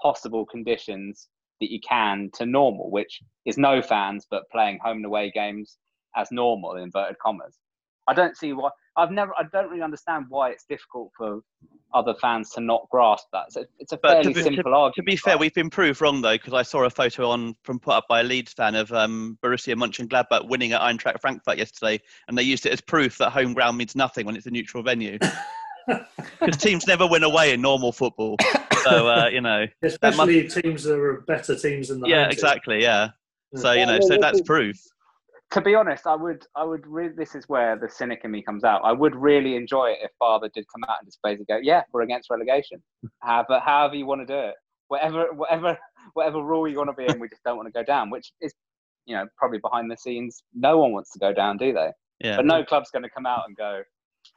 possible 0.00 0.46
conditions 0.46 1.26
that 1.60 1.72
you 1.72 1.80
can 1.80 2.30
to 2.34 2.46
normal, 2.46 2.88
which 2.92 3.20
is 3.46 3.58
no 3.58 3.82
fans, 3.82 4.28
but 4.30 4.48
playing 4.52 4.78
home 4.80 4.98
and 4.98 5.06
away 5.06 5.32
games 5.34 5.76
as 6.14 6.28
normal, 6.30 6.76
in 6.76 6.84
inverted 6.84 7.18
commas. 7.18 7.58
I 8.08 8.14
don't 8.14 8.36
see 8.36 8.52
why. 8.52 8.70
I've 9.00 9.10
never. 9.10 9.32
I 9.38 9.44
don't 9.50 9.70
really 9.70 9.82
understand 9.82 10.26
why 10.28 10.50
it's 10.50 10.64
difficult 10.64 11.10
for 11.16 11.40
other 11.94 12.14
fans 12.20 12.50
to 12.50 12.60
not 12.60 12.86
grasp 12.90 13.26
that. 13.32 13.44
It's 13.48 13.56
a, 13.56 13.66
it's 13.78 13.92
a 13.92 13.98
fairly 13.98 14.34
to, 14.34 14.42
simple 14.42 14.64
to, 14.64 14.70
argument. 14.70 14.94
To 14.96 15.02
be 15.02 15.16
fair, 15.16 15.38
we've 15.38 15.54
been 15.54 15.70
proved 15.70 16.00
wrong 16.02 16.20
though, 16.20 16.34
because 16.34 16.52
I 16.52 16.62
saw 16.62 16.84
a 16.84 16.90
photo 16.90 17.30
on 17.30 17.56
from 17.64 17.80
put 17.80 17.94
up 17.94 18.06
by 18.08 18.20
a 18.20 18.22
Leeds 18.22 18.52
fan 18.52 18.74
of 18.74 18.92
um, 18.92 19.38
Borussia 19.42 19.74
Mönchengladbach 19.74 20.48
winning 20.48 20.72
at 20.72 20.82
Eintracht 20.82 21.20
Frankfurt 21.20 21.56
yesterday, 21.56 21.98
and 22.28 22.36
they 22.36 22.42
used 22.42 22.66
it 22.66 22.72
as 22.72 22.80
proof 22.82 23.16
that 23.18 23.30
home 23.30 23.54
ground 23.54 23.78
means 23.78 23.96
nothing 23.96 24.26
when 24.26 24.36
it's 24.36 24.46
a 24.46 24.50
neutral 24.50 24.82
venue. 24.82 25.18
Because 26.38 26.56
teams 26.58 26.86
never 26.86 27.04
win 27.04 27.24
away 27.24 27.52
in 27.52 27.60
normal 27.60 27.90
football, 27.90 28.36
so 28.84 29.08
uh, 29.08 29.28
you 29.32 29.40
know. 29.40 29.66
Especially 29.82 30.44
must... 30.44 30.60
teams 30.60 30.84
that 30.84 30.94
are 30.94 31.22
better 31.22 31.56
teams 31.56 31.88
than 31.88 32.00
the. 32.00 32.08
Yeah, 32.08 32.28
exactly. 32.28 32.80
Yeah. 32.80 33.08
So 33.56 33.72
you 33.72 33.86
know, 33.86 33.98
so 34.00 34.16
that's 34.20 34.40
proof 34.42 34.76
to 35.50 35.60
be 35.60 35.74
honest, 35.74 36.06
I 36.06 36.14
would, 36.14 36.46
I 36.54 36.64
would 36.64 36.86
really. 36.86 37.12
This 37.16 37.34
is 37.34 37.48
where 37.48 37.76
the 37.76 37.88
cynic 37.88 38.20
in 38.24 38.30
me 38.30 38.42
comes 38.42 38.64
out. 38.64 38.82
I 38.84 38.92
would 38.92 39.16
really 39.16 39.56
enjoy 39.56 39.90
it 39.90 39.98
if 40.02 40.10
Barber 40.20 40.48
did 40.54 40.64
come 40.72 40.84
out 40.88 40.98
and 41.00 41.08
just 41.08 41.18
basically 41.22 41.46
go, 41.46 41.58
"Yeah, 41.62 41.82
we're 41.92 42.02
against 42.02 42.30
relegation. 42.30 42.82
However, 43.20 43.60
however 43.64 43.96
you 43.96 44.06
want 44.06 44.20
to 44.20 44.26
do 44.26 44.38
it, 44.38 44.54
whatever, 44.88 45.26
whatever, 45.34 45.78
whatever 46.14 46.42
rule 46.42 46.68
you 46.68 46.76
want 46.76 46.90
to 46.90 46.94
be 46.94 47.10
in, 47.10 47.18
we 47.18 47.28
just 47.28 47.42
don't 47.44 47.56
want 47.56 47.66
to 47.66 47.72
go 47.72 47.82
down." 47.82 48.10
Which 48.10 48.32
is, 48.40 48.54
you 49.06 49.16
know, 49.16 49.26
probably 49.36 49.58
behind 49.58 49.90
the 49.90 49.96
scenes, 49.96 50.42
no 50.54 50.78
one 50.78 50.92
wants 50.92 51.10
to 51.12 51.18
go 51.18 51.32
down, 51.32 51.56
do 51.56 51.72
they? 51.72 51.90
Yeah. 52.20 52.36
But 52.36 52.46
no 52.46 52.64
club's 52.64 52.90
going 52.90 53.02
to 53.02 53.10
come 53.10 53.26
out 53.26 53.44
and 53.48 53.56
go, 53.56 53.82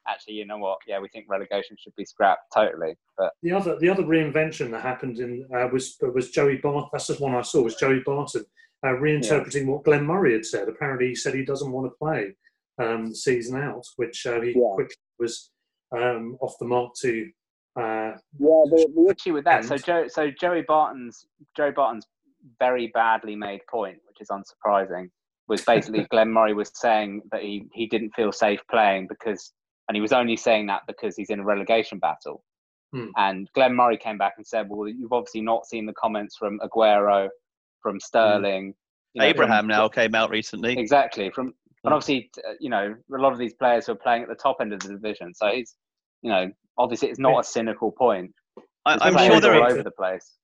actually, 0.07 0.35
you 0.35 0.45
know 0.45 0.57
what? 0.57 0.79
Yeah, 0.87 0.99
we 0.99 1.09
think 1.09 1.25
relegation 1.29 1.75
should 1.79 1.95
be 1.95 2.05
scrapped 2.05 2.53
totally. 2.53 2.95
But 3.17 3.33
the 3.41 3.51
other, 3.51 3.77
the 3.79 3.89
other 3.89 4.03
reinvention 4.03 4.71
that 4.71 4.81
happened 4.81 5.19
in 5.19 5.45
uh, 5.55 5.67
was 5.71 5.97
was 6.13 6.31
Joey 6.31 6.57
Barton. 6.57 6.89
That's 6.91 7.07
the 7.07 7.15
one 7.15 7.35
I 7.35 7.41
saw. 7.41 7.61
Was 7.61 7.75
Joey 7.75 8.01
Barton 8.05 8.43
uh, 8.83 8.89
reinterpreting 8.89 9.65
yeah. 9.65 9.71
what 9.71 9.83
Glenn 9.83 10.05
Murray 10.05 10.33
had 10.33 10.45
said. 10.45 10.67
Apparently, 10.67 11.09
he 11.09 11.15
said 11.15 11.33
he 11.33 11.45
doesn't 11.45 11.71
want 11.71 11.87
to 11.87 11.97
play 11.97 12.35
um, 12.81 13.13
season 13.13 13.61
out, 13.61 13.85
which 13.95 14.25
uh, 14.25 14.41
he 14.41 14.49
yeah. 14.49 14.73
quickly 14.73 14.95
was 15.19 15.51
um, 15.95 16.37
off 16.41 16.55
the 16.59 16.65
mark 16.65 16.93
to. 17.01 17.29
Uh, 17.75 18.13
yeah, 18.39 18.63
the, 18.69 18.87
the 18.95 19.15
issue 19.17 19.33
with 19.33 19.45
that. 19.45 19.65
So 19.65 19.77
Joe, 19.77 20.07
so 20.07 20.29
Joey 20.29 20.63
Barton's 20.67 21.25
Joe 21.55 21.71
Barton's 21.71 22.05
very 22.59 22.91
badly 22.93 23.35
made 23.35 23.61
point, 23.69 23.97
which 24.07 24.17
is 24.21 24.27
unsurprising, 24.29 25.09
was 25.47 25.63
basically 25.63 26.05
Glenn 26.11 26.31
Murray 26.31 26.53
was 26.53 26.71
saying 26.75 27.21
that 27.31 27.41
he 27.41 27.65
he 27.73 27.87
didn't 27.87 28.11
feel 28.15 28.31
safe 28.31 28.59
playing 28.69 29.07
because, 29.07 29.53
and 29.87 29.95
he 29.95 30.01
was 30.01 30.13
only 30.13 30.35
saying 30.35 30.67
that 30.67 30.81
because 30.87 31.15
he's 31.15 31.29
in 31.29 31.39
a 31.39 31.45
relegation 31.45 31.99
battle. 31.99 32.43
Hmm. 32.91 33.07
And 33.17 33.49
Glenn 33.55 33.75
Murray 33.75 33.97
came 33.97 34.19
back 34.19 34.33
and 34.37 34.45
said, 34.45 34.67
"Well, 34.69 34.87
you've 34.87 35.13
obviously 35.13 35.41
not 35.41 35.65
seen 35.65 35.87
the 35.87 35.93
comments 35.93 36.35
from 36.37 36.59
Aguero 36.59 37.29
from 37.83 37.97
mm. 37.97 38.01
Sterling. 38.01 38.73
You 39.13 39.21
know, 39.21 39.27
Abraham 39.27 39.65
from, 39.65 39.67
now 39.67 39.87
came 39.87 40.15
out 40.15 40.31
recently. 40.31 40.75
Exactly. 40.75 41.29
From 41.29 41.53
and 41.83 41.91
mm. 41.91 41.95
obviously, 41.95 42.31
uh, 42.47 42.53
you 42.59 42.69
know, 42.69 42.95
a 43.13 43.21
lot 43.21 43.33
of 43.33 43.37
these 43.37 43.53
players 43.53 43.85
who 43.85 43.91
are 43.91 43.95
playing 43.95 44.23
at 44.23 44.29
the 44.29 44.35
top 44.35 44.57
end 44.61 44.73
of 44.73 44.79
the 44.79 44.89
division. 44.89 45.33
So 45.35 45.49
he's, 45.49 45.75
you 46.21 46.31
know, 46.31 46.49
obviously 46.77 47.09
it's 47.09 47.19
not 47.19 47.39
a 47.39 47.43
cynical 47.43 47.91
point. 47.91 48.31
I, 48.85 49.07
am 49.07 49.17
sure 49.17 49.39
they're 49.39 49.61
all 49.61 49.71
over 49.71 49.83
the 49.83 49.91
place. 49.91 50.37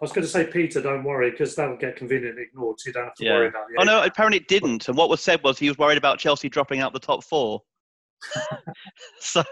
I 0.00 0.04
was 0.04 0.12
going 0.12 0.24
to 0.24 0.30
say, 0.30 0.46
Peter, 0.46 0.80
don't 0.80 1.04
worry, 1.04 1.30
because 1.30 1.54
that 1.56 1.68
will 1.68 1.76
get 1.76 1.96
conveniently 1.96 2.44
ignored, 2.44 2.80
so 2.80 2.88
you 2.88 2.92
don't 2.94 3.04
have 3.04 3.14
to 3.16 3.24
yeah. 3.24 3.34
worry 3.34 3.48
about 3.48 3.64
it. 3.70 3.76
Oh, 3.78 3.82
no, 3.82 4.02
apparently 4.02 4.38
it 4.38 4.48
didn't. 4.48 4.88
And 4.88 4.96
what 4.96 5.10
was 5.10 5.20
said 5.20 5.42
was 5.44 5.58
he 5.58 5.68
was 5.68 5.76
worried 5.76 5.98
about 5.98 6.18
Chelsea 6.18 6.48
dropping 6.48 6.80
out 6.80 6.92
the 6.92 6.98
top 6.98 7.22
four. 7.22 7.60
so 9.20 9.42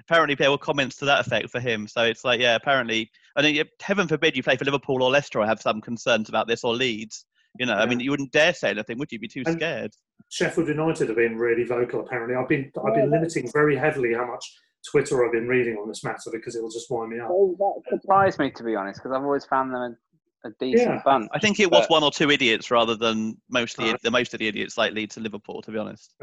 apparently 0.00 0.34
there 0.34 0.50
were 0.50 0.58
comments 0.58 0.96
to 0.96 1.06
that 1.06 1.26
effect 1.26 1.48
for 1.48 1.60
him. 1.60 1.86
So 1.86 2.02
it's 2.02 2.24
like, 2.24 2.40
yeah, 2.40 2.56
apparently, 2.56 3.10
I 3.36 3.42
mean, 3.42 3.64
heaven 3.80 4.08
forbid 4.08 4.36
you 4.36 4.42
play 4.42 4.56
for 4.56 4.64
Liverpool 4.64 5.02
or 5.02 5.10
Leicester 5.10 5.40
I 5.40 5.46
have 5.46 5.60
some 5.60 5.80
concerns 5.80 6.28
about 6.28 6.48
this 6.48 6.64
or 6.64 6.74
Leeds. 6.74 7.24
You 7.58 7.66
know, 7.66 7.74
yeah. 7.74 7.82
I 7.82 7.86
mean, 7.86 8.00
you 8.00 8.10
wouldn't 8.10 8.32
dare 8.32 8.54
say 8.54 8.70
anything, 8.70 8.98
would 8.98 9.10
you? 9.10 9.18
Be 9.18 9.28
too 9.28 9.42
and 9.44 9.56
scared. 9.56 9.92
Sheffield 10.28 10.68
United 10.68 11.08
have 11.08 11.16
been 11.16 11.36
really 11.36 11.64
vocal. 11.64 12.00
Apparently, 12.00 12.36
I've 12.36 12.48
been 12.48 12.70
I've 12.86 12.94
been 12.94 13.10
limiting 13.10 13.50
very 13.52 13.76
heavily 13.76 14.14
how 14.14 14.26
much 14.26 14.44
Twitter 14.88 15.24
I've 15.24 15.32
been 15.32 15.48
reading 15.48 15.76
on 15.76 15.88
this 15.88 16.04
matter 16.04 16.30
because 16.32 16.54
it 16.54 16.62
will 16.62 16.70
just 16.70 16.90
wind 16.90 17.10
me 17.10 17.18
up. 17.18 17.28
that 17.28 18.00
surprised 18.00 18.38
me 18.38 18.50
to 18.52 18.62
be 18.62 18.76
honest, 18.76 19.00
because 19.00 19.14
I've 19.16 19.24
always 19.24 19.44
found 19.44 19.74
them 19.74 19.96
a, 20.44 20.48
a 20.48 20.52
decent 20.60 20.88
yeah. 20.88 21.02
bunch. 21.04 21.28
I 21.32 21.38
think 21.38 21.58
it 21.58 21.70
was 21.70 21.82
but... 21.82 21.90
one 21.90 22.04
or 22.04 22.10
two 22.10 22.30
idiots 22.30 22.70
rather 22.70 22.94
than 22.94 23.36
mostly 23.50 23.88
uh-huh. 23.88 23.98
the 24.02 24.10
most 24.10 24.32
of 24.32 24.40
the 24.40 24.48
idiots 24.48 24.78
like 24.78 24.92
Leeds 24.92 25.16
and 25.16 25.24
Liverpool, 25.24 25.60
to 25.62 25.70
be 25.70 25.78
honest. 25.78 26.14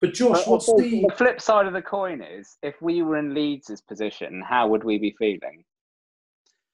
But 0.00 0.14
Josh, 0.14 0.38
but 0.38 0.48
what's 0.48 0.66
the... 0.66 1.06
the 1.08 1.14
flip 1.14 1.40
side 1.40 1.66
of 1.66 1.72
the 1.72 1.82
coin 1.82 2.22
is 2.22 2.56
if 2.62 2.74
we 2.80 3.02
were 3.02 3.18
in 3.18 3.34
Leeds' 3.34 3.82
position, 3.82 4.42
how 4.46 4.66
would 4.68 4.82
we 4.82 4.98
be 4.98 5.14
feeling? 5.18 5.64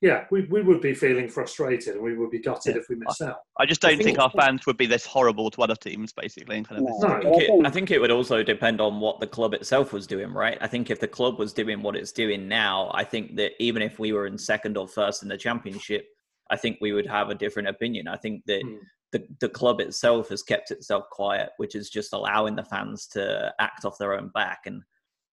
Yeah, 0.00 0.24
we, 0.30 0.46
we 0.46 0.62
would 0.62 0.80
be 0.80 0.94
feeling 0.94 1.28
frustrated 1.28 1.94
and 1.94 2.02
we 2.02 2.16
would 2.16 2.30
be 2.30 2.38
gutted 2.38 2.74
yeah. 2.74 2.80
if 2.80 2.88
we 2.88 2.96
missed 2.96 3.20
out. 3.20 3.40
I 3.58 3.66
just 3.66 3.82
don't 3.82 3.90
I 3.90 3.96
think, 3.96 4.06
think, 4.06 4.18
our 4.18 4.30
fans 4.30 4.64
would 4.64 4.78
be 4.78 4.86
this 4.86 5.04
horrible 5.04 5.50
to 5.50 5.62
other 5.62 5.74
teams, 5.74 6.10
basically. 6.12 6.62
Kind 6.62 6.80
of 6.80 6.88
no. 7.00 7.06
I, 7.06 7.20
think 7.20 7.42
it, 7.42 7.66
I 7.66 7.70
think 7.70 7.90
it 7.90 8.00
would 8.00 8.10
also 8.10 8.42
depend 8.42 8.80
on 8.80 8.98
what 8.98 9.20
the 9.20 9.26
club 9.26 9.52
itself 9.52 9.92
was 9.92 10.06
doing, 10.06 10.32
right? 10.32 10.56
I 10.62 10.68
think 10.68 10.88
if 10.88 11.00
the 11.00 11.08
club 11.08 11.38
was 11.38 11.52
doing 11.52 11.82
what 11.82 11.96
it's 11.96 12.12
doing 12.12 12.48
now, 12.48 12.90
I 12.94 13.04
think 13.04 13.36
that 13.36 13.52
even 13.62 13.82
if 13.82 13.98
we 13.98 14.12
were 14.12 14.26
in 14.26 14.38
second 14.38 14.78
or 14.78 14.88
first 14.88 15.22
in 15.22 15.28
the 15.28 15.36
championship, 15.36 16.06
I 16.50 16.56
think 16.56 16.78
we 16.80 16.92
would 16.92 17.06
have 17.06 17.28
a 17.28 17.34
different 17.34 17.68
opinion. 17.68 18.08
I 18.08 18.16
think 18.16 18.44
that 18.46 18.62
hmm 18.62 18.76
the, 19.12 19.26
the 19.40 19.48
club 19.48 19.80
itself 19.80 20.28
has 20.28 20.42
kept 20.42 20.70
itself 20.70 21.04
quiet, 21.10 21.50
which 21.56 21.74
is 21.74 21.90
just 21.90 22.12
allowing 22.12 22.54
the 22.54 22.64
fans 22.64 23.06
to 23.08 23.52
act 23.58 23.84
off 23.84 23.98
their 23.98 24.14
own 24.14 24.28
back. 24.28 24.60
And 24.66 24.82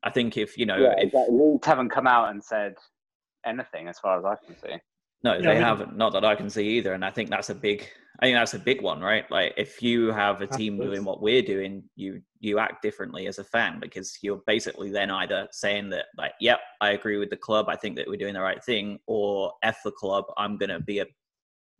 I 0.03 0.09
think 0.09 0.37
if 0.37 0.57
you 0.57 0.65
know, 0.65 0.77
yeah, 0.77 0.93
if 0.97 1.13
exactly. 1.13 1.59
haven't 1.63 1.89
come 1.89 2.07
out 2.07 2.29
and 2.29 2.43
said 2.43 2.75
anything 3.47 3.87
as 3.87 3.99
far 3.99 4.19
as 4.19 4.25
I 4.25 4.35
can 4.45 4.55
see. 4.57 4.77
No, 5.23 5.33
yeah, 5.33 5.41
they 5.41 5.47
I 5.49 5.53
mean, 5.55 5.63
haven't. 5.63 5.97
Not 5.97 6.13
that 6.13 6.23
I 6.23 6.35
can 6.35 6.49
see 6.49 6.67
either. 6.77 6.93
And 6.93 7.03
I 7.03 7.09
think 7.09 7.29
that's 7.29 7.49
a 7.49 7.55
big, 7.55 7.87
I 8.19 8.25
think 8.25 8.37
that's 8.37 8.53
a 8.53 8.59
big 8.59 8.81
one, 8.81 9.01
right? 9.01 9.29
Like 9.31 9.53
if 9.57 9.81
you 9.81 10.11
have 10.11 10.41
a 10.41 10.47
team 10.47 10.77
doing 10.77 11.03
what 11.03 11.21
we're 11.21 11.41
doing, 11.41 11.83
you 11.95 12.21
you 12.39 12.59
act 12.59 12.83
differently 12.83 13.27
as 13.27 13.39
a 13.39 13.43
fan 13.43 13.79
because 13.79 14.19
you're 14.21 14.41
basically 14.45 14.91
then 14.91 15.09
either 15.09 15.47
saying 15.51 15.89
that 15.89 16.05
like, 16.17 16.33
yep, 16.39 16.59
I 16.81 16.91
agree 16.91 17.17
with 17.17 17.31
the 17.31 17.37
club, 17.37 17.67
I 17.67 17.75
think 17.75 17.95
that 17.95 18.07
we're 18.07 18.17
doing 18.17 18.35
the 18.35 18.41
right 18.41 18.63
thing, 18.63 18.99
or 19.07 19.53
F 19.63 19.79
the 19.83 19.91
club, 19.91 20.25
I'm 20.37 20.57
gonna 20.57 20.79
be 20.79 20.99
a 20.99 21.05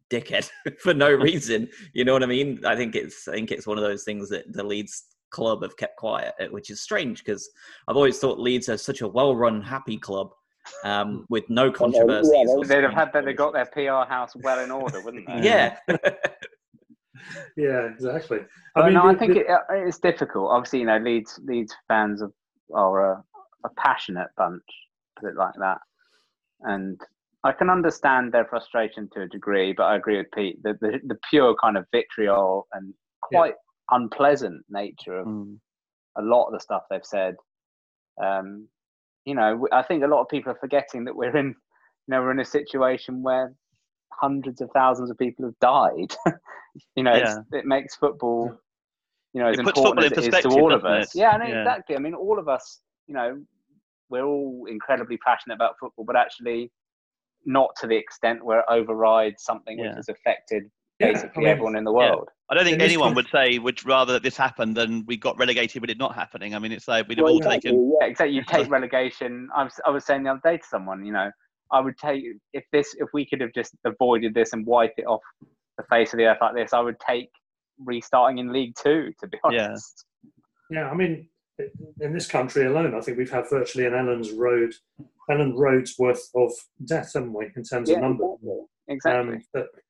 dickhead 0.10 0.50
for 0.80 0.96
no 0.96 1.12
reason. 1.12 1.70
You 1.94 2.06
know 2.06 2.14
what 2.14 2.24
I 2.24 2.28
mean? 2.28 2.66
I 2.66 2.76
think 2.76 2.96
it's 2.96 3.28
I 3.28 3.34
think 3.34 3.52
it's 3.52 3.68
one 3.68 3.78
of 3.78 3.84
those 3.84 4.04
things 4.04 4.30
that 4.30 4.52
the 4.52 4.64
Leeds 4.64 5.04
club 5.30 5.62
have 5.62 5.78
kept 5.78 5.98
quiet, 5.98 6.34
which 6.50 6.72
is 6.72 6.82
strange 6.82 7.24
because 7.24 7.50
I've 7.88 7.98
always 7.98 8.18
thought 8.18 8.40
Leeds 8.40 8.70
are 8.70 8.78
such 8.78 9.02
a 9.02 9.08
well-run, 9.08 9.62
happy 9.62 9.98
club 9.98 10.32
um, 10.84 11.26
with 11.30 11.50
no 11.50 11.72
controversy. 11.72 12.32
Yeah, 12.34 12.68
they'd 12.68 12.84
have 12.84 12.94
had 12.94 13.14
that. 13.14 13.26
They 13.26 13.34
got 13.46 13.54
their 13.54 13.66
PR 13.66 14.10
house 14.10 14.34
well 14.36 14.60
in 14.60 14.72
order, 14.72 15.02
wouldn't 15.02 15.28
they? 15.28 15.42
yeah. 15.42 15.78
yeah, 17.56 17.88
exactly. 17.92 18.40
I 18.76 18.86
mean, 18.86 18.94
no, 18.94 19.04
the, 19.04 19.08
I 19.08 19.16
think 19.16 19.34
the, 19.34 19.40
it, 19.42 19.50
uh, 19.50 19.88
it's 19.88 20.00
difficult. 20.00 20.52
Obviously, 20.52 20.80
you 20.80 20.86
know, 20.86 20.98
Leeds 20.98 21.40
Leeds 21.44 21.76
fans 21.88 22.22
are, 22.22 22.32
are 22.74 23.12
a, 23.14 23.24
a 23.66 23.70
passionate 23.78 24.30
bunch, 24.38 24.64
put 25.20 25.30
it 25.30 25.36
like 25.36 25.56
that, 25.60 25.80
and 26.62 27.00
I 27.44 27.52
can 27.52 27.70
understand 27.70 28.32
their 28.32 28.46
frustration 28.46 29.10
to 29.14 29.22
a 29.22 29.28
degree. 29.28 29.74
But 29.74 29.84
I 29.84 29.96
agree 29.96 30.18
with 30.18 30.32
Pete. 30.34 30.62
The 30.64 30.78
the, 30.82 31.00
the 31.06 31.18
pure 31.30 31.56
kind 31.62 31.78
of 31.78 31.86
vitriol 31.92 32.68
and 32.74 32.94
quite 33.22 33.54
yeah. 33.56 33.98
unpleasant 33.98 34.64
nature 34.70 35.20
of 35.20 35.28
mm. 35.28 35.58
a 36.18 36.22
lot 36.22 36.48
of 36.48 36.54
the 36.54 36.60
stuff 36.60 36.84
they've 36.90 37.02
said 37.04 37.36
um, 38.22 38.68
you 39.28 39.36
know, 39.36 39.68
I 39.74 39.84
think 39.84 40.06
a 40.06 40.08
lot 40.08 40.22
of 40.22 40.30
people 40.30 40.54
are 40.54 40.58
forgetting 40.58 41.04
that 41.04 41.14
we're 41.14 41.36
in, 41.36 41.48
you 41.48 41.56
know, 42.08 42.22
we're 42.22 42.32
in 42.32 42.40
a 42.40 42.46
situation 42.46 43.22
where 43.22 43.54
hundreds 44.14 44.62
of 44.62 44.70
thousands 44.74 45.12
of 45.12 45.18
people 45.18 45.44
have 45.44 45.60
died. 45.60 46.16
you 46.96 47.04
know, 47.04 47.14
yeah. 47.14 47.40
it 47.52 47.66
makes 47.66 47.94
football, 47.98 48.58
you 49.34 49.42
know, 49.42 49.50
as 49.50 49.60
important 49.60 50.06
as 50.06 50.26
it 50.26 50.34
is 50.34 50.44
to 50.44 50.50
all 50.50 50.74
of 50.74 50.86
us. 50.86 51.14
It? 51.14 51.20
Yeah, 51.20 51.36
no, 51.36 51.46
yeah. 51.46 51.60
exactly. 51.60 51.98
I 51.98 52.00
mean, 52.00 52.14
all 52.14 52.40
of 52.40 52.48
us, 52.48 52.80
you 53.06 53.16
know, 53.16 53.38
we're 54.10 54.24
all 54.24 54.66
incredibly 54.70 55.18
passionate 55.18 55.56
about 55.56 55.74
football, 55.78 56.06
but 56.06 56.16
actually 56.16 56.72
not 57.46 57.72
to 57.82 57.88
the 57.88 57.98
extent 57.98 58.46
where 58.46 58.60
it 58.60 58.66
overrides 58.70 59.44
something 59.44 59.78
yeah. 59.78 59.88
which 59.88 59.96
has 59.98 60.08
affected 60.08 60.64
basically 61.00 61.32
I 61.36 61.40
mean, 61.40 61.48
everyone 61.50 61.76
in 61.76 61.84
the 61.84 61.92
world. 61.92 62.30
I 62.50 62.56
don't 62.56 62.64
think 62.64 62.82
anyone 62.82 63.14
would 63.16 63.28
say 63.30 63.60
would 63.60 63.86
rather 63.86 64.14
that 64.14 64.24
this 64.24 64.38
happened 64.38 64.78
than 64.78 65.06
we 65.06 65.18
got 65.18 65.38
relegated 65.38 65.82
with 65.82 65.90
it 65.90 65.98
not 65.98 66.16
happening. 66.16 66.56
I 66.56 66.60
mean, 66.60 66.72
it's 66.72 66.88
like 66.88 67.08
we'd 67.08 67.18
have 67.18 67.26
well, 67.26 67.34
all 67.34 67.40
exactly, 67.40 67.72
taken. 67.72 67.94
Yeah, 68.00 68.08
exactly. 68.08 68.36
You 68.36 68.44
take 68.48 68.70
relegation. 68.72 69.50
I 69.56 69.66
was, 69.66 69.74
I 69.86 69.90
was 69.90 70.06
saying 70.06 70.24
the 70.24 70.32
other 70.32 70.42
day 70.44 70.58
to 70.58 70.64
someone, 70.64 71.06
you 71.06 71.12
know, 71.12 71.30
I 71.72 71.82
would 71.82 71.98
take 71.98 72.24
if 72.54 72.64
this 72.72 72.96
if 73.00 73.10
we 73.14 73.26
could 73.26 73.42
have 73.42 73.54
just 73.54 73.76
avoided 73.84 74.34
this 74.34 74.54
and 74.54 74.66
wiped 74.66 75.00
it 75.00 75.06
off 75.06 75.22
the 75.78 75.84
face 75.90 76.14
of 76.14 76.18
the 76.18 76.26
earth 76.26 76.38
like 76.40 76.56
this, 76.56 76.72
I 76.72 76.80
would 76.80 77.00
take 77.06 77.30
restarting 77.84 78.38
in 78.38 78.54
League 78.54 78.76
Two. 78.82 79.12
To 79.20 79.28
be 79.28 79.38
honest. 79.44 80.06
Yeah. 80.24 80.30
Yeah, 80.70 80.90
I 80.90 80.96
mean, 80.96 81.30
in 82.02 82.14
this 82.14 82.28
country 82.28 82.66
alone, 82.66 82.94
I 82.94 83.02
think 83.02 83.18
we've 83.18 83.32
had 83.32 83.50
virtually 83.50 83.86
an 83.86 83.94
Ellen's 83.94 84.32
Road, 84.32 84.74
Elland 85.30 85.54
Road's 85.56 85.98
worth 85.98 86.30
of 86.36 86.52
death, 86.86 87.12
haven't 87.14 87.34
we, 87.34 87.52
in 87.56 87.64
terms 87.64 87.90
yeah, 87.90 87.96
of 87.96 88.02
number? 88.02 88.26
Exactly. 88.26 88.60
Um, 88.90 89.42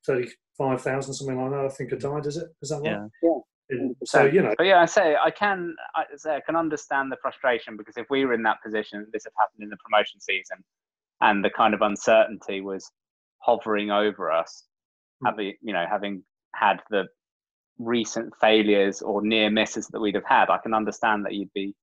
35,000, 0.06 1.14
something 1.14 1.40
like 1.40 1.50
that, 1.50 1.64
I 1.64 1.68
think, 1.68 1.90
have 1.90 2.00
died, 2.00 2.26
is 2.26 2.36
it? 2.36 2.48
Is 2.62 2.70
that 2.70 2.80
right? 2.82 3.08
Yeah. 3.22 3.30
yeah. 3.70 3.88
So, 4.04 4.24
you 4.24 4.42
know. 4.42 4.54
But 4.56 4.66
yeah, 4.66 4.80
I 4.80 4.86
say, 4.86 5.16
I 5.22 5.30
can, 5.30 5.74
I, 5.94 6.04
say, 6.16 6.36
I 6.36 6.40
can 6.40 6.56
understand 6.56 7.12
the 7.12 7.16
frustration 7.20 7.76
because 7.76 7.96
if 7.96 8.06
we 8.10 8.24
were 8.24 8.32
in 8.32 8.42
that 8.44 8.62
position, 8.64 9.06
this 9.12 9.24
had 9.24 9.32
happened 9.38 9.62
in 9.62 9.68
the 9.68 9.76
promotion 9.76 10.20
season 10.20 10.64
and 11.20 11.44
the 11.44 11.50
kind 11.50 11.74
of 11.74 11.82
uncertainty 11.82 12.60
was 12.60 12.90
hovering 13.40 13.90
over 13.90 14.32
us, 14.32 14.64
mm. 15.22 15.28
having, 15.28 15.54
you 15.60 15.72
know, 15.72 15.84
having 15.88 16.22
had 16.54 16.80
the 16.90 17.04
recent 17.78 18.32
failures 18.40 19.02
or 19.02 19.22
near 19.22 19.50
misses 19.50 19.86
that 19.88 20.00
we'd 20.00 20.14
have 20.14 20.24
had, 20.24 20.50
I 20.50 20.58
can 20.58 20.74
understand 20.74 21.24
that 21.24 21.34
you'd 21.34 21.52
be 21.54 21.74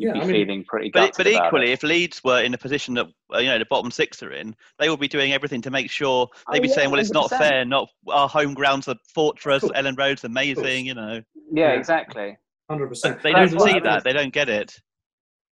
you'd 0.00 0.08
yeah, 0.08 0.12
be 0.14 0.20
I 0.20 0.24
mean, 0.24 0.46
feeling 0.46 0.64
pretty. 0.64 0.90
But, 0.92 1.14
but 1.16 1.26
equally, 1.26 1.70
it. 1.70 1.74
if 1.74 1.82
Leeds 1.82 2.22
were 2.24 2.42
in 2.42 2.54
a 2.54 2.58
position 2.58 2.94
that 2.94 3.06
uh, 3.34 3.38
you 3.38 3.48
know 3.48 3.58
the 3.58 3.66
bottom 3.66 3.90
six 3.90 4.22
are 4.22 4.32
in, 4.32 4.56
they 4.78 4.88
would 4.88 5.00
be 5.00 5.08
doing 5.08 5.32
everything 5.32 5.60
to 5.62 5.70
make 5.70 5.90
sure 5.90 6.28
they'd 6.50 6.58
oh, 6.58 6.62
be 6.62 6.68
yeah, 6.68 6.74
saying, 6.74 6.90
"Well, 6.90 7.00
it's 7.00 7.10
100%. 7.10 7.14
not 7.14 7.30
fair. 7.30 7.64
Not 7.64 7.88
our 8.08 8.28
home 8.28 8.54
ground's 8.54 8.88
a 8.88 8.96
fortress. 9.14 9.60
Cool. 9.60 9.72
Elland 9.72 9.98
Road's 9.98 10.24
amazing." 10.24 10.86
You 10.86 10.94
know. 10.94 11.22
Yeah, 11.52 11.72
exactly. 11.72 12.38
Hundred 12.70 12.88
percent. 12.88 13.22
They 13.22 13.32
don't 13.32 13.60
see 13.60 13.78
that. 13.80 14.04
They 14.04 14.12
don't 14.12 14.32
get 14.32 14.48
it. 14.48 14.80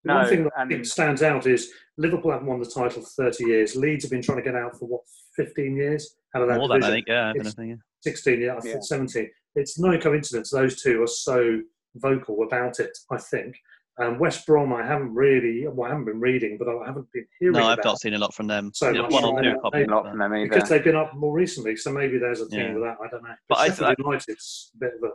No, 0.05 0.15
One 0.15 0.27
thing 0.27 0.43
that 0.43 0.51
and, 0.57 0.85
stands 0.85 1.23
out 1.23 1.47
is 1.47 1.71
Liverpool 1.97 2.31
haven't 2.31 2.47
won 2.47 2.59
the 2.59 2.65
title 2.65 3.01
for 3.01 3.31
30 3.31 3.45
years. 3.45 3.75
Leeds 3.75 4.03
have 4.03 4.11
been 4.11 4.21
trying 4.21 4.37
to 4.37 4.43
get 4.43 4.55
out 4.55 4.77
for 4.77 4.85
what 4.85 5.01
15 5.37 5.77
years 5.77 6.15
out 6.35 6.41
of 6.41 6.49
that 6.49 6.57
More 6.57 6.67
division. 6.67 6.81
than 6.81 6.91
I 6.91 6.93
think, 6.93 7.07
yeah, 7.07 7.29
anything, 7.29 7.69
yeah. 7.69 7.75
16, 8.01 8.41
yeah, 8.41 8.55
I 8.55 8.59
think 8.59 8.75
yeah. 8.75 8.81
17. 8.81 9.29
It's 9.55 9.79
no 9.79 9.97
coincidence 9.97 10.49
those 10.49 10.81
two 10.81 11.01
are 11.03 11.07
so 11.07 11.61
vocal 11.95 12.43
about 12.43 12.79
it. 12.79 12.97
I 13.11 13.17
think 13.17 13.55
um, 13.99 14.17
West 14.17 14.45
Brom, 14.47 14.73
I 14.73 14.85
haven't 14.85 15.13
really, 15.13 15.67
well, 15.67 15.85
I 15.85 15.89
haven't 15.89 16.05
been 16.05 16.19
reading, 16.19 16.57
but 16.57 16.67
I 16.67 16.85
haven't 16.85 17.11
been 17.13 17.25
hearing. 17.39 17.57
No, 17.57 17.67
I've 17.67 17.83
not 17.83 17.99
seen 17.99 18.15
a 18.15 18.17
lot 18.17 18.33
from 18.33 18.47
them. 18.47 18.71
So 18.73 18.91
much 18.91 19.11
one 19.11 19.23
or 19.23 19.41
two 19.41 19.55
copies. 19.61 19.87
Not 19.87 20.09
from 20.09 20.17
them 20.17 20.33
either. 20.33 20.49
Because 20.49 20.69
they've 20.69 20.83
been 20.83 20.95
up 20.95 21.15
more 21.15 21.33
recently, 21.33 21.75
so 21.75 21.91
maybe 21.91 22.17
there's 22.17 22.41
a 22.41 22.47
thing 22.47 22.59
yeah. 22.59 22.73
with 22.73 22.83
that. 22.83 22.97
I 23.03 23.07
don't 23.09 23.23
know. 23.23 23.35
But, 23.47 23.55
but 23.55 23.57
I, 23.59 23.67
Sheffield 23.67 23.89
I, 23.89 23.95
United's 23.99 24.71
a 24.75 24.77
bit 24.79 24.93
of 24.95 25.09
a. 25.09 25.13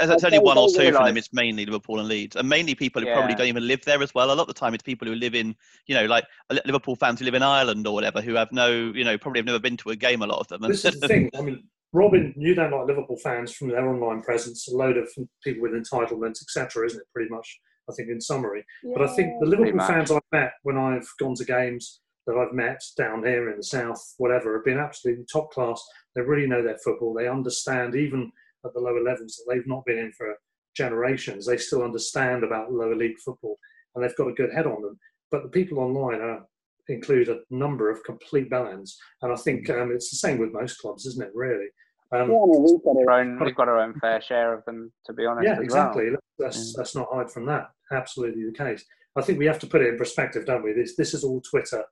As 0.00 0.10
it's 0.10 0.24
only 0.24 0.40
one 0.40 0.58
or 0.58 0.68
two 0.68 0.90
from 0.92 1.04
them, 1.04 1.16
it's 1.16 1.32
mainly 1.32 1.64
Liverpool 1.64 2.00
and 2.00 2.08
Leeds, 2.08 2.34
and 2.34 2.48
mainly 2.48 2.74
people 2.74 3.00
who 3.00 3.06
yeah. 3.06 3.14
probably 3.14 3.36
don't 3.36 3.46
even 3.46 3.68
live 3.68 3.84
there 3.84 4.02
as 4.02 4.12
well. 4.12 4.32
A 4.32 4.34
lot 4.34 4.40
of 4.40 4.48
the 4.48 4.54
time, 4.54 4.74
it's 4.74 4.82
people 4.82 5.06
who 5.06 5.14
live 5.14 5.36
in, 5.36 5.54
you 5.86 5.94
know, 5.94 6.06
like 6.06 6.24
Liverpool 6.64 6.96
fans 6.96 7.20
who 7.20 7.24
live 7.24 7.34
in 7.34 7.42
Ireland 7.44 7.86
or 7.86 7.94
whatever, 7.94 8.20
who 8.20 8.34
have 8.34 8.50
no, 8.50 8.68
you 8.68 9.04
know, 9.04 9.16
probably 9.16 9.38
have 9.38 9.46
never 9.46 9.60
been 9.60 9.76
to 9.76 9.90
a 9.90 9.96
game. 9.96 10.22
A 10.22 10.26
lot 10.26 10.40
of 10.40 10.48
them. 10.48 10.62
This 10.62 10.84
is 10.84 10.98
the 10.98 11.06
thing. 11.08 11.30
I 11.38 11.42
mean, 11.42 11.62
Robin, 11.92 12.34
you 12.36 12.54
don't 12.54 12.70
like 12.70 12.86
Liverpool 12.86 13.16
fans 13.16 13.52
from 13.52 13.68
their 13.68 13.88
online 13.88 14.22
presence, 14.22 14.68
a 14.68 14.76
load 14.76 14.96
of 14.98 15.08
people 15.42 15.62
with 15.62 15.72
entitlements, 15.72 16.42
etc., 16.42 16.86
isn't 16.86 17.00
it? 17.00 17.06
Pretty 17.14 17.30
much 17.30 17.60
I 17.88 17.94
think, 17.94 18.08
in 18.10 18.20
summary. 18.20 18.64
Yeah, 18.82 18.92
but 18.96 19.08
I 19.08 19.14
think 19.14 19.40
the 19.40 19.46
Liverpool 19.46 19.86
fans 19.86 20.10
I've 20.10 20.20
met 20.32 20.52
when 20.62 20.76
I've 20.76 21.08
gone 21.18 21.34
to 21.36 21.44
games 21.44 22.00
that 22.26 22.36
I've 22.36 22.52
met 22.52 22.82
down 22.96 23.24
here 23.24 23.50
in 23.50 23.56
the 23.56 23.62
south, 23.62 24.14
whatever, 24.18 24.54
have 24.54 24.64
been 24.64 24.78
absolutely 24.78 25.24
top 25.32 25.50
class. 25.50 25.82
They 26.14 26.20
really 26.20 26.46
know 26.46 26.62
their 26.62 26.78
football. 26.84 27.14
They 27.14 27.28
understand, 27.28 27.94
even 27.94 28.30
at 28.64 28.74
the 28.74 28.80
lower 28.80 29.02
levels 29.02 29.36
that 29.36 29.52
they've 29.52 29.66
not 29.66 29.84
been 29.86 29.98
in 29.98 30.12
for 30.12 30.34
generations, 30.76 31.46
they 31.46 31.56
still 31.56 31.82
understand 31.82 32.44
about 32.44 32.72
lower 32.72 32.94
league 32.94 33.18
football 33.24 33.58
and 33.94 34.04
they've 34.04 34.16
got 34.16 34.28
a 34.28 34.34
good 34.34 34.52
head 34.52 34.66
on 34.66 34.82
them. 34.82 34.98
But 35.30 35.42
the 35.42 35.48
people 35.48 35.78
online 35.78 36.20
are, 36.20 36.44
include 36.88 37.28
a 37.28 37.40
number 37.50 37.90
of 37.90 38.02
complete 38.04 38.50
bellends. 38.50 38.92
And 39.22 39.32
I 39.32 39.36
think 39.36 39.68
um, 39.70 39.92
it's 39.92 40.10
the 40.10 40.16
same 40.16 40.38
with 40.38 40.52
most 40.52 40.78
clubs, 40.78 41.06
isn't 41.06 41.24
it, 41.24 41.32
really? 41.34 41.68
Um, 42.10 42.30
yeah, 42.30 42.38
I 42.38 42.46
mean, 42.46 42.62
we've 42.62 42.84
got 42.84 42.96
our 42.96 43.20
own, 43.20 43.38
we've 43.44 43.54
got 43.54 43.68
our 43.68 43.80
own 43.80 43.94
fair 44.00 44.20
share 44.22 44.54
of 44.54 44.64
them, 44.64 44.90
to 45.06 45.12
be 45.12 45.26
honest. 45.26 45.46
Yeah, 45.46 45.60
exactly. 45.60 46.10
Well. 46.10 46.20
Let's, 46.38 46.74
let's 46.78 46.94
not 46.94 47.08
hide 47.12 47.30
from 47.30 47.44
that. 47.46 47.70
Absolutely 47.92 48.44
the 48.44 48.52
case. 48.52 48.84
I 49.16 49.22
think 49.22 49.38
we 49.38 49.46
have 49.46 49.58
to 49.60 49.66
put 49.66 49.82
it 49.82 49.88
in 49.88 49.98
perspective, 49.98 50.46
don't 50.46 50.62
we? 50.62 50.72
This 50.72 50.94
this 50.94 51.12
is 51.12 51.24
all 51.24 51.40
Twitter, 51.40 51.82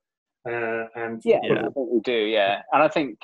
uh, 0.47 0.85
and 0.95 1.21
yeah, 1.25 1.39
yeah. 1.43 1.59
I 1.59 1.69
think 1.69 1.89
we 1.91 1.99
do. 2.03 2.13
Yeah, 2.13 2.61
and 2.71 2.81
I 2.81 2.87
think, 2.87 3.19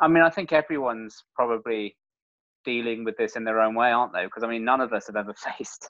I 0.00 0.08
mean, 0.08 0.22
I 0.24 0.30
think 0.30 0.52
everyone's 0.52 1.22
probably 1.36 1.96
dealing 2.64 3.04
with 3.04 3.16
this 3.16 3.36
in 3.36 3.44
their 3.44 3.60
own 3.60 3.74
way, 3.74 3.92
aren't 3.92 4.12
they? 4.12 4.24
Because 4.24 4.42
I 4.42 4.48
mean, 4.48 4.64
none 4.64 4.80
of 4.80 4.92
us 4.92 5.06
have 5.06 5.16
ever 5.16 5.34
faced 5.58 5.88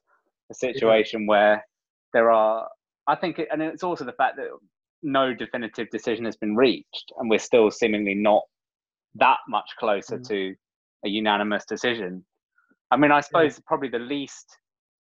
a 0.51 0.55
situation 0.55 1.23
yeah. 1.23 1.29
where 1.29 1.67
there 2.13 2.31
are. 2.31 2.69
I 3.07 3.17
think, 3.17 3.41
it, 3.41 3.49
and 3.51 3.61
it's 3.63 3.83
also 3.83 4.05
the 4.05 4.13
fact 4.13 4.37
that 4.37 4.47
no 5.03 5.35
definitive 5.35 5.89
decision 5.91 6.25
has 6.25 6.37
been 6.37 6.57
reached, 6.57 7.13
and 7.19 7.29
we're 7.29 7.39
still 7.39 7.71
seemingly 7.71 8.15
not 8.15 8.43
that 9.17 9.39
much 9.49 9.71
closer 9.79 10.19
mm. 10.19 10.29
to 10.29 10.55
a 11.05 11.09
unanimous 11.09 11.65
decision. 11.65 12.25
I 12.91 12.97
mean, 12.97 13.11
I 13.11 13.21
suppose 13.21 13.55
yeah. 13.55 13.63
probably 13.67 13.89
the 13.89 13.99
least, 13.99 14.57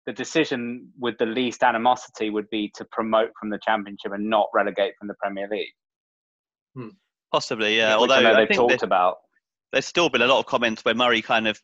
the 0.07 0.13
decision 0.13 0.89
with 0.99 1.19
the 1.19 1.27
least 1.27 1.63
animosity 1.63 2.31
would 2.31 2.49
be 2.51 2.73
to 2.77 2.85
promote 2.93 3.31
from 3.39 3.51
the 3.51 3.59
championship 3.65 4.13
and 4.13 4.29
not 4.29 4.47
relegate 4.55 4.95
from 4.99 5.09
the 5.09 5.15
Premier 5.23 5.49
League. 5.51 5.73
Hmm. 6.75 6.89
Possibly, 7.33 7.77
yeah. 7.77 7.97
Although 7.97 8.15
I 8.15 8.23
know 8.23 8.35
they've 8.37 8.57
talked 8.57 8.83
about. 8.83 9.19
There's 9.73 9.87
still 9.87 10.09
been 10.09 10.23
a 10.23 10.27
lot 10.27 10.41
of 10.41 10.47
comments 10.47 10.85
where 10.85 10.95
Murray 10.95 11.23
kind 11.23 11.47
of, 11.47 11.61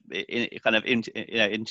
kind 0.63 0.77
of, 0.77 0.85
in, 0.85 1.03
you 1.15 1.39
know, 1.39 1.47
in, 1.47 1.67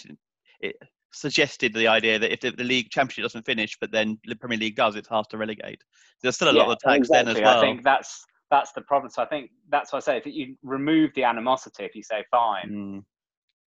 it 0.60 0.76
suggested 1.16 1.74
the 1.74 1.88
idea 1.88 2.20
that 2.20 2.32
if 2.32 2.42
the, 2.42 2.52
the, 2.52 2.64
league 2.64 2.90
championship 2.90 3.24
doesn't 3.24 3.46
finish, 3.46 3.78
but 3.80 3.92
then 3.92 4.18
the 4.26 4.36
Premier 4.36 4.58
League 4.58 4.76
does, 4.76 4.96
it's 4.96 5.08
hard 5.08 5.26
to 5.30 5.38
relegate. 5.38 5.84
There's 6.22 6.36
still 6.36 6.50
a 6.50 6.54
yeah, 6.54 6.64
lot 6.64 6.72
of 6.72 6.80
tags 6.80 7.08
exactly. 7.08 7.34
then 7.34 7.38
as 7.38 7.42
well. 7.42 7.58
I 7.58 7.62
think 7.62 7.84
that's 7.84 8.26
that's 8.52 8.72
the 8.74 8.82
problem. 8.82 9.10
So 9.10 9.22
I 9.22 9.26
think 9.26 9.52
that's 9.70 9.92
what 9.92 9.98
I 9.98 10.06
say. 10.06 10.18
If 10.18 10.26
you 10.26 10.56
remove 10.64 11.12
the 11.16 11.24
animosity, 11.24 11.84
if 11.84 11.96
you 11.96 12.04
say 12.04 12.24
fine, 12.30 13.04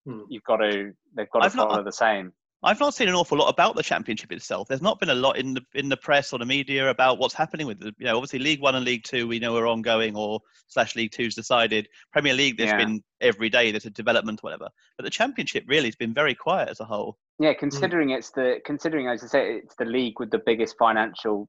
mm. 0.08 0.22
you've 0.30 0.44
got 0.44 0.58
to 0.58 0.92
they've 1.16 1.30
got 1.30 1.40
to 1.40 1.46
I've 1.46 1.54
follow 1.54 1.76
not, 1.76 1.86
the 1.86 1.92
same. 1.92 2.34
I've 2.64 2.80
not 2.80 2.96
seen 2.96 3.08
an 3.08 3.16
awful 3.16 3.38
lot 3.38 3.50
about 3.50 3.76
the 3.76 3.84
championship 3.84 4.32
itself. 4.32 4.68
There's 4.68 4.82
not 4.82 5.00
been 5.00 5.10
a 5.10 5.16
lot 5.16 5.38
in 5.38 5.54
the 5.54 5.62
in 5.74 5.90
the 5.90 5.98
press 5.98 6.34
or 6.34 6.40
the 6.40 6.46
media 6.46 6.90
about 6.90 7.20
what's 7.20 7.34
happening 7.34 7.68
with 7.68 7.80
the, 7.80 7.94
You 7.98 8.06
know, 8.06 8.16
obviously 8.16 8.40
League 8.40 8.62
One 8.62 8.76
and 8.76 8.86
League 8.86 9.04
Two 9.04 9.28
we 9.28 9.40
know 9.40 9.56
are 9.58 9.68
ongoing 9.68 10.16
or 10.16 10.40
slash 10.68 10.96
League 10.96 11.12
Two's 11.12 11.36
decided. 11.36 11.88
Premier 12.12 12.34
League 12.34 12.58
there's 12.58 12.72
yeah. 12.72 12.78
been 12.78 13.04
every 13.22 13.50
day 13.50 13.72
there's 13.72 13.86
a 13.86 13.92
development, 13.92 14.42
whatever. 14.42 14.70
But 14.98 15.04
the 15.04 15.10
championship 15.10 15.66
really 15.68 15.88
has 15.88 15.96
been 15.96 16.14
very 16.14 16.34
quiet 16.34 16.70
as 16.70 16.80
a 16.80 16.86
whole. 16.86 17.18
Yeah, 17.40 17.54
considering 17.54 18.10
mm. 18.10 18.18
it's 18.18 18.32
the 18.32 18.60
considering 18.66 19.08
as 19.08 19.24
I 19.24 19.28
say 19.28 19.56
it's 19.58 19.76
the 19.76 19.86
league 19.86 20.20
with 20.20 20.32
the 20.32 20.42
biggest 20.44 20.76
financial, 20.80 21.48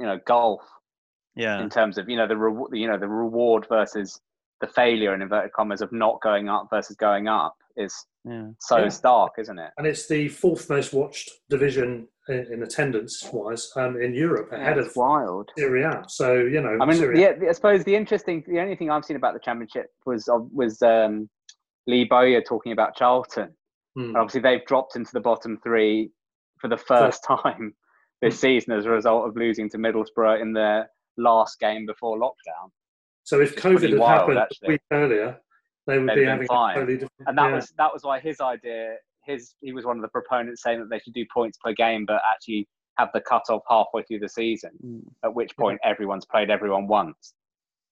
you 0.00 0.06
know, 0.06 0.18
golf 0.26 0.62
yeah 1.34 1.62
in 1.62 1.70
terms 1.70 1.98
of 1.98 2.08
you 2.08 2.16
know 2.16 2.26
the 2.26 2.36
reward 2.36 2.70
you 2.76 2.86
know 2.86 2.98
the 2.98 3.08
reward 3.08 3.66
versus 3.68 4.20
the 4.60 4.66
failure 4.66 5.14
in 5.14 5.22
inverted 5.22 5.52
commas 5.52 5.80
of 5.80 5.92
not 5.92 6.20
going 6.20 6.48
up 6.48 6.68
versus 6.70 6.96
going 6.96 7.26
up 7.26 7.54
is 7.76 8.06
yeah. 8.24 8.48
so 8.60 8.78
yeah. 8.78 8.90
dark, 9.02 9.32
isn't 9.38 9.58
it? 9.58 9.70
And 9.78 9.86
it's 9.86 10.06
the 10.06 10.28
fourth 10.28 10.68
most 10.70 10.92
watched 10.92 11.30
division 11.50 12.08
in, 12.28 12.46
in 12.52 12.62
attendance 12.62 13.28
wise 13.32 13.70
um, 13.76 14.00
in 14.00 14.14
Europe 14.14 14.52
ahead 14.52 14.76
yeah, 14.76 14.82
of 14.82 14.92
wild 14.94 15.50
Serie 15.56 15.82
A. 15.82 16.02
So 16.08 16.34
you 16.34 16.60
know, 16.60 16.78
I 16.80 16.86
mean, 16.86 17.16
yeah, 17.16 17.32
I 17.48 17.52
suppose 17.52 17.84
the 17.84 17.96
interesting, 17.96 18.44
the 18.46 18.60
only 18.60 18.76
thing 18.76 18.90
I've 18.90 19.04
seen 19.04 19.16
about 19.16 19.34
the 19.34 19.40
championship 19.40 19.86
was 20.06 20.28
was 20.52 20.80
um, 20.82 21.28
Lee 21.86 22.04
Bowyer 22.04 22.42
talking 22.42 22.72
about 22.72 22.96
Charlton. 22.96 23.54
Hmm. 23.96 24.16
Obviously, 24.16 24.40
they've 24.40 24.64
dropped 24.66 24.96
into 24.96 25.10
the 25.12 25.20
bottom 25.20 25.58
three 25.62 26.10
for 26.58 26.68
the 26.68 26.78
first 26.78 27.24
so, 27.26 27.36
time 27.36 27.74
this 28.22 28.34
hmm. 28.34 28.40
season 28.40 28.72
as 28.72 28.86
a 28.86 28.90
result 28.90 29.28
of 29.28 29.36
losing 29.36 29.68
to 29.70 29.78
Middlesbrough 29.78 30.40
in 30.40 30.52
their 30.52 30.88
last 31.18 31.58
game 31.60 31.86
before 31.86 32.18
lockdown. 32.18 32.70
So 33.24 33.40
if 33.40 33.56
COVID 33.56 33.90
had 33.90 33.98
wild, 33.98 34.20
happened 34.20 34.38
actually. 34.38 34.66
a 34.66 34.70
week 34.70 34.80
earlier, 34.92 35.40
they 35.86 35.98
would 35.98 36.14
be 36.14 36.24
having 36.24 36.46
fine. 36.46 36.74
Totally 36.74 36.94
different, 36.94 37.12
and 37.26 37.38
that 37.38 37.48
yeah. 37.48 37.54
was 37.54 37.72
that 37.78 37.92
was 37.92 38.02
why 38.02 38.20
his 38.20 38.40
idea. 38.40 38.96
His 39.24 39.54
he 39.60 39.72
was 39.72 39.84
one 39.84 39.96
of 39.96 40.02
the 40.02 40.08
proponents 40.08 40.62
saying 40.62 40.80
that 40.80 40.90
they 40.90 40.98
should 40.98 41.14
do 41.14 41.24
points 41.32 41.58
per 41.62 41.72
game, 41.72 42.04
but 42.06 42.20
actually 42.28 42.68
have 42.98 43.08
the 43.14 43.20
cut 43.20 43.42
off 43.48 43.62
halfway 43.68 44.02
through 44.02 44.18
the 44.18 44.28
season. 44.28 44.70
Mm. 44.84 45.02
At 45.24 45.34
which 45.34 45.56
point 45.56 45.80
yeah. 45.82 45.90
everyone's 45.90 46.26
played 46.26 46.50
everyone 46.50 46.86
once. 46.86 47.34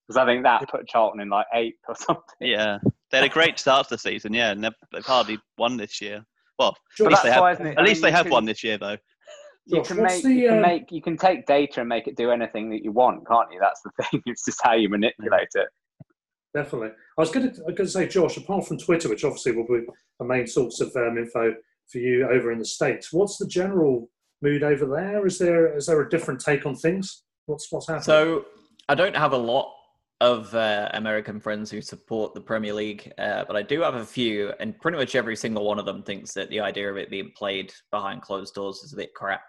Because 0.07 0.16
I 0.16 0.26
think 0.26 0.42
that 0.42 0.68
put 0.68 0.88
Charlton 0.88 1.20
in 1.20 1.29
like 1.29 1.46
eighth 1.55 1.79
or 1.88 1.94
something. 1.96 2.24
Yeah, 2.40 2.79
they 3.11 3.18
had 3.18 3.26
a 3.26 3.29
great 3.29 3.59
start 3.59 3.88
to 3.88 3.94
the 3.94 3.98
season. 3.98 4.35
Yeah, 4.35 4.50
and 4.50 4.64
they've, 4.64 4.72
they've 4.92 5.07
hardly 5.07 5.38
won 5.57 5.76
this 5.76 6.00
year. 6.00 6.24
Well, 6.59 6.76
at 6.98 7.07
least 7.07 7.22
they 7.22 7.31
have. 7.31 7.40
Why, 7.40 7.53
at 7.53 7.85
least 7.85 8.03
they 8.03 8.11
have 8.11 8.24
can, 8.24 8.33
won 8.33 8.44
this 8.44 8.62
year, 8.62 8.76
though. 8.76 8.96
You 9.66 9.83
can 9.83 10.03
make 10.03 10.22
the, 10.22 10.33
you 10.33 10.48
can 10.48 10.57
um... 10.57 10.62
make 10.62 10.90
you 10.90 11.00
can 11.00 11.16
take 11.16 11.46
data 11.46 11.81
and 11.81 11.88
make 11.88 12.07
it 12.07 12.16
do 12.16 12.31
anything 12.31 12.70
that 12.70 12.83
you 12.83 12.92
want, 12.92 13.26
can't 13.26 13.50
you? 13.53 13.61
That's 13.61 13.81
the 13.83 13.90
thing. 14.03 14.22
It's 14.26 14.44
just 14.44 14.61
how 14.62 14.74
you 14.74 14.88
manipulate 14.88 15.48
it. 15.55 15.68
Definitely. 16.54 16.88
I 16.88 17.20
was 17.20 17.30
going 17.30 17.52
to, 17.52 17.60
going 17.60 17.76
to 17.76 17.88
say, 17.88 18.08
Josh. 18.08 18.36
Apart 18.36 18.66
from 18.66 18.78
Twitter, 18.78 19.08
which 19.08 19.24
obviously 19.24 19.52
will 19.52 19.66
be 19.66 19.84
a 20.20 20.24
main 20.24 20.46
source 20.46 20.80
of 20.80 20.94
um, 20.96 21.16
info 21.16 21.54
for 21.90 21.98
you 21.98 22.28
over 22.28 22.50
in 22.50 22.58
the 22.58 22.64
states, 22.64 23.12
what's 23.12 23.36
the 23.36 23.46
general 23.46 24.10
mood 24.42 24.62
over 24.62 24.86
there? 24.86 25.26
Is 25.26 25.38
there 25.38 25.76
is 25.76 25.86
there 25.86 26.00
a 26.00 26.08
different 26.08 26.40
take 26.40 26.66
on 26.66 26.74
things? 26.74 27.22
What's 27.46 27.70
what's 27.70 27.86
happening? 27.86 28.04
So 28.04 28.46
I 28.88 28.94
don't 28.94 29.16
have 29.16 29.32
a 29.32 29.38
lot 29.38 29.72
of 30.20 30.54
uh, 30.54 30.88
American 30.92 31.40
friends 31.40 31.70
who 31.70 31.80
support 31.80 32.34
the 32.34 32.40
Premier 32.40 32.74
League, 32.74 33.12
uh, 33.16 33.44
but 33.46 33.56
I 33.56 33.62
do 33.62 33.80
have 33.80 33.94
a 33.94 34.04
few, 34.04 34.52
and 34.60 34.78
pretty 34.78 34.98
much 34.98 35.14
every 35.14 35.36
single 35.36 35.64
one 35.64 35.78
of 35.78 35.86
them 35.86 36.02
thinks 36.02 36.34
that 36.34 36.50
the 36.50 36.60
idea 36.60 36.90
of 36.90 36.96
it 36.98 37.10
being 37.10 37.32
played 37.36 37.72
behind 37.90 38.22
closed 38.22 38.54
doors 38.54 38.82
is 38.82 38.92
a 38.92 38.96
bit 38.96 39.14
crap. 39.14 39.42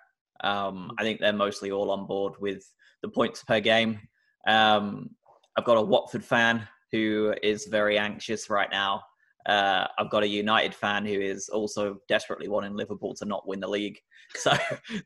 Um, 0.43 0.91
mm. 0.91 0.95
I 0.97 1.03
think 1.03 1.19
they're 1.19 1.33
mostly 1.33 1.71
all 1.71 1.91
on 1.91 2.07
board 2.07 2.33
with 2.39 2.63
the 3.01 3.09
points 3.09 3.43
per 3.43 3.59
game. 3.59 3.99
Um, 4.47 5.09
I've 5.57 5.65
got 5.65 5.77
a 5.77 5.81
Watford 5.81 6.23
fan 6.23 6.67
who 6.91 7.34
is 7.41 7.65
very 7.65 7.97
anxious 7.97 8.49
right 8.49 8.69
now. 8.71 9.01
Uh, 9.45 9.88
I've 9.97 10.12
got 10.12 10.23
a 10.23 10.27
United 10.27 10.75
fan 10.75 11.06
who 11.06 11.19
is 11.19 11.49
also 11.49 11.97
desperately 12.08 12.47
wanting 12.47 12.75
Liverpool 12.75 13.15
to 13.15 13.25
not 13.25 13.47
win 13.47 13.60
the 13.60 13.67
league. 13.67 13.99
So 14.34 14.54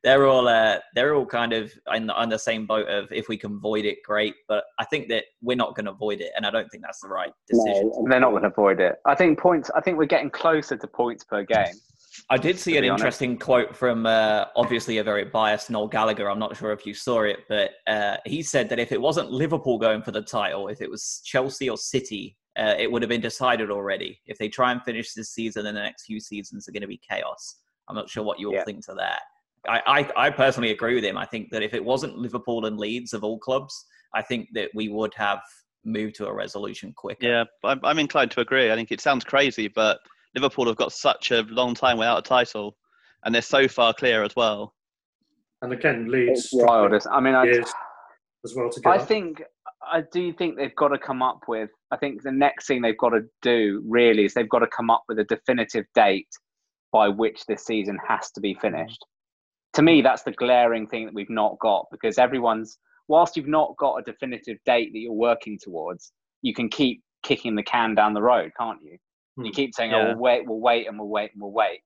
they're 0.04 0.28
all 0.28 0.48
uh, 0.48 0.78
they're 0.94 1.16
all 1.16 1.26
kind 1.26 1.52
of 1.52 1.74
on 1.88 2.06
the, 2.06 2.14
on 2.14 2.30
the 2.30 2.38
same 2.38 2.68
boat 2.68 2.88
of 2.88 3.12
if 3.12 3.28
we 3.28 3.38
can 3.38 3.54
avoid 3.54 3.84
it, 3.84 3.98
great. 4.06 4.36
But 4.48 4.66
I 4.78 4.86
think 4.86 5.10
that 5.10 5.24
we're 5.42 5.58
not 5.58 5.76
going 5.76 5.86
to 5.86 5.94
avoid 5.94 6.22
it, 6.22 6.30
and 6.38 6.46
I 6.46 6.52
don't 6.52 6.70
think 6.70 6.84
that's 6.84 7.00
the 7.02 7.08
right 7.08 7.34
decision. 7.50 7.90
No, 7.92 8.06
they're 8.08 8.20
not 8.20 8.30
going 8.30 8.44
to 8.44 8.50
avoid 8.50 8.80
it. 8.80 8.98
I 9.04 9.16
think 9.16 9.40
points. 9.40 9.72
I 9.76 9.82
think 9.82 9.98
we're 9.98 10.06
getting 10.06 10.30
closer 10.30 10.78
to 10.78 10.88
points 10.88 11.24
per 11.24 11.42
game. 11.42 11.74
I 12.30 12.38
did 12.38 12.58
see 12.60 12.78
an 12.78 12.84
interesting 12.84 13.32
honest. 13.32 13.46
quote 13.46 13.76
from 13.76 14.06
uh, 14.06 14.46
obviously 14.56 14.98
a 14.98 15.04
very 15.04 15.26
biased 15.26 15.70
Noel 15.70 15.88
Gallagher. 15.88 16.30
I'm 16.30 16.40
not 16.40 16.56
sure 16.56 16.72
if 16.72 16.86
you 16.86 16.94
saw 16.94 17.24
it, 17.24 17.40
but 17.50 17.72
uh, 17.88 18.18
he 18.26 18.42
said 18.42 18.70
that 18.70 18.80
if 18.80 18.92
it 18.92 19.02
wasn't 19.02 19.32
Liverpool 19.32 19.78
going 19.78 20.02
for 20.02 20.12
the 20.12 20.22
title, 20.22 20.68
if 20.68 20.82
it 20.82 20.90
was 20.90 21.22
Chelsea 21.24 21.70
or 21.70 21.78
City, 21.78 22.38
uh, 22.58 22.76
it 22.78 22.92
would 22.92 23.02
have 23.02 23.10
been 23.10 23.22
decided 23.22 23.70
already. 23.70 24.20
If 24.26 24.38
they 24.38 24.50
try 24.50 24.72
and 24.72 24.82
finish 24.84 25.14
this 25.14 25.32
season, 25.32 25.66
then 25.66 25.76
the 25.76 25.82
next 25.82 26.06
few 26.06 26.20
seasons 26.20 26.68
are 26.68 26.72
going 26.72 26.82
to 26.82 26.88
be 26.88 27.00
chaos. 27.10 27.58
I'm 27.90 27.96
not 27.96 28.10
sure 28.10 28.24
what 28.24 28.40
you 28.40 28.48
all 28.48 28.56
yeah. 28.56 28.64
think 28.64 28.86
to 28.86 28.94
that. 28.96 29.22
I, 29.68 29.82
I, 30.18 30.28
I 30.28 30.30
personally 30.30 30.72
agree 30.72 30.96
with 30.96 31.04
him. 31.04 31.18
I 31.18 31.26
think 31.26 31.50
that 31.52 31.64
if 31.64 31.74
it 31.74 31.84
wasn't 31.84 32.18
Liverpool 32.18 32.66
and 32.66 32.78
Leeds 32.78 33.14
of 33.14 33.24
all 33.24 33.40
clubs, 33.40 33.86
I 34.14 34.22
think 34.22 34.50
that 34.54 34.70
we 34.74 34.90
would 34.90 35.14
have 35.16 35.40
moved 35.84 36.16
to 36.16 36.28
a 36.28 36.34
resolution 36.34 36.94
quicker. 36.96 37.28
Yeah, 37.28 37.44
I'm, 37.64 37.80
I'm 37.84 38.00
inclined 38.00 38.32
to 38.32 38.42
agree. 38.42 38.72
I 38.72 38.76
think 38.76 38.92
it 38.92 39.02
sounds 39.02 39.24
crazy, 39.24 39.68
but 39.68 40.00
Liverpool 40.36 40.68
have 40.68 40.76
got 40.76 40.92
such 40.92 41.32
a 41.32 41.44
long 41.44 41.74
time 41.74 41.98
without 41.98 42.20
a 42.20 42.22
title, 42.22 42.76
and 43.24 43.34
they're 43.34 43.42
so 43.42 43.68
far 43.68 43.94
clear 43.94 44.24
as 44.24 44.36
well. 44.36 44.74
And 45.62 45.74
again, 45.74 46.10
Leeds. 46.12 46.50
wild. 46.52 46.94
I 47.10 47.20
mean, 47.20 47.34
I, 47.34 47.48
as 47.48 48.56
well 48.56 48.70
together. 48.70 48.96
I 48.96 49.04
think 49.04 49.42
I 49.92 50.04
do 50.12 50.34
think 50.34 50.58
they've 50.58 50.76
got 50.76 50.90
to 50.90 50.98
come 50.98 51.22
up 51.22 51.42
with. 51.48 51.70
I 51.92 51.98
think 51.98 52.24
the 52.24 52.32
next 52.32 52.68
thing 52.68 52.82
they've 52.82 52.98
got 52.98 53.10
to 53.10 53.22
do 53.42 53.84
really 53.88 54.26
is 54.26 54.34
they've 54.34 54.50
got 54.50 54.60
to 54.60 54.68
come 54.68 54.90
up 54.90 55.04
with 55.08 55.20
a 55.20 55.24
definitive 55.26 55.86
date 55.96 56.30
by 56.92 57.10
which 57.10 57.46
this 57.46 57.66
season 57.66 57.98
has 58.08 58.32
to 58.32 58.42
be 58.42 58.54
finished. 58.56 59.06
To 59.74 59.82
me, 59.82 60.02
that's 60.02 60.24
the 60.24 60.32
glaring 60.32 60.88
thing 60.88 61.06
that 61.06 61.14
we've 61.14 61.30
not 61.30 61.60
got 61.60 61.88
because 61.92 62.18
everyone's 62.18 62.78
whilst 63.08 63.36
you've 63.36 63.48
not 63.48 63.76
got 63.78 63.98
a 63.98 64.04
definitive 64.04 64.58
date 64.66 64.92
that 64.94 65.00
you're 65.00 65.12
working 65.12 65.60
towards, 65.62 66.12
you 66.42 66.54
can 66.54 66.70
keep 66.70 67.04
kicking 67.24 67.56
the 67.56 67.64
can 67.64 67.94
down 67.96 68.14
the 68.14 68.22
road, 68.22 68.52
can't 68.58 68.82
you? 68.82 68.98
You 69.38 69.52
keep 69.52 69.74
saying, 69.76 69.94
oh, 69.94 69.98
yeah. 69.98 70.04
"Oh, 70.04 70.08
we'll 70.10 70.18
wait, 70.18 70.48
we'll 70.48 70.60
wait, 70.60 70.88
and 70.88 70.98
we'll 70.98 71.10
wait, 71.10 71.32
and 71.34 71.42
we'll 71.42 71.52
wait." 71.52 71.82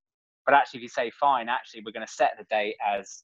But 0.45 0.53
actually, 0.53 0.79
if 0.79 0.83
you 0.83 0.89
say, 0.89 1.11
"Fine," 1.11 1.49
actually, 1.49 1.81
we're 1.85 1.91
going 1.91 2.05
to 2.05 2.11
set 2.11 2.33
the 2.37 2.45
date 2.49 2.75
as 2.85 3.23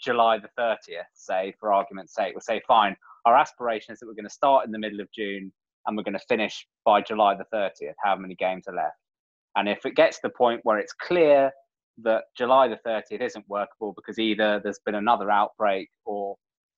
July 0.00 0.38
the 0.38 0.48
30th, 0.58 1.04
say, 1.12 1.54
for 1.60 1.72
argument's 1.72 2.14
sake, 2.14 2.34
we'll 2.34 2.40
say, 2.40 2.60
"Fine." 2.66 2.96
Our 3.26 3.36
aspiration 3.36 3.92
is 3.92 4.00
that 4.00 4.06
we're 4.06 4.14
going 4.14 4.24
to 4.24 4.30
start 4.30 4.64
in 4.64 4.72
the 4.72 4.78
middle 4.78 5.00
of 5.00 5.12
June 5.12 5.52
and 5.86 5.96
we're 5.96 6.02
going 6.02 6.14
to 6.14 6.26
finish 6.26 6.66
by 6.84 7.02
July 7.02 7.34
the 7.34 7.44
30th. 7.54 7.94
How 8.02 8.16
many 8.16 8.34
games 8.34 8.66
are 8.66 8.74
left? 8.74 8.96
And 9.56 9.68
if 9.68 9.84
it 9.84 9.94
gets 9.94 10.16
to 10.16 10.28
the 10.28 10.30
point 10.30 10.60
where 10.62 10.78
it's 10.78 10.92
clear 10.92 11.50
that 12.02 12.24
July 12.36 12.68
the 12.68 12.78
30th 12.86 13.20
isn't 13.20 13.44
workable 13.48 13.92
because 13.92 14.18
either 14.18 14.60
there's 14.62 14.80
been 14.86 14.94
another 14.94 15.30
outbreak 15.30 15.90
or 16.04 16.36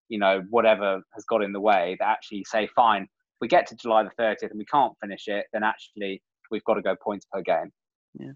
you 0.09 0.19
know 0.19 0.43
whatever 0.51 1.01
has 1.15 1.25
got 1.25 1.43
in 1.43 1.53
the 1.53 1.61
way, 1.61 1.97
that 2.01 2.09
actually 2.09 2.45
say, 2.45 2.67
"Fine." 2.67 3.03
If 3.03 3.41
we 3.41 3.49
get 3.49 3.67
to 3.69 3.77
July 3.77 4.03
the 4.03 4.11
30th 4.23 4.51
and 4.51 4.59
we 4.59 4.65
can't 4.65 4.97
finish 5.01 5.29
it, 5.29 5.47
then 5.53 5.63
actually 5.63 6.23
we've 6.53 6.65
got 6.65 6.75
to 6.75 6.83
go 6.83 6.95
points 7.03 7.27
per 7.33 7.43
game. 7.43 7.73
Yeah. 8.15 8.33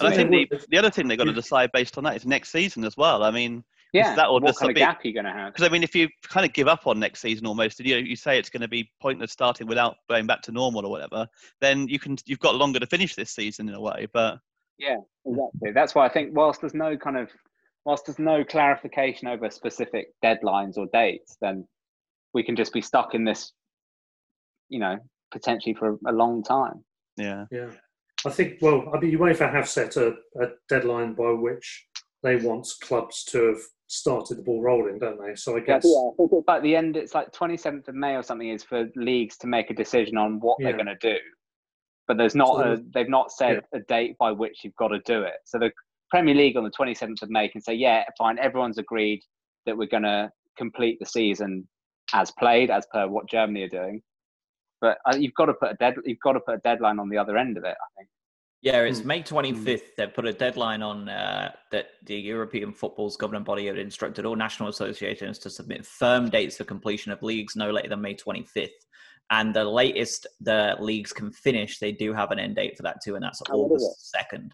And 0.00 0.08
I 0.08 0.14
think 0.14 0.30
the, 0.30 0.66
the 0.68 0.78
other 0.78 0.90
thing 0.90 1.08
they've 1.08 1.18
got 1.18 1.24
to 1.24 1.32
decide 1.32 1.70
based 1.72 1.98
on 1.98 2.04
that 2.04 2.16
is 2.16 2.24
next 2.24 2.50
season 2.50 2.84
as 2.84 2.96
well. 2.96 3.22
I 3.22 3.30
mean, 3.30 3.64
yeah, 3.92 4.14
that 4.14 4.30
what 4.30 4.42
kind 4.56 4.70
of 4.70 4.76
gap 4.76 5.04
are 5.04 5.08
you 5.08 5.14
going 5.14 5.24
to 5.24 5.32
have? 5.32 5.52
Because 5.52 5.66
I 5.66 5.70
mean, 5.70 5.82
if 5.82 5.94
you 5.96 6.08
kind 6.22 6.46
of 6.46 6.52
give 6.52 6.68
up 6.68 6.86
on 6.86 7.00
next 7.00 7.20
season 7.20 7.46
almost, 7.46 7.80
and 7.80 7.88
you 7.88 7.96
you 7.96 8.14
say 8.14 8.38
it's 8.38 8.50
going 8.50 8.60
to 8.60 8.68
be 8.68 8.88
pointless 9.02 9.32
starting 9.32 9.66
without 9.66 9.96
going 10.08 10.26
back 10.26 10.42
to 10.42 10.52
normal 10.52 10.86
or 10.86 10.90
whatever, 10.90 11.26
then 11.60 11.88
you 11.88 11.98
can 11.98 12.16
you've 12.26 12.38
got 12.38 12.54
longer 12.54 12.78
to 12.78 12.86
finish 12.86 13.16
this 13.16 13.32
season 13.32 13.68
in 13.68 13.74
a 13.74 13.80
way. 13.80 14.06
But 14.12 14.38
yeah, 14.78 14.98
exactly. 15.26 15.72
That's 15.72 15.94
why 15.94 16.06
I 16.06 16.08
think 16.08 16.36
whilst 16.36 16.60
there's 16.60 16.74
no 16.74 16.96
kind 16.96 17.16
of 17.16 17.30
whilst 17.84 18.06
there's 18.06 18.18
no 18.18 18.44
clarification 18.44 19.26
over 19.26 19.50
specific 19.50 20.08
deadlines 20.24 20.76
or 20.76 20.86
dates, 20.92 21.36
then 21.40 21.66
we 22.32 22.44
can 22.44 22.54
just 22.54 22.72
be 22.72 22.80
stuck 22.80 23.14
in 23.14 23.24
this, 23.24 23.52
you 24.68 24.78
know, 24.78 24.98
potentially 25.32 25.74
for 25.74 25.98
a 26.06 26.12
long 26.12 26.44
time. 26.44 26.84
Yeah. 27.20 27.44
Yeah. 27.50 27.70
I 28.26 28.30
think, 28.30 28.58
well, 28.60 28.84
I 28.94 28.98
mean, 28.98 29.16
UEFA 29.16 29.50
have 29.50 29.68
set 29.68 29.96
a, 29.96 30.08
a 30.40 30.48
deadline 30.68 31.14
by 31.14 31.30
which 31.30 31.86
they 32.22 32.36
want 32.36 32.66
clubs 32.82 33.24
to 33.24 33.46
have 33.48 33.60
started 33.86 34.36
the 34.38 34.42
ball 34.42 34.62
rolling, 34.62 34.98
don't 34.98 35.18
they? 35.24 35.34
So 35.34 35.56
I 35.56 35.60
guess. 35.60 35.84
Yeah, 35.84 36.10
I 36.12 36.16
think 36.16 36.30
it's 36.32 36.48
like 36.48 36.62
the 36.62 36.76
end, 36.76 36.96
it's 36.96 37.14
like 37.14 37.32
27th 37.32 37.88
of 37.88 37.94
May 37.94 38.16
or 38.16 38.22
something 38.22 38.48
is 38.48 38.62
for 38.62 38.88
leagues 38.94 39.36
to 39.38 39.46
make 39.46 39.70
a 39.70 39.74
decision 39.74 40.16
on 40.16 40.38
what 40.40 40.56
yeah. 40.60 40.68
they're 40.68 40.84
going 40.84 40.98
to 40.98 41.14
do. 41.14 41.18
But 42.06 42.18
there's 42.18 42.34
not 42.34 42.56
so, 42.56 42.72
a, 42.72 42.76
they've 42.92 43.08
not 43.08 43.32
said 43.32 43.62
yeah. 43.72 43.78
a 43.78 43.82
date 43.84 44.16
by 44.18 44.32
which 44.32 44.58
you've 44.64 44.76
got 44.76 44.88
to 44.88 45.00
do 45.06 45.22
it. 45.22 45.34
So 45.44 45.58
the 45.58 45.70
Premier 46.10 46.34
League 46.34 46.56
on 46.56 46.64
the 46.64 46.70
27th 46.70 47.22
of 47.22 47.30
May 47.30 47.48
can 47.48 47.60
say, 47.60 47.74
yeah, 47.74 48.04
fine, 48.18 48.38
everyone's 48.38 48.78
agreed 48.78 49.22
that 49.66 49.76
we're 49.76 49.86
going 49.86 50.02
to 50.02 50.30
complete 50.58 50.98
the 51.00 51.06
season 51.06 51.66
as 52.12 52.30
played, 52.32 52.70
as 52.70 52.86
per 52.92 53.06
what 53.08 53.28
Germany 53.28 53.62
are 53.62 53.68
doing. 53.68 54.02
But 54.80 54.98
uh, 55.06 55.16
you've 55.16 55.34
got 55.34 55.46
to 55.46 55.54
put 55.54 55.72
a 55.72 55.74
dead, 55.74 55.94
you've 56.04 56.20
got 56.20 56.32
to 56.32 56.40
put 56.40 56.54
a 56.54 56.58
deadline 56.58 56.98
on 56.98 57.08
the 57.08 57.18
other 57.18 57.36
end 57.36 57.56
of 57.56 57.64
it. 57.64 57.76
I 57.80 57.88
think. 57.98 58.08
Yeah, 58.62 58.82
it's 58.82 59.00
hmm. 59.00 59.08
May 59.08 59.22
25th. 59.22 59.80
Hmm. 59.80 59.86
They've 59.96 60.14
put 60.14 60.26
a 60.26 60.32
deadline 60.32 60.82
on 60.82 61.08
uh, 61.08 61.52
that 61.72 61.88
the 62.04 62.16
European 62.16 62.72
football's 62.72 63.16
governing 63.16 63.44
body 63.44 63.66
had 63.66 63.78
instructed 63.78 64.26
all 64.26 64.36
national 64.36 64.68
associations 64.68 65.38
to 65.40 65.50
submit 65.50 65.86
firm 65.86 66.28
dates 66.28 66.56
for 66.56 66.64
completion 66.64 67.12
of 67.12 67.22
leagues 67.22 67.56
no 67.56 67.70
later 67.70 67.88
than 67.88 68.00
May 68.00 68.14
25th. 68.14 68.68
And 69.32 69.54
the 69.54 69.64
latest 69.64 70.26
the 70.40 70.76
leagues 70.80 71.12
can 71.12 71.30
finish, 71.30 71.78
they 71.78 71.92
do 71.92 72.12
have 72.12 72.32
an 72.32 72.40
end 72.40 72.56
date 72.56 72.76
for 72.76 72.82
that 72.82 72.96
too, 73.02 73.14
and 73.14 73.22
that's 73.22 73.40
oh, 73.48 73.64
August 73.64 74.12
2nd. 74.32 74.50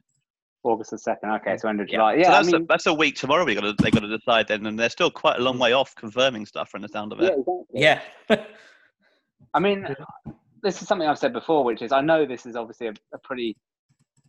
August 0.66 0.90
the 0.90 0.98
second. 0.98 1.30
Okay, 1.30 1.56
so 1.56 1.68
end 1.68 1.80
of 1.80 1.88
July. 1.88 2.14
Yeah, 2.14 2.18
yeah 2.18 2.24
so 2.24 2.30
that's, 2.30 2.48
I 2.48 2.52
mean, 2.52 2.62
a, 2.62 2.66
that's 2.66 2.86
a 2.86 2.94
week 2.94 3.16
tomorrow. 3.16 3.44
We 3.44 3.54
got 3.54 3.62
to 3.62 3.74
they 3.82 3.90
got 3.90 4.00
to 4.00 4.18
decide 4.18 4.48
then, 4.48 4.66
and 4.66 4.78
they're 4.78 4.90
still 4.90 5.10
quite 5.10 5.38
a 5.38 5.42
long 5.42 5.58
way 5.58 5.72
off 5.72 5.94
confirming 5.94 6.44
stuff 6.46 6.70
from 6.70 6.82
the 6.82 6.88
sound 6.88 7.12
of 7.12 7.20
it. 7.20 7.34
Yeah, 7.76 7.92
exactly. 7.92 8.36
yeah. 8.36 8.44
I 9.54 9.60
mean, 9.60 9.86
this 10.62 10.82
is 10.82 10.88
something 10.88 11.08
I've 11.08 11.18
said 11.18 11.32
before, 11.32 11.64
which 11.64 11.82
is 11.82 11.92
I 11.92 12.00
know 12.00 12.26
this 12.26 12.46
is 12.46 12.56
obviously 12.56 12.88
a, 12.88 12.94
a 13.14 13.18
pretty 13.24 13.56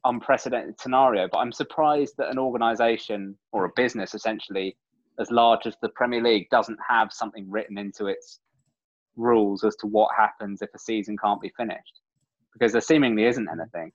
unprecedented 0.06 0.80
scenario, 0.80 1.28
but 1.32 1.40
I'm 1.40 1.52
surprised 1.52 2.16
that 2.18 2.30
an 2.30 2.38
organisation 2.38 3.38
or 3.52 3.66
a 3.66 3.70
business 3.76 4.14
essentially 4.14 4.78
as 5.20 5.32
large 5.32 5.66
as 5.66 5.76
the 5.82 5.90
Premier 5.90 6.22
League 6.22 6.48
doesn't 6.52 6.78
have 6.88 7.12
something 7.12 7.50
written 7.50 7.78
into 7.78 8.06
its 8.06 8.40
rules 9.16 9.64
as 9.64 9.76
to 9.78 9.88
what 9.88 10.16
happens 10.16 10.62
if 10.62 10.70
a 10.76 10.80
season 10.80 11.18
can't 11.22 11.42
be 11.42 11.52
finished, 11.58 12.00
because 12.54 12.72
there 12.72 12.82
seemingly 12.82 13.26
isn't 13.26 13.50
anything. 13.50 13.92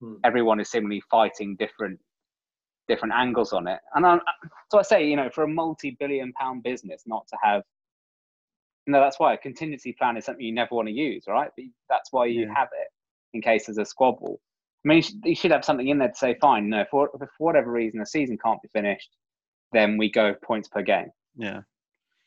Hmm. 0.00 0.14
Everyone 0.24 0.60
is 0.60 0.70
seemingly 0.70 1.02
fighting 1.10 1.56
different 1.56 1.98
different 2.88 3.14
angles 3.14 3.52
on 3.52 3.68
it, 3.68 3.80
and 3.94 4.04
I, 4.04 4.18
so 4.70 4.78
I 4.78 4.82
say, 4.82 5.06
you 5.06 5.16
know, 5.16 5.30
for 5.30 5.44
a 5.44 5.48
multi-billion 5.48 6.32
pound 6.34 6.62
business, 6.62 7.02
not 7.06 7.26
to 7.28 7.36
have 7.42 7.62
no, 8.86 9.00
that's 9.00 9.18
why 9.20 9.34
a 9.34 9.38
contingency 9.38 9.92
plan 9.92 10.16
is 10.16 10.24
something 10.24 10.44
you 10.44 10.54
never 10.54 10.74
want 10.74 10.88
to 10.88 10.94
use, 10.94 11.24
right? 11.28 11.50
But 11.56 11.66
that's 11.88 12.12
why 12.12 12.26
you 12.26 12.42
yeah. 12.42 12.54
have 12.54 12.68
it 12.72 12.88
in 13.34 13.40
case 13.40 13.66
there's 13.66 13.78
a 13.78 13.84
squabble. 13.84 14.40
I 14.84 14.88
mean, 14.88 14.96
you 14.96 15.02
should, 15.02 15.20
you 15.24 15.34
should, 15.34 15.50
have 15.52 15.64
something 15.64 15.86
in 15.86 15.98
there 15.98 16.08
to 16.08 16.14
say, 16.14 16.36
fine, 16.40 16.68
no, 16.68 16.84
for, 16.90 17.08
for 17.16 17.28
whatever 17.38 17.70
reason 17.70 18.00
the 18.00 18.06
season 18.06 18.36
can't 18.44 18.60
be 18.60 18.68
finished, 18.72 19.10
then 19.72 19.96
we 19.96 20.10
go 20.10 20.34
points 20.42 20.68
per 20.68 20.82
game. 20.82 21.10
Yeah. 21.36 21.60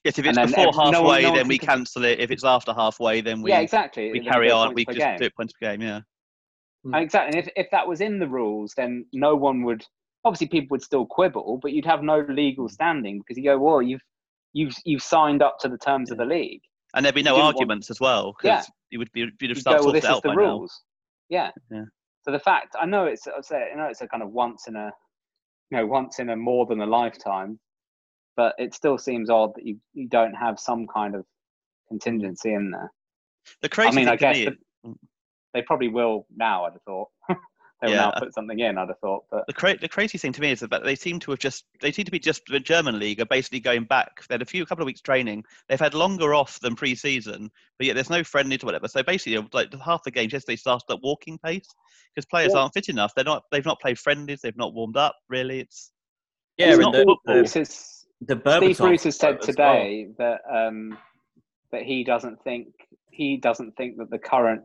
Yes, 0.05 0.19
if 0.19 0.25
it's 0.25 0.37
before 0.37 0.65
halfway, 0.65 0.91
no 0.91 1.01
one, 1.01 1.23
no 1.23 1.35
then 1.35 1.47
we 1.47 1.57
cancel 1.57 2.05
it. 2.05 2.19
If 2.19 2.29
it's 2.29 2.43
after 2.43 2.73
halfway, 2.73 3.21
then 3.21 3.41
we 3.41 3.49
yeah, 3.49 3.59
exactly. 3.59 4.11
We 4.11 4.19
carry 4.19 4.51
on. 4.51 4.75
We 4.75 4.85
just 4.85 4.99
game. 4.99 5.17
do 5.17 5.25
it 5.25 5.35
points 5.35 5.53
per 5.53 5.71
game. 5.71 5.81
Yeah. 5.81 6.01
Mm. 6.85 7.01
Exactly. 7.01 7.39
And 7.39 7.47
if 7.47 7.51
if 7.55 7.71
that 7.71 7.87
was 7.87 8.01
in 8.01 8.19
the 8.19 8.27
rules, 8.27 8.73
then 8.77 9.05
no 9.13 9.35
one 9.35 9.63
would. 9.63 9.83
Obviously, 10.23 10.47
people 10.47 10.67
would 10.75 10.83
still 10.83 11.07
quibble, 11.07 11.57
but 11.59 11.71
you'd 11.71 11.85
have 11.85 12.03
no 12.03 12.23
legal 12.29 12.69
standing 12.69 13.17
because 13.17 13.35
you 13.35 13.43
go, 13.43 13.57
well, 13.57 13.81
you've 13.81 14.01
you've 14.55 14.73
you've 14.85 15.03
signed 15.03 15.43
up 15.43 15.59
to 15.59 15.69
the 15.69 15.77
terms 15.77 16.09
yeah. 16.09 16.13
of 16.13 16.17
the 16.17 16.25
league, 16.25 16.61
and 16.95 17.05
there'd 17.05 17.13
be 17.13 17.21
no 17.21 17.39
arguments 17.39 17.89
want... 17.89 17.95
as 17.95 17.99
well 17.99 18.33
because 18.33 18.65
yeah. 18.65 18.73
you 18.89 18.97
would 18.97 19.11
be 19.11 19.27
you'd 19.39 19.49
have 19.49 19.59
started 19.59 19.83
well, 19.83 19.93
this 19.93 20.05
is 20.05 20.21
the 20.23 20.33
rules. 20.33 20.81
Yeah. 21.29 21.51
yeah. 21.71 21.83
So 22.23 22.31
the 22.31 22.39
fact 22.39 22.75
I 22.79 22.85
know 22.85 23.05
it's 23.05 23.27
I 23.27 23.41
say 23.41 23.69
I 23.71 23.77
know 23.77 23.85
it's 23.85 24.01
a 24.01 24.07
kind 24.07 24.23
of 24.23 24.31
once 24.31 24.67
in 24.67 24.75
a 24.75 24.91
you 25.69 25.77
know 25.77 25.85
once 25.85 26.19
in 26.19 26.29
a 26.29 26.35
more 26.35 26.65
than 26.65 26.81
a 26.81 26.85
lifetime, 26.85 27.59
but 28.35 28.55
it 28.57 28.73
still 28.73 28.97
seems 28.97 29.29
odd 29.29 29.51
that 29.55 29.65
you 29.65 29.77
you 29.93 30.07
don't 30.07 30.33
have 30.33 30.59
some 30.59 30.87
kind 30.87 31.15
of 31.15 31.25
contingency 31.89 32.53
in 32.53 32.71
there. 32.71 32.91
The 33.61 33.69
crazy 33.69 33.89
I 33.89 33.91
mean, 33.91 34.07
I 34.07 34.15
guess 34.15 34.37
the, 34.37 34.95
they 35.53 35.61
probably 35.61 35.89
will 35.89 36.25
now. 36.35 36.65
I'd 36.65 36.73
have 36.73 36.81
thought. 36.83 37.09
they 37.81 37.87
will 37.87 37.95
yeah. 37.95 38.01
now 38.01 38.13
put 38.17 38.33
something 38.33 38.59
in. 38.59 38.77
I'd 38.77 38.87
have 38.87 38.99
thought. 38.99 39.25
But 39.29 39.45
the, 39.47 39.53
cra- 39.53 39.77
the 39.77 39.89
crazy 39.89 40.17
thing 40.17 40.31
to 40.33 40.41
me 40.41 40.51
is 40.51 40.61
that 40.61 40.83
they 40.83 40.95
seem 40.95 41.19
to 41.19 41.31
have 41.31 41.39
just 41.39 41.65
they 41.81 41.91
seem 41.91 42.05
to 42.05 42.11
be 42.11 42.19
just 42.19 42.41
the 42.47 42.59
German 42.59 42.99
league 42.99 43.19
are 43.19 43.25
basically 43.25 43.59
going 43.59 43.83
back. 43.83 44.25
They 44.27 44.35
had 44.35 44.41
a 44.41 44.45
few 44.45 44.65
couple 44.65 44.83
of 44.83 44.85
weeks 44.85 45.01
training. 45.01 45.43
They've 45.67 45.79
had 45.79 45.93
longer 45.93 46.33
off 46.33 46.59
than 46.61 46.75
pre-season, 46.75 47.51
but 47.77 47.87
yet 47.87 47.95
there's 47.95 48.09
no 48.09 48.23
friendly 48.23 48.57
to 48.57 48.65
whatever. 48.65 48.87
So 48.87 49.03
basically, 49.03 49.45
like 49.53 49.73
half 49.81 50.03
the 50.03 50.11
games 50.11 50.31
yesterday 50.33 50.55
started 50.55 50.85
at 50.89 50.99
walking 51.03 51.37
pace 51.39 51.67
because 52.13 52.25
players 52.25 52.51
yeah. 52.53 52.61
aren't 52.61 52.73
fit 52.73 52.89
enough. 52.89 53.13
They're 53.15 53.25
not. 53.25 53.43
They've 53.51 53.65
not 53.65 53.81
played 53.81 53.99
friendlies. 53.99 54.41
They've 54.41 54.57
not 54.57 54.73
warmed 54.73 54.97
up 54.97 55.15
really. 55.29 55.59
It's 55.59 55.91
yeah. 56.57 56.69
It's 56.69 56.79
not 56.79 56.93
the, 56.93 57.17
the, 58.21 58.35
the 58.35 58.57
Steve 58.57 58.77
Bruce 58.77 59.03
has 59.03 59.17
said 59.17 59.41
today 59.41 60.07
well. 60.17 60.39
that 60.49 60.67
um, 60.67 60.97
that 61.71 61.83
he 61.83 62.03
doesn't 62.03 62.41
think 62.43 62.67
he 63.11 63.37
doesn't 63.37 63.75
think 63.75 63.97
that 63.97 64.09
the 64.09 64.19
current 64.19 64.63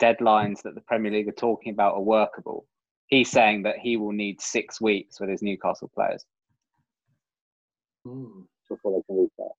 deadlines 0.00 0.62
that 0.62 0.74
the 0.74 0.80
Premier 0.80 1.12
League 1.12 1.28
are 1.28 1.32
talking 1.32 1.72
about 1.72 1.94
are 1.94 2.02
workable. 2.02 2.66
He's 3.06 3.30
saying 3.30 3.62
that 3.64 3.76
he 3.78 3.96
will 3.96 4.12
need 4.12 4.40
six 4.40 4.80
weeks 4.80 5.20
with 5.20 5.28
his 5.28 5.42
Newcastle 5.42 5.90
players 5.94 6.24
mm. 8.06 8.44
before 8.68 8.92
they 8.92 9.02
can 9.06 9.22
restart. 9.22 9.52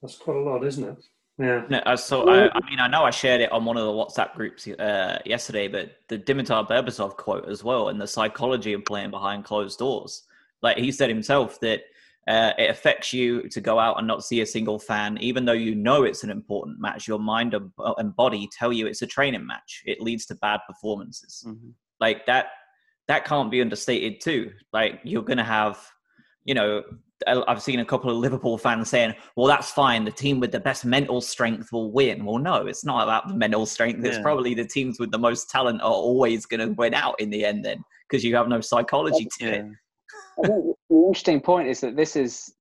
That's 0.00 0.16
quite 0.16 0.36
a 0.36 0.40
lot, 0.40 0.64
isn't 0.64 0.84
it? 0.84 1.04
Yeah. 1.38 1.64
No, 1.68 1.96
so 1.96 2.28
I, 2.28 2.50
I, 2.54 2.60
mean, 2.68 2.78
I 2.78 2.88
know 2.88 3.04
I 3.04 3.10
shared 3.10 3.40
it 3.40 3.50
on 3.52 3.64
one 3.64 3.76
of 3.76 3.84
the 3.84 3.92
WhatsApp 3.92 4.34
groups 4.34 4.68
uh, 4.68 5.18
yesterday, 5.24 5.66
but 5.66 5.96
the 6.08 6.18
Dimitar 6.18 6.68
Berbatov 6.68 7.16
quote 7.16 7.48
as 7.48 7.64
well, 7.64 7.88
and 7.88 8.00
the 8.00 8.06
psychology 8.06 8.74
of 8.74 8.84
playing 8.84 9.10
behind 9.10 9.44
closed 9.44 9.78
doors. 9.78 10.24
Like 10.60 10.76
he 10.76 10.92
said 10.92 11.08
himself 11.08 11.58
that 11.60 11.84
uh, 12.28 12.52
it 12.56 12.70
affects 12.70 13.12
you 13.12 13.48
to 13.48 13.60
go 13.60 13.78
out 13.78 13.98
and 13.98 14.06
not 14.06 14.24
see 14.24 14.40
a 14.40 14.46
single 14.46 14.78
fan, 14.78 15.18
even 15.18 15.44
though 15.44 15.52
you 15.52 15.74
know 15.74 16.04
it's 16.04 16.22
an 16.22 16.30
important 16.30 16.80
match. 16.80 17.08
Your 17.08 17.18
mind 17.18 17.54
and 17.54 18.16
body 18.16 18.48
tell 18.56 18.72
you 18.72 18.86
it's 18.86 19.02
a 19.02 19.06
training 19.06 19.46
match. 19.46 19.82
It 19.86 20.00
leads 20.00 20.26
to 20.26 20.36
bad 20.36 20.60
performances. 20.66 21.44
Mm-hmm. 21.46 21.70
Like 22.00 22.26
that, 22.26 22.46
that 23.08 23.24
can't 23.24 23.50
be 23.50 23.60
understated 23.60 24.20
too. 24.20 24.52
Like 24.72 25.00
you're 25.02 25.22
gonna 25.22 25.44
have, 25.44 25.84
you 26.44 26.54
know, 26.54 26.82
I've 27.26 27.62
seen 27.62 27.80
a 27.80 27.84
couple 27.84 28.10
of 28.10 28.16
Liverpool 28.16 28.58
fans 28.58 28.88
saying, 28.88 29.14
"Well, 29.36 29.46
that's 29.46 29.70
fine. 29.70 30.04
The 30.04 30.10
team 30.10 30.40
with 30.40 30.52
the 30.52 30.60
best 30.60 30.84
mental 30.84 31.20
strength 31.20 31.72
will 31.72 31.92
win." 31.92 32.24
Well, 32.24 32.38
no, 32.38 32.66
it's 32.66 32.84
not 32.84 33.02
about 33.02 33.28
the 33.28 33.34
mental 33.34 33.66
strength. 33.66 34.04
It's 34.04 34.18
probably 34.18 34.54
the 34.54 34.64
teams 34.64 34.98
with 34.98 35.10
the 35.10 35.18
most 35.18 35.50
talent 35.50 35.82
are 35.82 35.90
always 35.90 36.46
going 36.46 36.60
to 36.60 36.74
win 36.74 36.94
out 36.94 37.20
in 37.20 37.30
the 37.30 37.44
end, 37.44 37.64
then, 37.64 37.84
because 38.08 38.24
you 38.24 38.34
have 38.36 38.48
no 38.48 38.60
psychology 38.60 39.28
to 39.38 39.46
it. 39.46 39.64
I 40.38 40.46
think 40.46 40.76
the 40.90 40.96
interesting 40.96 41.40
point 41.40 41.68
is 41.68 41.80
that 41.80 41.96
this 41.96 42.16
is 42.16 42.54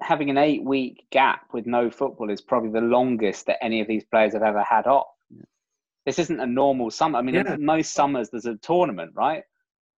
having 0.00 0.30
an 0.30 0.38
eight 0.38 0.64
week 0.64 1.06
gap 1.10 1.46
with 1.52 1.66
no 1.66 1.90
football 1.90 2.30
is 2.30 2.40
probably 2.40 2.70
the 2.70 2.86
longest 2.86 3.46
that 3.46 3.62
any 3.62 3.80
of 3.80 3.88
these 3.88 4.04
players 4.04 4.32
have 4.32 4.42
ever 4.42 4.62
had 4.62 4.86
off. 4.86 5.06
This 6.06 6.18
isn't 6.18 6.40
a 6.40 6.46
normal 6.46 6.90
summer. 6.90 7.18
I 7.18 7.22
mean, 7.22 7.34
yeah. 7.34 7.56
most 7.58 7.94
summers 7.94 8.28
there's 8.30 8.46
a 8.46 8.56
tournament, 8.56 9.12
right? 9.14 9.42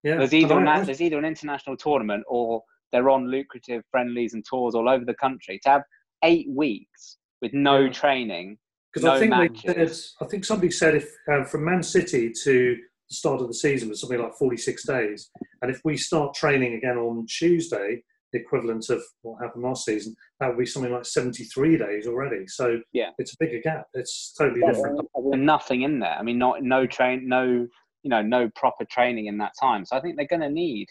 Yeah. 0.03 0.17
There's 0.17 0.33
either 0.33 0.57
an, 0.57 0.85
there's 0.85 1.01
either 1.01 1.17
an 1.17 1.25
international 1.25 1.75
tournament 1.75 2.23
or 2.27 2.63
they're 2.91 3.09
on 3.09 3.29
lucrative 3.29 3.83
friendlies 3.91 4.33
and 4.33 4.45
tours 4.45 4.75
all 4.75 4.87
over 4.87 5.03
the 5.03 5.13
country. 5.15 5.59
To 5.63 5.69
have 5.69 5.81
eight 6.23 6.47
weeks 6.49 7.17
with 7.41 7.53
no 7.53 7.79
yeah. 7.79 7.91
training, 7.91 8.57
because 8.93 9.03
no 9.03 9.13
I 9.13 9.19
think 9.19 9.31
matches. 9.31 10.15
I 10.21 10.25
think 10.25 10.45
somebody 10.45 10.71
said 10.71 10.95
if 10.95 11.13
uh, 11.29 11.43
from 11.43 11.65
Man 11.65 11.83
City 11.83 12.31
to 12.43 12.77
the 13.09 13.15
start 13.15 13.41
of 13.41 13.47
the 13.47 13.53
season 13.53 13.89
was 13.89 14.01
something 14.01 14.19
like 14.19 14.35
46 14.35 14.85
days. 14.85 15.29
And 15.61 15.71
if 15.71 15.81
we 15.83 15.97
start 15.97 16.33
training 16.33 16.75
again 16.75 16.97
on 16.97 17.25
Tuesday, 17.25 18.03
the 18.33 18.39
equivalent 18.39 18.89
of 18.89 19.01
what 19.21 19.41
happened 19.41 19.63
last 19.63 19.85
season, 19.85 20.15
that 20.39 20.49
would 20.49 20.57
be 20.57 20.65
something 20.65 20.91
like 20.91 21.05
73 21.05 21.77
days 21.77 22.07
already. 22.07 22.47
So 22.47 22.79
yeah, 22.93 23.11
it's 23.17 23.33
a 23.33 23.37
bigger 23.39 23.61
gap. 23.63 23.87
It's 23.93 24.33
totally 24.37 24.61
yeah, 24.61 24.73
different. 24.73 25.07
And 25.15 25.45
nothing 25.45 25.83
in 25.83 25.99
there. 25.99 26.17
I 26.17 26.23
mean, 26.23 26.37
not 26.37 26.61
no 26.61 26.85
train, 26.85 27.27
no 27.27 27.67
you 28.03 28.09
know, 28.09 28.21
no 28.21 28.49
proper 28.55 28.85
training 28.85 29.25
in 29.25 29.37
that 29.39 29.51
time. 29.59 29.85
So 29.85 29.97
I 29.97 30.01
think 30.01 30.15
they're 30.15 30.27
going 30.27 30.41
to 30.41 30.49
need 30.49 30.87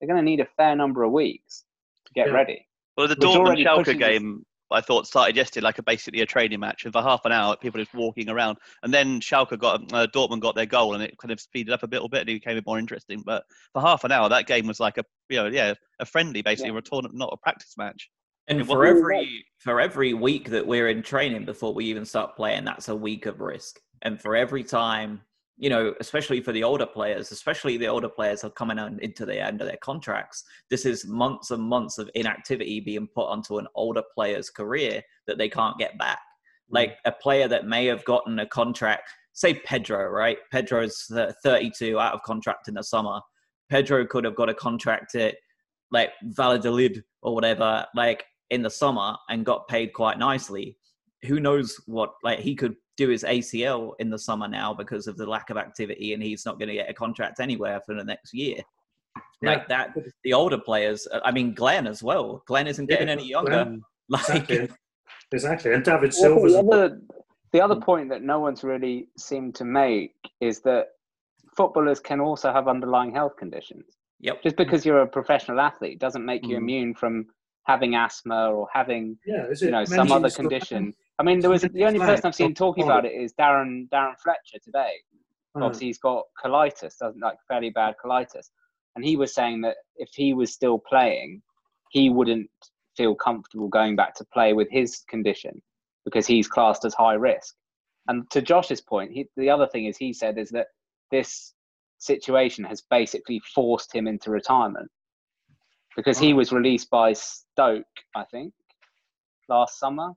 they're 0.00 0.08
going 0.08 0.18
to 0.18 0.28
need 0.28 0.40
a 0.40 0.48
fair 0.56 0.74
number 0.74 1.04
of 1.04 1.12
weeks 1.12 1.64
to 2.06 2.12
get 2.14 2.28
yeah. 2.28 2.32
ready. 2.32 2.66
Well, 2.96 3.06
the 3.06 3.14
Dortmund 3.16 3.64
Schalke 3.64 3.98
game 3.98 4.44
I 4.70 4.80
thought 4.80 5.06
started 5.06 5.36
yesterday 5.36 5.64
like 5.64 5.78
a 5.78 5.82
basically 5.82 6.20
a 6.20 6.26
training 6.26 6.60
match. 6.60 6.84
And 6.84 6.92
for 6.92 7.02
half 7.02 7.24
an 7.24 7.32
hour, 7.32 7.56
people 7.56 7.80
just 7.80 7.94
walking 7.94 8.28
around, 8.28 8.58
and 8.82 8.92
then 8.92 9.20
Schalke 9.20 9.58
got 9.58 9.92
uh, 9.92 10.06
Dortmund 10.14 10.40
got 10.40 10.54
their 10.54 10.66
goal, 10.66 10.94
and 10.94 11.02
it 11.02 11.18
kind 11.18 11.32
of 11.32 11.40
speeded 11.40 11.72
up 11.72 11.82
a 11.82 11.86
little 11.86 12.08
bit, 12.08 12.20
and 12.20 12.30
it 12.30 12.34
became 12.34 12.52
a 12.52 12.56
bit 12.56 12.66
more 12.66 12.78
interesting. 12.78 13.22
But 13.24 13.44
for 13.72 13.82
half 13.82 14.04
an 14.04 14.12
hour, 14.12 14.28
that 14.28 14.46
game 14.46 14.66
was 14.66 14.80
like 14.80 14.98
a 14.98 15.04
you 15.28 15.36
know 15.38 15.46
yeah 15.46 15.74
a 15.98 16.06
friendly 16.06 16.42
basically, 16.42 16.72
yeah. 16.72 16.78
a 16.78 16.82
tournament, 16.82 17.18
not 17.18 17.32
a 17.32 17.36
practice 17.36 17.74
match. 17.76 18.10
And 18.48 18.66
for 18.66 18.84
every 18.84 19.44
for 19.58 19.80
every 19.80 20.12
week 20.12 20.50
that 20.50 20.66
we're 20.66 20.88
in 20.88 21.02
training 21.02 21.44
before 21.44 21.72
we 21.72 21.84
even 21.86 22.04
start 22.04 22.36
playing, 22.36 22.64
that's 22.64 22.88
a 22.88 22.96
week 22.96 23.26
of 23.26 23.40
risk. 23.40 23.78
And 24.02 24.20
for 24.20 24.34
every 24.34 24.64
time 24.64 25.20
you 25.60 25.68
know, 25.68 25.92
especially 26.00 26.40
for 26.40 26.52
the 26.52 26.64
older 26.64 26.86
players, 26.86 27.32
especially 27.32 27.76
the 27.76 27.86
older 27.86 28.08
players 28.08 28.42
are 28.44 28.50
coming 28.50 28.78
on 28.78 28.98
into 29.00 29.26
the 29.26 29.38
end 29.38 29.60
of 29.60 29.66
their 29.66 29.76
contracts. 29.82 30.42
This 30.70 30.86
is 30.86 31.06
months 31.06 31.50
and 31.50 31.62
months 31.62 31.98
of 31.98 32.08
inactivity 32.14 32.80
being 32.80 33.06
put 33.14 33.28
onto 33.28 33.58
an 33.58 33.66
older 33.74 34.02
player's 34.14 34.48
career 34.48 35.02
that 35.26 35.36
they 35.36 35.50
can't 35.50 35.78
get 35.78 35.98
back. 35.98 36.18
Mm. 36.70 36.74
Like 36.76 36.96
a 37.04 37.12
player 37.12 37.46
that 37.46 37.66
may 37.66 37.84
have 37.84 38.02
gotten 38.06 38.38
a 38.38 38.46
contract, 38.46 39.10
say 39.34 39.52
Pedro, 39.52 40.08
right? 40.08 40.38
Pedro's 40.50 41.06
32 41.44 42.00
out 42.00 42.14
of 42.14 42.22
contract 42.22 42.68
in 42.68 42.74
the 42.74 42.82
summer. 42.82 43.20
Pedro 43.68 44.06
could 44.06 44.24
have 44.24 44.36
got 44.36 44.48
a 44.48 44.54
contract 44.54 45.14
at 45.14 45.34
like 45.90 46.12
Valladolid 46.22 47.04
or 47.20 47.34
whatever, 47.34 47.84
like 47.94 48.24
in 48.48 48.62
the 48.62 48.70
summer 48.70 49.14
and 49.28 49.44
got 49.44 49.68
paid 49.68 49.92
quite 49.92 50.18
nicely. 50.18 50.78
Who 51.26 51.38
knows 51.38 51.76
what, 51.84 52.14
like 52.24 52.38
he 52.38 52.54
could 52.54 52.76
do 53.00 53.08
his 53.08 53.24
ACL 53.24 53.92
in 53.98 54.10
the 54.10 54.18
summer 54.18 54.46
now 54.46 54.74
because 54.74 55.06
of 55.06 55.16
the 55.16 55.26
lack 55.26 55.48
of 55.48 55.56
activity, 55.56 56.12
and 56.12 56.22
he's 56.22 56.44
not 56.44 56.58
going 56.58 56.68
to 56.68 56.74
get 56.74 56.90
a 56.90 56.94
contract 56.94 57.40
anywhere 57.40 57.80
for 57.86 57.94
the 57.94 58.04
next 58.04 58.34
year. 58.34 58.58
Yeah. 59.40 59.50
Like 59.50 59.68
that, 59.68 59.96
the 60.22 60.34
older 60.34 60.58
players. 60.58 61.08
Uh, 61.10 61.20
I 61.24 61.32
mean, 61.32 61.54
Glenn 61.54 61.86
as 61.86 62.02
well. 62.02 62.42
Glenn 62.46 62.66
isn't 62.66 62.86
getting 62.86 63.08
yeah, 63.08 63.14
any 63.14 63.26
younger. 63.26 63.52
Glenn, 63.52 63.82
like 64.10 64.28
exactly. 64.28 64.68
exactly, 65.32 65.72
and 65.72 65.82
David 65.82 66.12
Silva. 66.12 66.46
the, 66.46 66.58
other, 66.58 67.00
the 67.52 67.60
other 67.62 67.76
point 67.76 68.10
that 68.10 68.22
no 68.22 68.38
one's 68.38 68.62
really 68.62 69.08
seemed 69.16 69.54
to 69.54 69.64
make 69.64 70.14
is 70.42 70.60
that 70.60 70.88
footballers 71.56 72.00
can 72.00 72.20
also 72.20 72.52
have 72.52 72.68
underlying 72.68 73.14
health 73.14 73.36
conditions. 73.38 73.84
Yep. 74.20 74.42
Just 74.42 74.56
because 74.56 74.84
you're 74.84 75.00
a 75.00 75.06
professional 75.06 75.58
athlete 75.58 75.98
doesn't 75.98 76.24
make 76.24 76.46
you 76.46 76.56
mm. 76.56 76.58
immune 76.58 76.94
from 76.94 77.26
having 77.66 77.94
asthma 77.94 78.50
or 78.50 78.68
having 78.72 79.16
yeah, 79.24 79.46
you 79.58 79.70
know 79.70 79.84
some 79.86 80.12
other 80.12 80.28
condition. 80.28 80.92
I 81.20 81.22
mean, 81.22 81.40
there 81.40 81.50
was 81.50 81.60
the 81.60 81.84
only 81.84 81.98
person 81.98 82.24
I've 82.24 82.34
seen 82.34 82.54
talking 82.54 82.84
about 82.84 83.04
it 83.04 83.12
is 83.12 83.34
Darren 83.34 83.90
Darren 83.90 84.18
Fletcher 84.18 84.58
today. 84.64 84.92
Mm. 85.54 85.62
Obviously, 85.62 85.88
he's 85.88 85.98
got 85.98 86.24
colitis, 86.42 86.96
doesn't 86.96 87.20
like 87.20 87.36
fairly 87.46 87.68
bad 87.68 87.96
colitis, 88.02 88.48
and 88.96 89.04
he 89.04 89.16
was 89.16 89.34
saying 89.34 89.60
that 89.60 89.76
if 89.96 90.08
he 90.14 90.32
was 90.32 90.50
still 90.50 90.78
playing, 90.78 91.42
he 91.90 92.08
wouldn't 92.08 92.48
feel 92.96 93.14
comfortable 93.14 93.68
going 93.68 93.96
back 93.96 94.14
to 94.14 94.24
play 94.32 94.54
with 94.54 94.68
his 94.70 95.04
condition 95.10 95.60
because 96.06 96.26
he's 96.26 96.48
classed 96.48 96.86
as 96.86 96.94
high 96.94 97.14
risk. 97.14 97.54
And 98.08 98.28
to 98.30 98.40
Josh's 98.40 98.80
point, 98.80 99.12
he, 99.12 99.28
the 99.36 99.50
other 99.50 99.66
thing 99.66 99.84
is 99.84 99.98
he 99.98 100.14
said 100.14 100.38
is 100.38 100.48
that 100.50 100.68
this 101.10 101.52
situation 101.98 102.64
has 102.64 102.82
basically 102.88 103.42
forced 103.54 103.94
him 103.94 104.06
into 104.06 104.30
retirement 104.30 104.90
because 105.96 106.18
he 106.18 106.32
was 106.32 106.50
released 106.50 106.88
by 106.88 107.12
Stoke, 107.12 107.84
I 108.16 108.24
think, 108.24 108.54
last 109.50 109.78
summer 109.78 110.14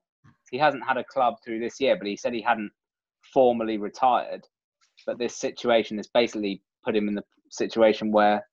he 0.54 0.60
hasn't 0.60 0.86
had 0.88 0.98
a 0.98 1.04
club 1.04 1.38
through 1.44 1.60
this 1.60 1.82
year, 1.82 1.98
but 1.98 2.06
he 2.06 2.16
said 2.16 2.32
he 2.32 2.42
hadn't 2.42 2.72
formally 3.34 3.80
retired. 3.80 4.46
But 5.08 5.18
this 5.18 5.36
situation 5.36 5.98
has 5.98 6.08
basically 6.14 6.62
put 6.86 6.96
him 6.96 7.08
in 7.08 7.16
the 7.16 7.24
situation 7.50 8.12
where 8.12 8.48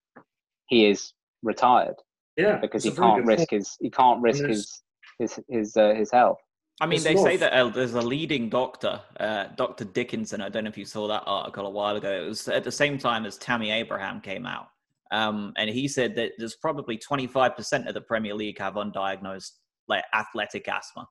he 0.68 0.86
is 0.86 1.12
retired. 1.42 1.96
Yeah, 2.38 2.56
because 2.56 2.84
he 2.84 2.90
can't 2.90 3.26
risk 3.26 3.50
his 3.50 3.76
he 3.82 3.90
can't 3.90 4.22
risk 4.22 4.42
his 4.44 4.82
his 5.18 5.38
his 5.50 5.76
uh, 5.76 5.94
his 5.94 6.10
health. 6.10 6.38
I 6.80 6.86
mean, 6.86 7.02
they 7.02 7.16
say 7.16 7.36
that 7.36 7.52
uh, 7.52 7.68
there's 7.68 7.92
a 7.92 8.00
leading 8.00 8.48
doctor, 8.48 9.02
uh, 9.18 9.48
Dr. 9.56 9.84
Dickinson. 9.84 10.40
I 10.40 10.48
don't 10.48 10.64
know 10.64 10.70
if 10.70 10.78
you 10.78 10.86
saw 10.86 11.06
that 11.08 11.24
article 11.26 11.66
a 11.66 11.70
while 11.70 11.96
ago. 11.96 12.10
It 12.10 12.26
was 12.26 12.48
at 12.48 12.64
the 12.64 12.72
same 12.72 12.96
time 12.96 13.26
as 13.26 13.36
Tammy 13.36 13.70
Abraham 13.70 14.22
came 14.22 14.46
out. 14.46 14.68
Um, 15.10 15.52
and 15.58 15.68
he 15.68 15.86
said 15.86 16.14
that 16.16 16.32
there's 16.38 16.56
probably 16.56 16.96
25% 16.96 17.86
of 17.86 17.92
the 17.92 18.00
Premier 18.00 18.32
League 18.32 18.58
have 18.58 18.74
undiagnosed 18.74 19.50
like 19.88 20.04
athletic 20.14 20.66
asthma. 20.68 21.06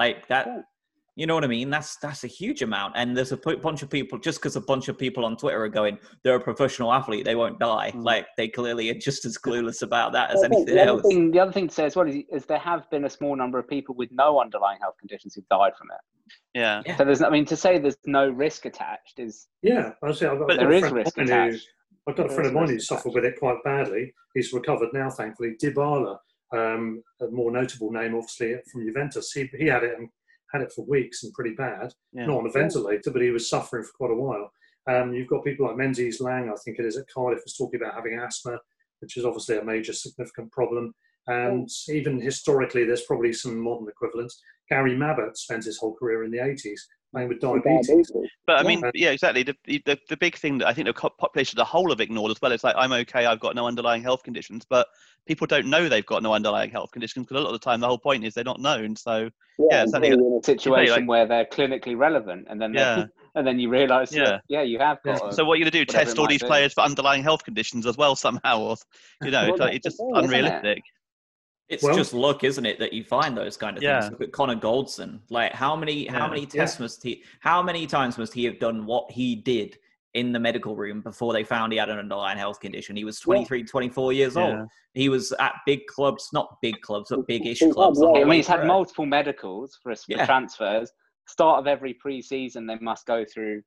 Like 0.00 0.26
that, 0.28 0.46
Ooh. 0.48 0.62
You 1.20 1.26
know 1.26 1.34
what 1.34 1.44
I 1.44 1.48
mean? 1.48 1.68
That's 1.68 1.96
that's 1.96 2.24
a 2.24 2.26
huge 2.26 2.62
amount, 2.62 2.94
and 2.96 3.14
there's 3.14 3.32
a 3.32 3.36
bunch 3.36 3.82
of 3.82 3.90
people. 3.90 4.18
Just 4.18 4.38
because 4.38 4.56
a 4.56 4.60
bunch 4.62 4.88
of 4.88 4.96
people 4.96 5.26
on 5.26 5.36
Twitter 5.36 5.62
are 5.62 5.68
going, 5.68 5.98
they're 6.22 6.36
a 6.36 6.40
professional 6.40 6.94
athlete, 6.94 7.26
they 7.26 7.34
won't 7.34 7.58
die. 7.58 7.92
Mm. 7.94 8.04
Like 8.04 8.26
they 8.38 8.48
clearly 8.48 8.88
are 8.88 8.94
just 8.94 9.26
as 9.26 9.36
clueless 9.36 9.82
about 9.82 10.12
that 10.12 10.30
as 10.30 10.42
anything 10.42 10.76
the 10.76 10.82
else. 10.82 11.02
Thing, 11.02 11.30
the 11.30 11.38
other 11.38 11.52
thing 11.52 11.68
to 11.68 11.74
say 11.74 11.84
as 11.84 11.94
well 11.94 12.08
is, 12.08 12.24
is, 12.32 12.46
there 12.46 12.58
have 12.58 12.88
been 12.90 13.04
a 13.04 13.10
small 13.10 13.36
number 13.36 13.58
of 13.58 13.68
people 13.68 13.94
with 13.96 14.08
no 14.12 14.40
underlying 14.40 14.78
health 14.80 14.94
conditions 14.98 15.34
who've 15.34 15.48
died 15.50 15.72
from 15.76 15.88
it. 15.90 16.58
Yeah. 16.58 16.96
So 16.96 17.04
there's, 17.04 17.20
I 17.20 17.28
mean, 17.28 17.44
to 17.46 17.56
say 17.56 17.78
there's 17.78 17.98
no 18.06 18.30
risk 18.30 18.64
attached 18.64 19.18
is. 19.18 19.48
Yeah, 19.62 19.90
I 20.02 20.12
say 20.12 20.26
I've 20.26 20.38
got, 20.38 20.48
but 20.48 20.58
there 20.58 20.72
is 20.72 20.90
risk 20.90 21.18
attached. 21.18 21.66
I've 22.08 22.16
got 22.16 22.30
a 22.30 22.34
friend 22.34 22.46
of 22.46 22.54
mine 22.54 22.68
who 22.68 22.80
suffered 22.80 23.12
with 23.12 23.26
it 23.26 23.34
quite 23.38 23.58
badly. 23.62 24.14
He's 24.34 24.54
recovered 24.54 24.88
now, 24.94 25.10
thankfully. 25.10 25.56
Dybala, 25.62 26.16
um, 26.52 27.02
a 27.20 27.28
more 27.28 27.50
notable 27.50 27.90
name, 27.90 28.14
obviously, 28.14 28.54
from 28.70 28.84
Juventus. 28.84 29.32
He, 29.32 29.48
he 29.56 29.66
had 29.66 29.84
it 29.84 29.98
and 29.98 30.08
had 30.52 30.62
it 30.62 30.72
for 30.72 30.84
weeks 30.84 31.22
and 31.22 31.32
pretty 31.32 31.54
bad. 31.54 31.92
Yeah. 32.12 32.26
Not 32.26 32.38
on 32.38 32.46
a 32.46 32.50
ventilator, 32.50 33.10
but 33.10 33.22
he 33.22 33.30
was 33.30 33.48
suffering 33.48 33.84
for 33.84 33.92
quite 33.92 34.10
a 34.10 34.20
while. 34.20 34.50
Um, 34.88 35.12
you've 35.14 35.28
got 35.28 35.44
people 35.44 35.66
like 35.66 35.76
Menzies 35.76 36.20
Lang, 36.20 36.48
I 36.48 36.54
think 36.64 36.78
it 36.78 36.84
is 36.84 36.96
at 36.96 37.06
Cardiff, 37.12 37.42
was 37.44 37.56
talking 37.56 37.80
about 37.80 37.94
having 37.94 38.18
asthma, 38.18 38.58
which 39.00 39.16
is 39.16 39.24
obviously 39.24 39.58
a 39.58 39.64
major 39.64 39.92
significant 39.92 40.50
problem. 40.50 40.94
And 41.26 41.68
mm. 41.68 41.94
even 41.94 42.20
historically, 42.20 42.84
there's 42.84 43.04
probably 43.04 43.32
some 43.32 43.60
modern 43.60 43.88
equivalents. 43.88 44.40
Gary 44.68 44.96
Mabbutt 44.96 45.36
spent 45.36 45.64
his 45.64 45.78
whole 45.78 45.94
career 45.94 46.24
in 46.24 46.30
the 46.30 46.38
80s 46.38 46.80
playing 47.12 47.28
with 47.28 47.40
diabetes. 47.40 48.12
But 48.46 48.58
I 48.58 48.62
mean, 48.62 48.82
yeah, 48.94 49.10
exactly. 49.10 49.42
The, 49.42 49.56
the, 49.64 49.98
the 50.08 50.16
big 50.16 50.36
thing 50.36 50.58
that 50.58 50.68
I 50.68 50.72
think 50.72 50.86
the 50.86 50.92
population 50.92 51.58
as 51.58 51.62
a 51.62 51.64
whole 51.64 51.90
have 51.90 52.00
ignored 52.00 52.30
as 52.30 52.40
well 52.40 52.52
is 52.52 52.64
like, 52.64 52.74
I'm 52.76 52.92
okay, 52.92 53.26
I've 53.26 53.40
got 53.40 53.54
no 53.54 53.66
underlying 53.66 54.02
health 54.02 54.22
conditions, 54.22 54.64
but 54.68 54.86
people 55.26 55.46
don't 55.46 55.66
know 55.66 55.88
they've 55.88 56.06
got 56.06 56.22
no 56.22 56.34
underlying 56.34 56.70
health 56.70 56.90
conditions 56.90 57.26
because 57.26 57.40
a 57.40 57.44
lot 57.44 57.54
of 57.54 57.60
the 57.60 57.64
time 57.64 57.80
the 57.80 57.86
whole 57.86 57.98
point 57.98 58.24
is 58.24 58.34
they're 58.34 58.44
not 58.44 58.60
known. 58.60 58.96
So 58.96 59.30
yeah, 59.58 59.66
yeah 59.70 59.82
it's 59.84 59.94
in 59.94 60.04
a 60.04 60.44
situation 60.44 61.00
like, 61.00 61.08
where 61.08 61.26
they're 61.26 61.44
clinically 61.44 61.96
relevant, 61.96 62.46
and 62.48 62.60
then 62.60 62.74
yeah. 62.74 63.04
and 63.34 63.46
then 63.46 63.58
you 63.58 63.68
realise, 63.68 64.12
yeah, 64.12 64.24
that, 64.24 64.42
yeah, 64.48 64.62
you 64.62 64.78
have 64.78 65.02
got. 65.02 65.20
Yeah. 65.22 65.30
so 65.30 65.44
what 65.44 65.58
you're 65.58 65.66
you 65.66 65.70
gonna 65.70 65.84
do? 65.84 65.92
Test 65.92 66.18
all 66.18 66.26
these 66.26 66.42
be. 66.42 66.48
players 66.48 66.72
for 66.72 66.82
underlying 66.82 67.22
health 67.22 67.44
conditions 67.44 67.86
as 67.86 67.96
well 67.96 68.16
somehow, 68.16 68.60
or 68.60 68.76
you 69.22 69.30
know, 69.30 69.42
well, 69.42 69.50
it's, 69.50 69.60
like, 69.60 69.74
it's 69.74 69.84
just 69.84 69.98
thing, 69.98 70.10
unrealistic. 70.14 70.82
It's 71.70 71.84
well, 71.84 71.96
just 71.96 72.12
luck, 72.12 72.42
isn't 72.42 72.66
it, 72.66 72.80
that 72.80 72.92
you 72.92 73.04
find 73.04 73.36
those 73.36 73.56
kind 73.56 73.76
of 73.76 73.82
yeah. 73.82 74.00
things. 74.00 74.12
Look 74.12 74.22
at 74.22 74.32
Connor 74.32 74.56
Goldson. 74.56 75.20
Like 75.30 75.52
how 75.52 75.76
many 75.76 76.06
how 76.06 76.28
many 76.28 76.44
tests 76.44 76.78
yeah. 76.78 76.82
must 76.82 77.02
he 77.02 77.22
how 77.38 77.62
many 77.62 77.86
times 77.86 78.18
must 78.18 78.34
he 78.34 78.44
have 78.44 78.58
done 78.58 78.86
what 78.86 79.10
he 79.10 79.36
did 79.36 79.78
in 80.14 80.32
the 80.32 80.40
medical 80.40 80.74
room 80.74 81.00
before 81.00 81.32
they 81.32 81.44
found 81.44 81.72
he 81.72 81.78
had 81.78 81.88
an 81.88 81.98
underlying 81.98 82.36
health 82.36 82.58
condition? 82.58 82.96
He 82.96 83.04
was 83.04 83.20
23, 83.20 83.62
24 83.62 84.12
years 84.12 84.36
old. 84.36 84.68
He 84.94 85.08
was 85.08 85.32
at 85.38 85.54
big 85.64 85.86
clubs, 85.86 86.30
not 86.32 86.56
big 86.60 86.80
clubs, 86.80 87.10
but 87.10 87.24
big-ish 87.28 87.60
clubs. 87.72 88.02
I 88.02 88.24
mean, 88.24 88.32
he's 88.32 88.48
had 88.48 88.66
multiple 88.66 89.06
medicals 89.06 89.78
for, 89.80 89.94
for 89.94 90.24
transfers. 90.26 90.90
Start 91.28 91.60
of 91.60 91.68
every 91.68 91.94
pre-season, 91.94 92.66
they 92.66 92.76
must 92.80 93.06
go 93.06 93.24
through 93.24 93.62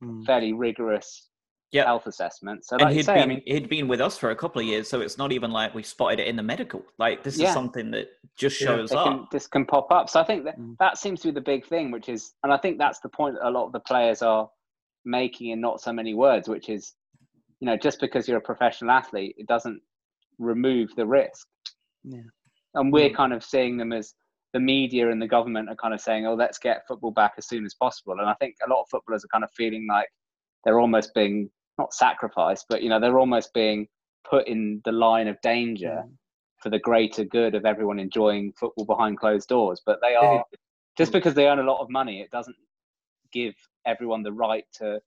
mm. 0.00 0.24
fairly 0.24 0.52
rigorous 0.52 1.29
yep. 1.72 1.86
health 1.86 2.06
assessment. 2.06 2.64
So, 2.64 2.76
like 2.76 2.86
and 2.86 2.96
he'd 2.96 3.04
say, 3.04 3.14
been 3.14 3.22
I 3.22 3.26
mean, 3.26 3.42
he'd 3.46 3.68
been 3.68 3.88
with 3.88 4.00
us 4.00 4.18
for 4.18 4.30
a 4.30 4.36
couple 4.36 4.60
of 4.60 4.66
years, 4.66 4.88
so 4.88 5.00
it's 5.00 5.18
not 5.18 5.32
even 5.32 5.50
like 5.50 5.74
we 5.74 5.82
spotted 5.82 6.20
it 6.20 6.28
in 6.28 6.36
the 6.36 6.42
medical. 6.42 6.82
Like 6.98 7.22
this 7.22 7.38
yeah. 7.38 7.48
is 7.48 7.54
something 7.54 7.90
that 7.92 8.08
just 8.36 8.56
shows 8.56 8.92
yeah, 8.92 8.98
up. 8.98 9.06
Can, 9.06 9.26
this 9.32 9.46
can 9.46 9.64
pop 9.64 9.90
up. 9.90 10.08
So 10.08 10.20
I 10.20 10.24
think 10.24 10.44
that 10.44 10.58
mm. 10.58 10.76
that 10.78 10.98
seems 10.98 11.20
to 11.22 11.28
be 11.28 11.32
the 11.32 11.40
big 11.40 11.66
thing, 11.66 11.90
which 11.90 12.08
is, 12.08 12.32
and 12.42 12.52
I 12.52 12.56
think 12.56 12.78
that's 12.78 13.00
the 13.00 13.08
point 13.08 13.36
that 13.36 13.48
a 13.48 13.50
lot 13.50 13.66
of 13.66 13.72
the 13.72 13.80
players 13.80 14.22
are 14.22 14.48
making 15.04 15.50
in 15.50 15.60
not 15.60 15.80
so 15.80 15.92
many 15.92 16.14
words, 16.14 16.48
which 16.48 16.68
is, 16.68 16.94
you 17.60 17.66
know, 17.66 17.76
just 17.76 18.00
because 18.00 18.28
you're 18.28 18.38
a 18.38 18.42
professional 18.42 18.90
athlete, 18.90 19.34
it 19.38 19.46
doesn't 19.46 19.80
remove 20.38 20.94
the 20.96 21.06
risk. 21.06 21.46
Yeah. 22.04 22.20
And 22.74 22.92
we're 22.92 23.10
mm. 23.10 23.14
kind 23.14 23.32
of 23.32 23.44
seeing 23.44 23.76
them 23.76 23.92
as 23.92 24.14
the 24.52 24.60
media 24.60 25.10
and 25.10 25.22
the 25.22 25.28
government 25.28 25.68
are 25.68 25.76
kind 25.76 25.94
of 25.94 26.00
saying, 26.00 26.26
"Oh, 26.26 26.34
let's 26.34 26.58
get 26.58 26.86
football 26.86 27.12
back 27.12 27.34
as 27.38 27.46
soon 27.46 27.64
as 27.64 27.74
possible." 27.74 28.14
And 28.18 28.28
I 28.28 28.34
think 28.34 28.56
a 28.66 28.70
lot 28.70 28.82
of 28.82 28.88
footballers 28.90 29.24
are 29.24 29.28
kind 29.28 29.44
of 29.44 29.50
feeling 29.52 29.86
like 29.88 30.08
they're 30.64 30.80
almost 30.80 31.14
being 31.14 31.50
not 31.80 31.94
sacrificed, 31.94 32.66
but 32.68 32.82
you 32.82 32.88
know 32.88 33.00
they're 33.00 33.18
almost 33.18 33.52
being 33.54 33.88
put 34.28 34.46
in 34.46 34.80
the 34.84 34.92
line 34.92 35.28
of 35.28 35.40
danger 35.40 36.04
mm. 36.04 36.10
for 36.62 36.70
the 36.70 36.78
greater 36.78 37.24
good 37.24 37.54
of 37.54 37.64
everyone 37.64 37.98
enjoying 37.98 38.52
football 38.58 38.84
behind 38.84 39.18
closed 39.18 39.48
doors. 39.48 39.80
But 39.84 39.98
they 40.02 40.14
are 40.14 40.44
just 40.96 41.12
because 41.12 41.34
they 41.34 41.46
earn 41.46 41.58
a 41.58 41.70
lot 41.70 41.80
of 41.80 41.88
money, 41.90 42.20
it 42.20 42.30
doesn't 42.30 42.56
give 43.32 43.54
everyone 43.86 44.22
the 44.22 44.32
right 44.32 44.64
to 44.74 45.00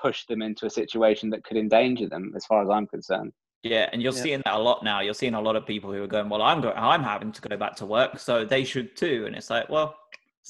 push 0.00 0.26
them 0.26 0.42
into 0.42 0.66
a 0.66 0.70
situation 0.70 1.30
that 1.30 1.44
could 1.44 1.56
endanger 1.56 2.08
them, 2.08 2.32
as 2.36 2.44
far 2.46 2.62
as 2.62 2.68
I'm 2.68 2.86
concerned. 2.86 3.32
Yeah, 3.62 3.88
and 3.92 4.02
you're 4.02 4.14
yeah. 4.14 4.22
seeing 4.22 4.42
that 4.44 4.54
a 4.54 4.58
lot 4.58 4.82
now. 4.82 5.00
You're 5.00 5.14
seeing 5.14 5.34
a 5.34 5.40
lot 5.40 5.56
of 5.56 5.66
people 5.66 5.92
who 5.92 6.02
are 6.02 6.06
going, 6.06 6.28
"Well, 6.28 6.42
I'm 6.42 6.60
going, 6.60 6.76
I'm 6.76 7.02
having 7.02 7.32
to 7.32 7.40
go 7.42 7.56
back 7.56 7.76
to 7.76 7.86
work, 7.86 8.18
so 8.18 8.44
they 8.44 8.64
should 8.64 8.96
too." 8.96 9.24
And 9.26 9.36
it's 9.36 9.50
like, 9.50 9.68
well, 9.68 9.96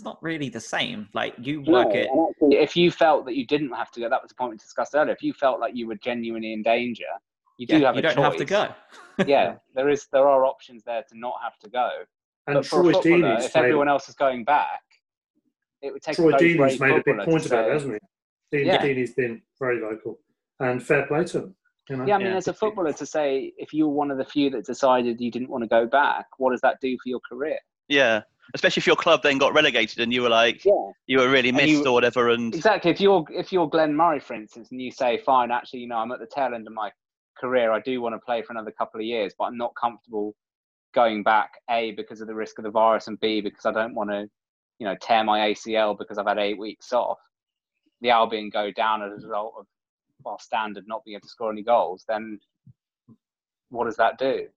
it's 0.00 0.04
not 0.06 0.22
really 0.22 0.48
the 0.48 0.60
same. 0.60 1.08
Like 1.12 1.34
you 1.38 1.60
work 1.60 1.88
no, 1.92 2.32
it. 2.40 2.54
If 2.54 2.74
you 2.74 2.90
felt 2.90 3.26
that 3.26 3.36
you 3.36 3.46
didn't 3.46 3.70
have 3.72 3.90
to 3.90 4.00
go, 4.00 4.08
that 4.08 4.22
was 4.22 4.30
the 4.30 4.34
point 4.34 4.52
we 4.52 4.56
discussed 4.56 4.94
earlier. 4.94 5.12
If 5.12 5.22
you 5.22 5.34
felt 5.34 5.60
like 5.60 5.76
you 5.76 5.86
were 5.86 5.96
genuinely 5.96 6.54
in 6.54 6.62
danger, 6.62 7.04
you 7.58 7.66
do 7.66 7.78
yeah, 7.78 7.88
have 7.88 7.96
you 7.96 7.98
a 7.98 8.02
don't 8.02 8.14
choice. 8.14 8.24
have 8.24 8.36
to 8.36 8.44
go. 8.46 8.68
yeah, 9.26 9.56
there 9.74 9.90
is. 9.90 10.06
There 10.10 10.26
are 10.26 10.46
options 10.46 10.82
there 10.84 11.04
to 11.10 11.18
not 11.18 11.34
have 11.42 11.58
to 11.58 11.68
go. 11.68 11.90
And 12.46 12.54
but 12.54 12.64
for 12.64 12.80
Troy 12.80 12.90
a 12.90 12.92
footballer, 12.94 13.36
if 13.40 13.54
everyone 13.54 13.88
else 13.90 14.08
is 14.08 14.14
going 14.14 14.44
back, 14.44 14.80
it 15.82 15.92
would 15.92 16.00
take. 16.00 16.16
Troy 16.16 16.32
Deeney's 16.32 16.80
made 16.80 16.96
a 16.96 17.02
big 17.04 17.18
point 17.18 17.44
about 17.44 17.68
it, 17.68 17.72
hasn't 17.74 17.92
he? 17.92 18.56
Dean, 18.56 18.66
yeah. 18.66 18.82
Deeney's 18.82 19.12
been 19.12 19.42
very 19.58 19.80
vocal, 19.80 20.18
and 20.60 20.82
fair 20.82 21.06
play 21.06 21.24
to 21.24 21.38
him. 21.40 21.54
You 21.90 21.96
know? 21.96 22.06
Yeah, 22.06 22.14
I 22.14 22.18
mean, 22.18 22.28
yeah. 22.28 22.36
as 22.36 22.48
a 22.48 22.54
footballer, 22.54 22.94
to 22.94 23.04
say 23.04 23.52
if 23.58 23.74
you 23.74 23.86
were 23.86 23.92
one 23.92 24.10
of 24.10 24.16
the 24.16 24.24
few 24.24 24.48
that 24.50 24.64
decided 24.64 25.20
you 25.20 25.30
didn't 25.30 25.50
want 25.50 25.62
to 25.62 25.68
go 25.68 25.86
back, 25.86 26.24
what 26.38 26.52
does 26.52 26.62
that 26.62 26.78
do 26.80 26.96
for 27.02 27.10
your 27.10 27.20
career? 27.28 27.58
Yeah, 27.88 28.22
especially 28.54 28.80
if 28.80 28.86
your 28.86 28.96
club 28.96 29.22
then 29.22 29.38
got 29.38 29.54
relegated 29.54 30.00
and 30.00 30.12
you 30.12 30.22
were 30.22 30.28
like 30.28 30.64
yeah. 30.64 30.72
you 31.06 31.18
were 31.18 31.30
really 31.30 31.52
missed 31.52 31.68
you, 31.68 31.86
or 31.86 31.92
whatever 31.92 32.30
and 32.30 32.54
exactly. 32.54 32.90
If 32.90 33.00
you're 33.00 33.24
if 33.30 33.52
you're 33.52 33.68
glenn 33.68 33.94
murray 33.94 34.20
for 34.20 34.34
instance 34.34 34.68
and 34.70 34.80
you 34.80 34.90
say 34.90 35.18
fine 35.18 35.50
actually 35.50 35.80
you 35.80 35.88
know 35.88 35.96
i'm 35.96 36.12
at 36.12 36.20
the 36.20 36.26
tail 36.26 36.54
end 36.54 36.66
of 36.66 36.72
my 36.72 36.90
career. 37.38 37.72
I 37.72 37.80
do 37.80 38.00
want 38.02 38.14
to 38.14 38.18
play 38.18 38.42
for 38.42 38.52
another 38.52 38.72
couple 38.72 39.00
of 39.00 39.06
years 39.06 39.34
but 39.38 39.44
i'm 39.44 39.56
not 39.56 39.72
comfortable 39.80 40.34
going 40.94 41.22
back 41.22 41.52
a 41.70 41.92
because 41.92 42.20
of 42.20 42.26
the 42.26 42.34
risk 42.34 42.58
of 42.58 42.64
the 42.64 42.70
virus 42.70 43.06
and 43.06 43.18
b 43.20 43.40
because 43.40 43.64
i 43.64 43.72
don't 43.72 43.94
want 43.94 44.10
to 44.10 44.28
you 44.78 44.86
know 44.86 44.96
tear 45.00 45.24
my 45.24 45.50
acl 45.50 45.96
because 45.96 46.18
i've 46.18 46.26
had 46.26 46.38
eight 46.38 46.58
weeks 46.58 46.92
off. 46.92 47.18
The 48.02 48.10
albion 48.10 48.50
go 48.50 48.70
down 48.70 49.02
as 49.02 49.12
a 49.12 49.26
result 49.26 49.54
of 49.58 49.66
our 50.26 50.38
standard 50.40 50.84
not 50.86 51.04
being 51.04 51.14
able 51.16 51.22
to 51.22 51.28
score 51.28 51.52
any 51.52 51.62
goals 51.62 52.04
then 52.08 52.38
what 53.70 53.84
does 53.84 53.96
that 53.96 54.18
do? 54.18 54.48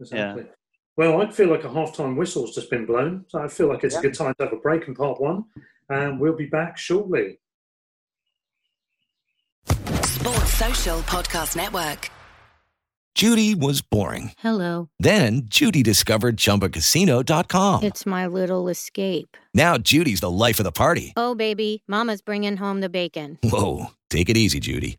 Exactly. 0.00 0.44
yeah 0.44 0.48
well, 0.96 1.22
I 1.22 1.30
feel 1.30 1.48
like 1.48 1.64
a 1.64 1.72
half-time 1.72 2.16
whistle's 2.16 2.54
just 2.54 2.70
been 2.70 2.86
blown, 2.86 3.24
so 3.28 3.40
I 3.40 3.48
feel 3.48 3.68
like 3.68 3.84
it's 3.84 3.94
yeah. 3.94 4.00
a 4.00 4.02
good 4.02 4.14
time 4.14 4.34
to 4.38 4.44
have 4.44 4.52
a 4.52 4.56
break 4.56 4.88
in 4.88 4.94
part 4.94 5.20
one, 5.20 5.44
and 5.88 6.20
we'll 6.20 6.36
be 6.36 6.46
back 6.46 6.76
shortly. 6.76 7.38
Sports 9.66 10.54
Social 10.54 10.98
Podcast 11.00 11.56
Network. 11.56 12.10
Judy 13.14 13.54
was 13.54 13.82
boring. 13.82 14.32
Hello. 14.38 14.88
Then 14.98 15.42
Judy 15.44 15.82
discovered 15.82 16.36
ChumbaCasino.com. 16.38 17.82
It's 17.82 18.06
my 18.06 18.26
little 18.26 18.68
escape. 18.68 19.36
Now 19.52 19.76
Judy's 19.76 20.20
the 20.20 20.30
life 20.30 20.58
of 20.58 20.64
the 20.64 20.72
party. 20.72 21.12
Oh, 21.16 21.34
baby, 21.34 21.82
Mama's 21.86 22.22
bringing 22.22 22.56
home 22.56 22.80
the 22.80 22.88
bacon. 22.88 23.38
Whoa, 23.42 23.88
take 24.08 24.30
it 24.30 24.36
easy, 24.36 24.60
Judy. 24.60 24.98